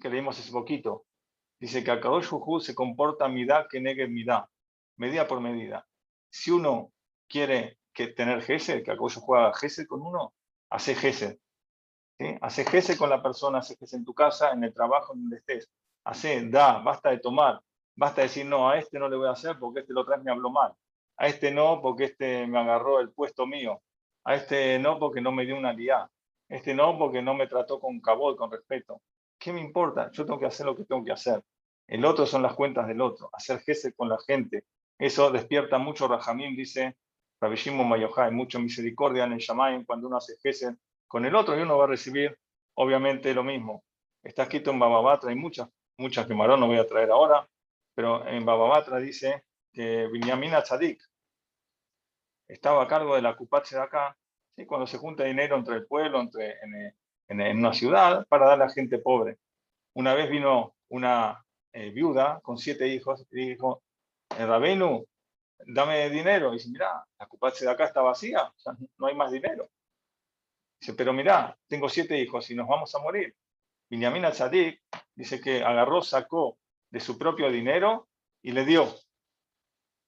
que 0.00 0.08
leímos 0.08 0.38
hace 0.38 0.50
poquito, 0.50 1.04
dice 1.60 1.84
que 1.84 1.90
Akadosh 1.90 2.28
Juju 2.28 2.60
se 2.60 2.74
comporta 2.74 3.28
midá 3.28 3.66
que 3.68 3.80
negue 3.80 4.08
midá, 4.08 4.48
medida 4.96 5.28
por 5.28 5.40
medida. 5.40 5.86
Si 6.30 6.50
uno 6.50 6.92
quiere 7.28 7.77
que 7.98 8.06
tener 8.14 8.42
gesed, 8.42 8.84
que 8.84 8.92
Akadosh 8.92 9.18
juega 9.18 9.52
gesed 9.54 9.88
con 9.88 10.02
uno, 10.02 10.32
hace 10.70 10.94
gesed. 10.94 11.36
Hace 12.40 12.64
gesed 12.64 12.96
con 12.96 13.10
la 13.10 13.20
persona, 13.20 13.58
hace 13.58 13.76
gesed 13.76 13.98
en 13.98 14.04
tu 14.04 14.14
casa, 14.14 14.52
en 14.52 14.62
el 14.62 14.72
trabajo, 14.72 15.14
en 15.14 15.22
donde 15.22 15.38
estés 15.38 15.68
hace, 16.04 16.48
da, 16.48 16.78
basta 16.78 17.10
de 17.10 17.18
tomar, 17.18 17.60
basta 17.96 18.20
de 18.20 18.28
decir, 18.28 18.46
no, 18.46 18.70
a 18.70 18.78
este 18.78 19.00
no 19.00 19.08
le 19.08 19.16
voy 19.16 19.26
a 19.26 19.32
hacer 19.32 19.58
porque 19.58 19.80
este 19.80 19.92
lo 19.92 20.02
otra 20.02 20.16
me 20.16 20.30
habló 20.30 20.48
mal, 20.48 20.72
a 21.16 21.26
este 21.26 21.50
no 21.50 21.82
porque 21.82 22.04
este 22.04 22.46
me 22.46 22.60
agarró 22.60 23.00
el 23.00 23.10
puesto 23.10 23.46
mío, 23.48 23.82
a 24.24 24.36
este 24.36 24.78
no 24.78 25.00
porque 25.00 25.20
no 25.20 25.32
me 25.32 25.44
dio 25.44 25.56
una 25.56 25.72
liá, 25.72 26.08
este 26.48 26.74
no 26.74 26.96
porque 26.98 27.20
no 27.20 27.34
me 27.34 27.48
trató 27.48 27.80
con 27.80 28.00
cabot, 28.00 28.36
con 28.36 28.50
respeto. 28.52 29.02
¿Qué 29.38 29.52
me 29.52 29.60
importa? 29.60 30.10
Yo 30.12 30.24
tengo 30.24 30.38
que 30.38 30.46
hacer 30.46 30.66
lo 30.66 30.76
que 30.76 30.84
tengo 30.84 31.04
que 31.04 31.12
hacer. 31.12 31.42
El 31.88 32.04
otro 32.04 32.26
son 32.26 32.42
las 32.42 32.54
cuentas 32.54 32.86
del 32.86 33.00
otro, 33.00 33.28
hacer 33.32 33.58
jefe 33.60 33.92
con 33.92 34.08
la 34.08 34.18
gente, 34.24 34.64
Eso 34.98 35.30
despierta 35.32 35.78
mucho 35.78 36.06
Rajamín, 36.06 36.56
dice 36.56 36.96
Rabbi 37.40 37.56
Shimon 37.56 37.88
Mayohai, 37.88 38.30
mucha 38.32 38.58
misericordia 38.58 39.24
en 39.24 39.32
el 39.32 39.38
Shamayim 39.38 39.84
cuando 39.84 40.08
uno 40.08 40.16
hace 40.16 40.36
Gesed 40.42 40.74
con 41.06 41.24
el 41.24 41.34
otro 41.34 41.58
y 41.58 41.62
uno 41.62 41.78
va 41.78 41.84
a 41.84 41.88
recibir 41.88 42.36
obviamente 42.74 43.32
lo 43.32 43.44
mismo. 43.44 43.84
Está 44.22 44.44
escrito 44.44 44.70
en 44.70 44.78
Bababatra, 44.78 45.30
hay 45.30 45.36
muchas, 45.36 45.68
muchas 45.96 46.26
que 46.26 46.34
Marón 46.34 46.60
no 46.60 46.66
voy 46.66 46.78
a 46.78 46.86
traer 46.86 47.10
ahora, 47.10 47.48
pero 47.94 48.26
en 48.26 48.44
Bababatra 48.44 48.98
dice 48.98 49.44
que 49.72 50.08
Binyamin 50.08 50.52
Tzadik 50.62 51.00
estaba 52.48 52.82
a 52.82 52.88
cargo 52.88 53.14
de 53.14 53.22
la 53.22 53.36
Kupatse 53.36 53.76
de 53.76 53.82
acá, 53.82 54.16
¿sí? 54.56 54.66
cuando 54.66 54.86
se 54.86 54.98
junta 54.98 55.24
dinero 55.24 55.56
entre 55.56 55.76
el 55.76 55.86
pueblo, 55.86 56.20
entre, 56.20 56.56
en, 57.28 57.58
una 57.58 57.72
ciudad, 57.72 58.26
para 58.28 58.46
dar 58.46 58.62
a 58.62 58.66
la 58.66 58.72
gente 58.72 58.98
pobre. 58.98 59.38
Una 59.94 60.14
vez 60.14 60.30
vino 60.30 60.74
una 60.88 61.44
eh, 61.72 61.90
viuda 61.90 62.40
con 62.42 62.58
siete 62.58 62.88
hijos 62.88 63.26
y 63.30 63.50
dijo, 63.50 63.82
eh, 64.36 64.46
Rabenu, 64.46 65.04
dame 65.66 66.10
dinero. 66.10 66.50
Y 66.50 66.58
dice, 66.58 66.70
mira, 66.70 67.04
la 67.18 67.26
Kupatse 67.26 67.64
de 67.64 67.70
acá 67.70 67.84
está 67.84 68.00
vacía, 68.00 68.52
no 68.98 69.06
hay 69.06 69.14
más 69.14 69.30
dinero. 69.32 69.70
Dice, 70.80 70.94
pero 70.94 71.12
mira, 71.12 71.58
tengo 71.66 71.88
siete 71.88 72.18
hijos 72.18 72.50
y 72.50 72.54
nos 72.54 72.68
vamos 72.68 72.94
a 72.94 73.00
morir. 73.00 73.34
Binyamin 73.90 74.24
al-Sadik 74.24 74.82
dice 75.14 75.40
que 75.40 75.62
agarró, 75.62 76.02
sacó 76.02 76.58
de 76.90 77.00
su 77.00 77.18
propio 77.18 77.50
dinero 77.50 78.08
y 78.42 78.52
le 78.52 78.64
dio. 78.64 78.86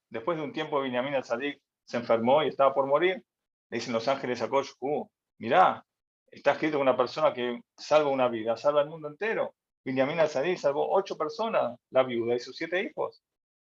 Después 0.08 0.38
de 0.38 0.44
un 0.44 0.52
tiempo, 0.52 0.80
Binyamin 0.80 1.14
al-Sadik 1.14 1.60
se 1.84 1.96
enfermó 1.96 2.42
y 2.42 2.48
estaba 2.48 2.74
por 2.74 2.86
morir. 2.86 3.24
Le 3.70 3.78
dicen 3.78 3.92
los 3.92 4.06
ángeles 4.08 4.42
a 4.42 4.48
Kosh, 4.48 4.70
uh, 4.80 5.08
mirá, 5.38 5.84
está 6.30 6.52
escrito 6.52 6.78
una 6.78 6.96
persona 6.96 7.32
que 7.32 7.60
salva 7.76 8.10
una 8.10 8.28
vida, 8.28 8.56
salva 8.56 8.82
el 8.82 8.88
mundo 8.88 9.08
entero. 9.08 9.54
Binyamin 9.84 10.20
al-Sadik 10.20 10.58
salvó 10.58 10.92
ocho 10.92 11.16
personas, 11.16 11.78
la 11.90 12.02
viuda 12.02 12.34
y 12.34 12.40
sus 12.40 12.56
siete 12.56 12.82
hijos. 12.82 13.22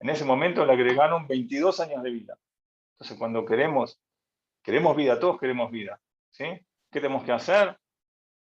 En 0.03 0.11
ese 0.11 0.25
momento 0.25 0.67
le 0.67 0.73
agregaron 0.73 1.29
22 1.29 1.79
años 1.81 2.03
de 2.03 2.11
vida. 2.11 2.37
Entonces, 2.95 3.17
cuando 3.17 3.45
queremos, 3.45 4.01
queremos 4.63 4.97
vida, 4.97 5.19
todos 5.21 5.39
queremos 5.39 5.71
vida. 5.71 6.01
¿sí? 6.31 6.45
¿Qué 6.91 7.01
tenemos 7.01 7.25
que 7.25 7.33
hacer? 7.33 7.79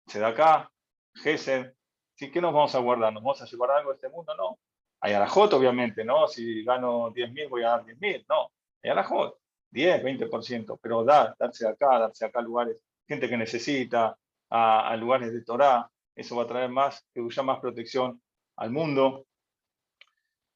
Se 0.08 0.20
da 0.20 0.30
acá, 0.30 0.72
Gesed. 1.14 1.74
¿sí? 2.16 2.32
¿Qué 2.32 2.42
nos 2.42 2.54
vamos 2.54 2.74
a 2.74 2.80
guardar? 2.80 3.14
¿Nos 3.14 3.22
vamos 3.22 3.42
a 3.42 3.46
llevar 3.46 3.72
algo 3.72 3.92
de 3.92 3.96
este 3.96 4.10
mundo? 4.10 4.36
No. 4.36 4.58
Hay 5.00 5.14
Arajot, 5.14 5.54
obviamente, 5.54 6.04
¿no? 6.04 6.28
Si 6.28 6.64
gano 6.64 7.12
10.000 7.12 7.50
voy 7.50 7.64
a 7.64 7.70
dar 7.70 7.86
10.000. 7.86 8.26
No. 8.28 8.52
Hay 8.82 8.90
Arajot. 8.90 9.38
10, 9.74 10.04
20%, 10.04 10.80
pero 10.82 11.04
dar, 11.04 11.36
darse 11.38 11.68
acá, 11.68 12.00
darse 12.00 12.26
acá 12.26 12.40
a 12.40 12.44
lugares, 12.44 12.78
gente 13.08 13.28
que 13.28 13.38
necesita, 13.38 14.16
a, 14.52 14.96
lugares 14.98 15.34
de 15.34 15.44
Torah, 15.44 15.90
eso 16.16 16.36
va 16.36 16.44
a 16.44 16.48
traer 16.48 16.70
más, 16.70 17.04
que 17.12 17.22
más 17.44 17.60
protección 17.60 18.22
al 18.56 18.70
mundo. 18.70 19.26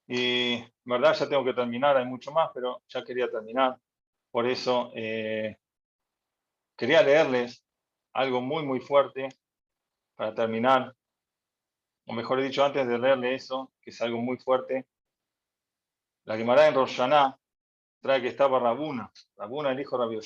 Y, 0.08 0.64
verdad, 0.84 1.14
ya 1.14 1.28
tengo 1.28 1.44
que 1.44 1.52
terminar, 1.52 1.96
hay 1.96 2.06
mucho 2.06 2.32
más, 2.32 2.50
pero 2.54 2.82
ya 2.88 3.04
quería 3.04 3.30
terminar. 3.30 3.78
Por 4.30 4.46
eso, 4.46 4.90
eh, 4.94 5.58
quería 6.76 7.02
leerles 7.02 7.62
algo 8.14 8.40
muy, 8.40 8.64
muy 8.64 8.80
fuerte 8.80 9.28
para 10.16 10.34
terminar. 10.34 10.94
O 12.06 12.14
mejor 12.14 12.40
dicho, 12.40 12.64
antes 12.64 12.88
de 12.88 12.98
leerle 12.98 13.34
eso, 13.34 13.70
que 13.82 13.90
es 13.90 14.00
algo 14.00 14.18
muy 14.18 14.38
fuerte, 14.38 14.86
la 16.24 16.36
Gemara 16.36 16.66
en 16.66 16.74
Roshaná 16.74 17.38
trae 18.00 18.22
que 18.22 18.28
estaba 18.28 18.58
Rabuna, 18.58 19.12
Rabuna, 19.36 19.72
el 19.72 19.80
hijo 19.80 19.98
de 19.98 20.04
Rabbi 20.04 20.20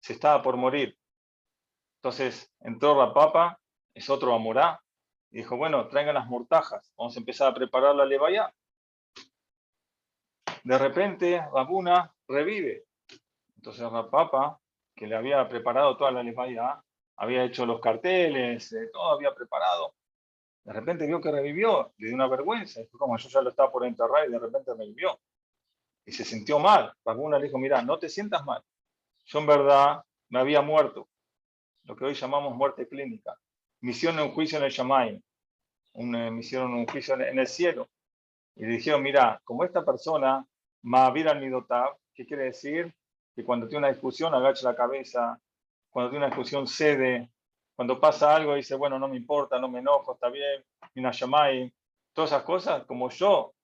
se 0.00 0.12
estaba 0.12 0.42
por 0.42 0.56
morir. 0.56 0.96
Entonces 1.96 2.52
entró 2.60 2.94
Rapapa, 2.94 3.60
es 3.94 4.08
otro 4.10 4.34
Amorá, 4.34 4.82
y 5.30 5.38
dijo, 5.38 5.56
bueno, 5.56 5.88
traigan 5.88 6.14
las 6.14 6.26
mortajas, 6.26 6.92
vamos 6.96 7.16
a 7.16 7.20
empezar 7.20 7.48
a 7.50 7.54
preparar 7.54 7.94
la 7.94 8.04
levaya. 8.04 8.52
De 10.64 10.78
repente 10.78 11.40
Rabuna 11.52 12.12
revive. 12.28 12.84
Entonces 13.56 13.90
Rapapa, 13.90 14.60
que 14.94 15.06
le 15.06 15.16
había 15.16 15.48
preparado 15.48 15.96
toda 15.96 16.10
la 16.10 16.22
levaya, 16.22 16.82
había 17.16 17.44
hecho 17.44 17.66
los 17.66 17.80
carteles, 17.80 18.72
eh, 18.72 18.90
todo 18.92 19.12
había 19.12 19.34
preparado. 19.34 19.94
De 20.64 20.72
repente 20.72 21.06
vio 21.06 21.20
que 21.20 21.32
revivió, 21.32 21.92
le 21.98 22.08
dio 22.08 22.14
una 22.14 22.28
vergüenza, 22.28 22.80
como 22.92 23.16
yo 23.16 23.28
ya 23.28 23.42
lo 23.42 23.50
estaba 23.50 23.70
por 23.70 23.84
enterrar 23.84 24.28
y 24.28 24.32
de 24.32 24.38
repente 24.38 24.72
revivió 24.74 25.18
y 26.04 26.12
se 26.12 26.24
sintió 26.24 26.58
mal. 26.58 26.92
Rabuna 27.04 27.38
le 27.38 27.46
dijo, 27.46 27.58
mira, 27.58 27.82
no 27.82 27.98
te 27.98 28.08
sientas 28.08 28.44
mal. 28.44 28.62
Yo 29.24 29.40
en 29.40 29.46
verdad 29.46 30.04
me 30.28 30.38
había 30.38 30.62
muerto, 30.62 31.08
lo 31.84 31.96
que 31.96 32.04
hoy 32.04 32.14
llamamos 32.14 32.54
muerte 32.54 32.88
clínica. 32.88 33.36
Misión 33.80 34.16
en 34.18 34.26
un 34.26 34.32
juicio 34.32 34.58
en 34.58 34.64
el 34.64 35.22
una 35.94 36.30
misión 36.30 36.70
en 36.70 36.78
un 36.78 36.86
juicio 36.86 37.14
en 37.14 37.38
el 37.38 37.46
cielo. 37.46 37.88
Y 38.54 38.64
le 38.64 38.72
dijeron, 38.72 39.02
mira, 39.02 39.40
como 39.44 39.64
esta 39.64 39.84
persona, 39.84 40.46
Ma'avir 40.82 41.28
al 41.28 41.40
¿qué 42.14 42.26
quiere 42.26 42.44
decir? 42.44 42.94
Que 43.34 43.44
cuando 43.44 43.66
tiene 43.66 43.78
una 43.78 43.92
discusión 43.92 44.34
agacha 44.34 44.68
la 44.68 44.76
cabeza, 44.76 45.40
cuando 45.90 46.10
tiene 46.10 46.26
una 46.26 46.34
discusión 46.34 46.66
cede, 46.66 47.30
cuando 47.74 48.00
pasa 48.00 48.34
algo 48.34 48.54
dice, 48.54 48.74
bueno, 48.74 48.98
no 48.98 49.08
me 49.08 49.16
importa, 49.16 49.58
no 49.58 49.68
me 49.68 49.78
enojo, 49.78 50.14
está 50.14 50.28
bien, 50.28 50.64
y 50.94 51.00
una 51.00 51.10
Shamayim, 51.10 51.70
todas 52.12 52.30
esas 52.30 52.42
cosas, 52.42 52.84
como 52.84 53.10
yo 53.10 53.54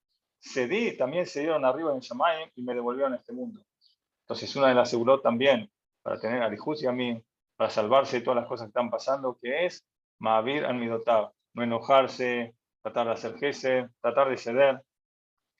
cedí, 0.40 0.96
también 0.96 1.26
se 1.26 1.40
dieron 1.40 1.64
arriba 1.64 1.92
en 1.92 2.00
Shamayim 2.00 2.50
y 2.54 2.62
me 2.62 2.74
devolvieron 2.74 3.12
a 3.12 3.16
este 3.16 3.32
mundo. 3.32 3.60
Entonces, 4.22 4.54
una 4.56 4.68
de 4.68 4.74
las 4.74 4.88
aseguró 4.88 5.20
también 5.20 5.70
para 6.02 6.18
tener 6.18 6.42
a 6.42 6.48
Lijus 6.48 6.82
y 6.82 6.86
a 6.86 6.92
mí, 6.92 7.22
para 7.56 7.70
salvarse 7.70 8.18
de 8.18 8.24
todas 8.24 8.40
las 8.40 8.46
cosas 8.46 8.66
que 8.66 8.70
están 8.70 8.90
pasando, 8.90 9.38
que 9.40 9.66
es 9.66 9.84
Ma'avir 10.20 10.64
al 10.64 10.78
no 10.78 11.62
enojarse, 11.62 12.54
tratar 12.82 13.06
de 13.06 13.12
hacer 13.12 13.38
jefe, 13.38 13.88
tratar 14.00 14.28
de 14.28 14.36
ceder. 14.36 14.82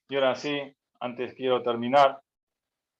Y 0.09 0.15
ahora 0.17 0.35
sí, 0.35 0.75
antes 1.01 1.35
quiero 1.35 1.63
terminar, 1.63 2.21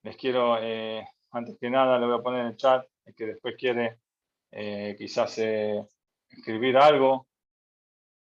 les 0.03 0.17
quiero, 0.17 0.59
eh, 0.61 1.07
antes 1.31 1.57
que 1.59 1.71
nada, 1.71 1.99
le 1.99 2.07
voy 2.07 2.19
a 2.19 2.23
poner 2.23 2.41
en 2.41 2.47
el 2.49 2.57
chat, 2.57 2.87
el 3.05 3.15
que 3.15 3.27
después 3.27 3.57
quiere 3.57 3.99
eh, 4.51 4.95
quizás 4.99 5.39
eh, 5.39 5.85
escribir 6.31 6.77
algo, 6.77 7.27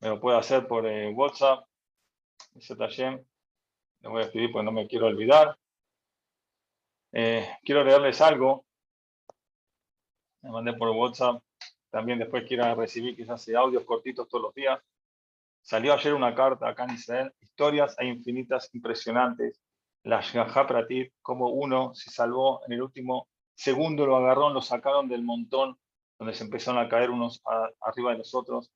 me 0.01 0.09
lo 0.09 0.21
puede 0.21 0.39
hacer 0.39 0.67
por 0.67 0.85
WhatsApp, 0.87 1.65
ese 2.55 2.77
taller 2.77 3.25
le 4.03 4.09
voy 4.09 4.23
a 4.23 4.25
escribir 4.27 4.51
porque 4.51 4.65
no 4.65 4.73
me 4.73 4.89
quiero 4.89 5.07
olvidar. 5.07 5.57
Eh, 7.13 7.49
quiero 7.63 7.85
leerles 7.85 8.21
algo. 8.21 8.65
Me 10.43 10.51
mandé 10.51 10.73
por 10.73 10.89
WhatsApp. 10.91 11.41
También 11.91 12.19
después 12.19 12.45
quiero 12.49 12.75
recibir 12.75 13.15
quizás 13.15 13.49
audios 13.51 13.85
cortitos 13.85 14.29
todos 14.29 14.43
los 14.45 14.55
días. 14.55 14.81
Salió 15.63 15.95
ayer 15.95 16.13
una 16.15 16.35
carta 16.35 16.69
acá 16.69 16.85
en 16.85 16.95
Israel. 16.95 17.33
Historias 17.41 17.97
e 17.99 18.07
infinitas, 18.07 18.69
impresionantes. 18.75 19.61
La 20.05 20.21
Shgaha 20.21 20.67
Pratit, 20.67 21.13
como 21.23 21.49
uno 21.51 21.95
se 21.95 22.11
salvó 22.11 22.61
en 22.67 22.73
el 22.73 22.83
último 22.83 23.29
segundo, 23.55 24.05
lo 24.05 24.17
agarró, 24.17 24.51
lo 24.51 24.61
sacaron 24.61 25.09
del 25.09 25.23
montón 25.23 25.79
donde 26.19 26.35
se 26.35 26.45
empezaron 26.45 26.85
a 26.85 26.89
caer 26.89 27.11
unos 27.11 27.43
arriba 27.81 28.13
de 28.13 28.19
los 28.19 28.35
otros. 28.35 28.71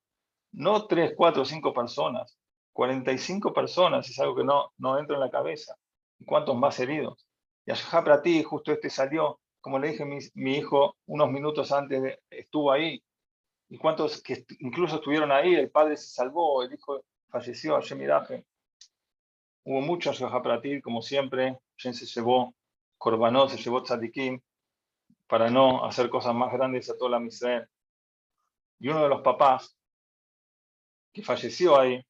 No 0.52 0.86
tres, 0.86 1.14
cuatro, 1.16 1.44
cinco 1.44 1.72
personas. 1.72 2.38
45 2.72 3.54
personas, 3.54 4.08
es 4.08 4.18
algo 4.20 4.36
que 4.36 4.44
no, 4.44 4.72
no 4.76 4.98
entra 4.98 5.16
en 5.16 5.20
la 5.20 5.30
cabeza. 5.30 5.76
¿Y 6.18 6.24
cuántos 6.26 6.56
más 6.56 6.78
heridos? 6.78 7.26
Y 7.64 7.72
para 7.90 8.20
ti, 8.20 8.42
justo 8.42 8.70
este 8.70 8.90
salió, 8.90 9.40
como 9.60 9.78
le 9.78 9.88
dije, 9.88 10.04
mi, 10.04 10.18
mi 10.34 10.56
hijo 10.56 10.96
unos 11.06 11.30
minutos 11.30 11.72
antes 11.72 12.18
estuvo 12.30 12.70
ahí. 12.70 13.02
¿Y 13.68 13.78
cuántos 13.78 14.22
que 14.22 14.44
incluso 14.60 14.96
estuvieron 14.96 15.32
ahí? 15.32 15.54
El 15.54 15.70
padre 15.70 15.96
se 15.96 16.08
salvó, 16.08 16.62
el 16.62 16.72
hijo 16.72 17.04
falleció, 17.28 17.78
Miraje. 17.96 18.44
Hubo 19.64 19.80
muchos 19.80 20.22
ti, 20.62 20.80
como 20.80 21.02
siempre. 21.02 21.58
Jen 21.76 21.92
se 21.92 22.06
llevó 22.06 22.54
Corbanot, 22.98 23.50
se 23.50 23.58
llevó 23.58 23.82
Tzadikim, 23.82 24.40
para 25.26 25.50
no 25.50 25.84
hacer 25.84 26.08
cosas 26.08 26.34
más 26.34 26.52
grandes 26.52 26.88
a 26.88 26.96
toda 26.96 27.10
la 27.10 27.20
miseria. 27.20 27.68
Y 28.78 28.88
uno 28.88 29.02
de 29.02 29.08
los 29.08 29.22
papás 29.22 29.76
que 31.12 31.22
falleció 31.22 31.78
ahí, 31.78 32.00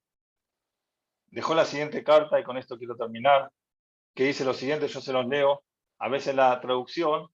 dejó 1.29 1.55
la 1.55 1.65
siguiente 1.65 2.05
carta, 2.05 2.39
y 2.39 2.45
con 2.45 2.59
esto 2.59 2.77
quiero 2.77 2.97
terminar, 2.97 3.51
que 4.15 4.25
dice 4.25 4.45
lo 4.45 4.53
siguiente, 4.53 4.89
yo 4.89 5.01
se 5.01 5.13
los 5.13 5.27
leo. 5.27 5.63
A 5.99 6.09
veces 6.09 6.35
la 6.35 6.61
traducción 6.61 7.29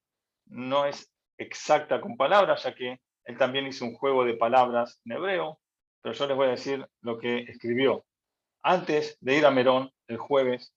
no 0.47 0.85
es 0.85 1.11
exacta 1.37 2.01
con 2.01 2.17
palabras, 2.17 2.63
ya 2.63 2.75
que 2.75 3.01
él 3.25 3.39
también 3.39 3.67
hizo 3.67 3.85
un 3.85 3.95
juego 3.95 4.25
de 4.25 4.35
palabras 4.35 5.01
en 5.05 5.13
hebreo, 5.13 5.61
pero 6.01 6.15
yo 6.15 6.27
les 6.27 6.37
voy 6.37 6.49
a 6.49 6.53
decir 6.53 6.87
lo 7.01 7.19
que 7.19 7.41
escribió. 7.41 8.05
Antes 8.63 9.17
de 9.21 9.39
ir 9.39 9.47
a 9.47 9.51
Merón, 9.51 9.91
el 10.09 10.19
jueves, 10.19 10.73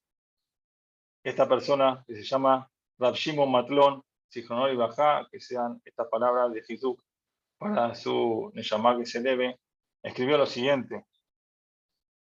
esta 1.24 1.48
persona 1.48 2.04
que 2.08 2.16
se 2.16 2.24
llama 2.24 2.70
Rab 2.98 3.16
Shimon 3.16 3.52
Matlon, 3.52 4.04
Sijonor 4.30 4.72
y 4.72 4.76
Bajá, 4.76 5.28
que 5.32 5.40
sean 5.40 5.82
estas 5.86 6.08
palabras 6.08 6.52
de 6.52 6.64
Hizuk 6.68 7.02
para 7.58 7.96
su 7.96 8.52
Neshama 8.54 8.98
que 8.98 9.06
se 9.06 9.22
debe, 9.22 9.60
escribió 10.04 10.38
lo 10.38 10.46
siguiente. 10.46 11.06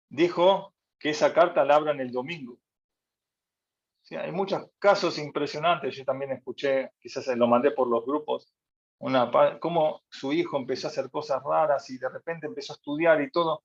Dijo 0.09 0.74
que 0.99 1.09
esa 1.09 1.34
carta 1.34 1.65
la 1.65 1.76
abran 1.76 1.99
el 1.99 2.11
domingo. 2.11 2.57
Sí, 4.03 4.15
hay 4.15 4.32
muchos 4.32 4.69
casos 4.80 5.17
impresionantes, 5.17 5.95
yo 5.95 6.05
también 6.05 6.32
escuché, 6.32 6.91
quizás 6.99 7.26
lo 7.36 7.47
mandé 7.47 7.71
por 7.71 7.88
los 7.88 8.05
grupos, 8.05 8.53
una, 9.00 9.32
cómo 9.60 10.04
su 10.10 10.34
hijo 10.34 10.58
empezó 10.58 10.88
a 10.88 10.91
hacer 10.91 11.10
cosas 11.10 11.44
raras 11.44 11.89
y 11.89 11.98
de 11.98 12.10
repente 12.10 12.48
empezó 12.48 12.74
a 12.74 12.76
estudiar 12.76 13.22
y 13.22 13.32
todo. 13.32 13.64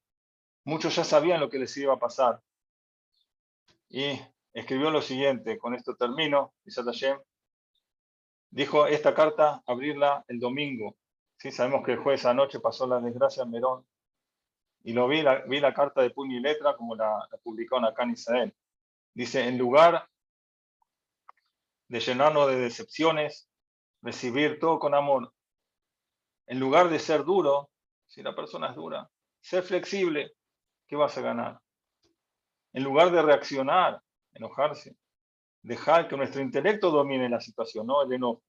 Muchos 0.64 0.96
ya 0.96 1.04
sabían 1.04 1.40
lo 1.40 1.48
que 1.48 1.58
les 1.58 1.76
iba 1.76 1.94
a 1.94 1.98
pasar. 1.98 2.42
Y 3.88 4.20
escribió 4.52 4.90
lo 4.90 5.00
siguiente, 5.00 5.58
con 5.58 5.74
esto 5.74 5.94
termino, 5.96 6.52
dijo 8.50 8.86
esta 8.86 9.14
carta, 9.14 9.62
abrirla 9.66 10.24
el 10.28 10.40
domingo. 10.40 10.96
¿sí? 11.36 11.52
Sabemos 11.52 11.84
que 11.84 11.92
el 11.92 11.98
jueves 11.98 12.26
anoche 12.26 12.60
pasó 12.60 12.86
la 12.86 13.00
desgracia 13.00 13.44
en 13.44 13.50
Merón, 13.50 13.86
y 14.82 14.92
lo 14.92 15.08
vi 15.08 15.22
la, 15.22 15.42
vi 15.42 15.60
la 15.60 15.74
carta 15.74 16.02
de 16.02 16.10
puño 16.10 16.36
y 16.36 16.40
letra 16.40 16.76
como 16.76 16.94
la, 16.94 17.26
la 17.30 17.38
publicaron 17.38 17.84
acá 17.84 18.04
en 18.04 18.10
Israel. 18.10 18.54
Dice, 19.14 19.46
en 19.46 19.58
lugar 19.58 20.08
de 21.88 22.00
llenarnos 22.00 22.48
de 22.48 22.56
decepciones, 22.56 23.47
recibir 24.08 24.58
todo 24.58 24.78
con 24.78 24.94
amor. 24.94 25.34
En 26.46 26.58
lugar 26.58 26.88
de 26.88 26.98
ser 26.98 27.24
duro, 27.24 27.68
si 28.06 28.22
la 28.22 28.34
persona 28.34 28.70
es 28.70 28.74
dura, 28.74 29.10
ser 29.38 29.62
flexible, 29.62 30.32
¿qué 30.86 30.96
vas 30.96 31.18
a 31.18 31.20
ganar? 31.20 31.60
En 32.72 32.84
lugar 32.84 33.10
de 33.12 33.20
reaccionar, 33.20 34.02
enojarse, 34.32 34.96
dejar 35.62 36.08
que 36.08 36.16
nuestro 36.16 36.40
intelecto 36.40 36.90
domine 36.90 37.28
la 37.28 37.38
situación, 37.38 37.86
no 37.86 38.02
el 38.02 38.10
enojo. 38.10 38.42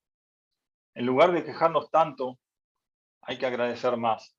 En 0.96 1.06
lugar 1.06 1.34
de 1.34 1.44
quejarnos 1.44 1.92
tanto, 1.92 2.40
hay 3.22 3.38
que 3.38 3.46
agradecer 3.46 3.98
más. 3.98 4.34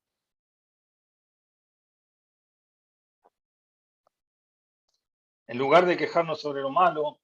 En 5.46 5.58
lugar 5.58 5.84
de 5.84 5.98
quejarnos 5.98 6.40
sobre 6.40 6.62
lo 6.62 6.70
malo, 6.70 7.20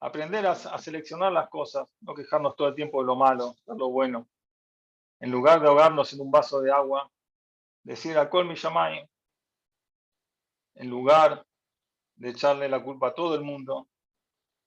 aprender 0.00 0.46
a, 0.46 0.54
seleccionar 0.78 1.32
las 1.32 1.48
cosas, 1.48 1.88
no 2.00 2.14
quejarnos 2.14 2.56
todo 2.56 2.68
el 2.68 2.74
tiempo 2.74 3.00
de 3.00 3.06
lo 3.06 3.16
malo, 3.16 3.54
de 3.66 3.76
lo 3.76 3.90
bueno. 3.90 4.28
En 5.20 5.30
lugar 5.30 5.60
de 5.60 5.68
ahogarnos 5.68 6.12
en 6.12 6.20
un 6.20 6.30
vaso 6.30 6.60
de 6.60 6.70
agua, 6.70 7.10
decir 7.82 8.18
a 8.18 8.28
mi 8.44 8.54
Shamay, 8.54 9.08
en 10.74 10.90
lugar 10.90 11.46
de 12.16 12.30
echarle 12.30 12.68
la 12.68 12.82
culpa 12.82 13.08
a 13.08 13.14
todo 13.14 13.34
el 13.34 13.42
mundo, 13.42 13.88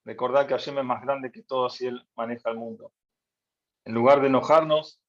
recordar 0.06 0.48
que 0.48 0.54
Hashem 0.54 0.80
es 0.80 0.86
más 0.86 1.02
grande 1.02 1.32
que 1.32 1.44
todos 1.44 1.80
y 1.82 1.88
Él 1.88 2.08
maneja 2.16 2.50
el 2.50 2.58
mundo. 2.58 2.92
En 3.86 3.94
lugar 3.94 4.22
de 4.22 4.28
enojarnos, 4.28 5.00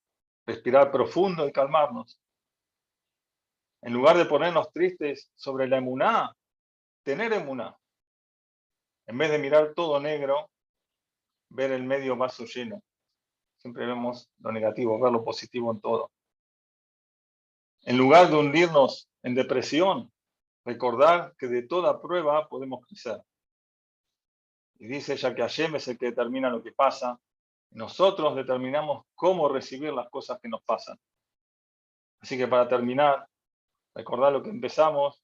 respirar 0.47 0.91
profundo 0.91 1.47
y 1.49 1.53
calmarnos. 1.53 2.21
En 3.83 3.95
lugar 3.95 4.19
de 4.19 4.27
ponernos 4.27 4.71
tristes 4.73 5.31
sobre 5.37 5.67
la 5.69 5.79
emuná, 5.79 6.37
tener 7.03 7.33
emuná. 7.33 7.80
En 9.11 9.19
vez 9.19 9.29
de 9.29 9.41
mirar 9.41 9.75
todo 9.75 9.99
negro, 9.99 10.49
ver 11.49 11.73
el 11.73 11.83
medio 11.83 12.17
vaso 12.17 12.45
lleno. 12.45 12.81
Siempre 13.59 13.85
vemos 13.85 14.31
lo 14.39 14.53
negativo, 14.53 15.01
ver 15.01 15.11
lo 15.11 15.25
positivo 15.25 15.73
en 15.73 15.81
todo. 15.81 16.13
En 17.83 17.99
lugar 17.99 18.31
de 18.31 18.37
hundirnos 18.37 19.09
en 19.25 19.35
depresión, 19.35 20.13
recordar 20.65 21.35
que 21.37 21.49
de 21.49 21.63
toda 21.63 22.01
prueba 22.01 22.49
podemos 22.49 22.87
crecer. 22.87 23.21
Y 24.79 24.87
dice 24.87 25.17
ya 25.17 25.35
que 25.35 25.43
Hashem 25.43 25.75
es 25.75 25.89
el 25.89 25.99
que 25.99 26.07
determina 26.07 26.49
lo 26.49 26.63
que 26.63 26.71
pasa, 26.71 27.19
nosotros 27.73 28.37
determinamos 28.37 29.07
cómo 29.17 29.49
recibir 29.49 29.93
las 29.93 30.09
cosas 30.09 30.39
que 30.41 30.49
nos 30.49 30.63
pasan. 30.63 30.97
Así 32.21 32.39
que 32.39 32.47
para 32.47 32.69
terminar, 32.69 33.27
recordar 33.93 34.33
lo 34.33 34.41
que 34.41 34.51
empezamos, 34.51 35.21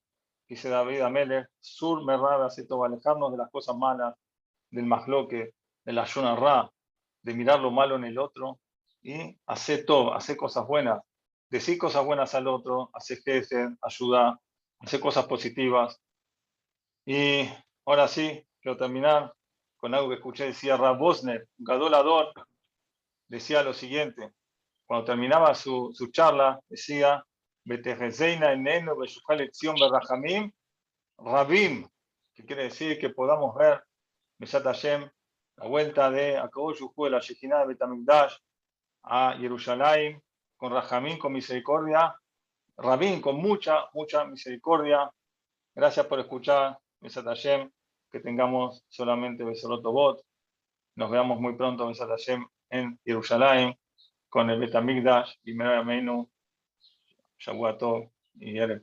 dice 0.48 0.68
David 0.68 1.00
Ameler, 1.00 1.48
sur 1.60 2.04
merrada, 2.04 2.48
todo, 2.68 2.84
alejarnos 2.84 3.32
de 3.32 3.38
las 3.38 3.50
cosas 3.50 3.76
malas, 3.76 4.14
del 4.70 4.86
masloque, 4.86 5.54
de 5.84 5.92
la 5.92 6.04
ra, 6.04 6.70
de 7.22 7.34
mirar 7.34 7.60
lo 7.60 7.70
malo 7.70 7.96
en 7.96 8.04
el 8.04 8.18
otro 8.18 8.58
y 9.02 9.38
hacer 9.46 9.84
todo, 9.86 10.14
hacer 10.14 10.36
cosas 10.36 10.66
buenas, 10.66 11.02
decir 11.48 11.78
cosas 11.78 12.04
buenas 12.04 12.34
al 12.34 12.46
otro, 12.48 12.90
hacer 12.92 13.18
jefe, 13.22 13.68
ayudar, 13.80 14.38
hacer 14.80 15.00
cosas 15.00 15.26
positivas. 15.26 16.00
Y 17.04 17.48
ahora 17.84 18.08
sí, 18.08 18.44
quiero 18.60 18.76
terminar 18.76 19.32
con 19.76 19.94
algo 19.94 20.08
que 20.08 20.16
escuché, 20.16 20.46
decía 20.46 20.76
Rab 20.76 20.98
Bosner, 20.98 21.48
un 21.58 21.64
gadolador, 21.64 22.32
decía 23.28 23.62
lo 23.62 23.72
siguiente, 23.72 24.32
cuando 24.86 25.04
terminaba 25.04 25.54
su, 25.54 25.90
su 25.94 26.10
charla, 26.10 26.60
decía, 26.68 27.24
Rabim, 31.18 31.88
que 32.34 32.44
quiere 32.44 32.64
decir 32.64 32.98
que 32.98 33.10
podamos 33.10 33.56
ver 33.56 33.82
la 34.38 35.66
vuelta 35.66 36.10
de 36.10 36.36
Akadosh 36.36 36.80
de 36.96 37.10
la 37.10 37.18
Shekhinah 37.18 37.60
de 37.60 37.66
Betamigdash 37.66 38.36
a 39.02 39.36
Jerusalén, 39.38 40.22
con 40.56 40.72
Rajamín, 40.72 41.18
con 41.18 41.32
misericordia, 41.32 42.14
Rabín, 42.76 43.20
con 43.20 43.36
mucha, 43.36 43.86
mucha 43.94 44.24
misericordia. 44.26 45.10
Gracias 45.74 46.06
por 46.06 46.20
escuchar, 46.20 46.78
Besat 47.00 47.24
Hashem, 47.24 47.70
que 48.12 48.20
tengamos 48.20 48.84
solamente 48.88 49.42
Besorot 49.42 49.82
Bot. 49.82 50.22
Nos 50.94 51.10
veamos 51.10 51.40
muy 51.40 51.56
pronto, 51.56 51.88
Besat 51.88 52.10
Hashem, 52.10 52.46
en 52.70 53.00
Jerusalén, 53.04 53.76
con 54.28 54.50
el 54.50 54.60
Betamigdash 54.60 55.34
y 55.42 55.54
Meinu, 55.54 56.30
Shavuot 57.38 57.82
y 58.40 58.58
Erev 58.58 58.82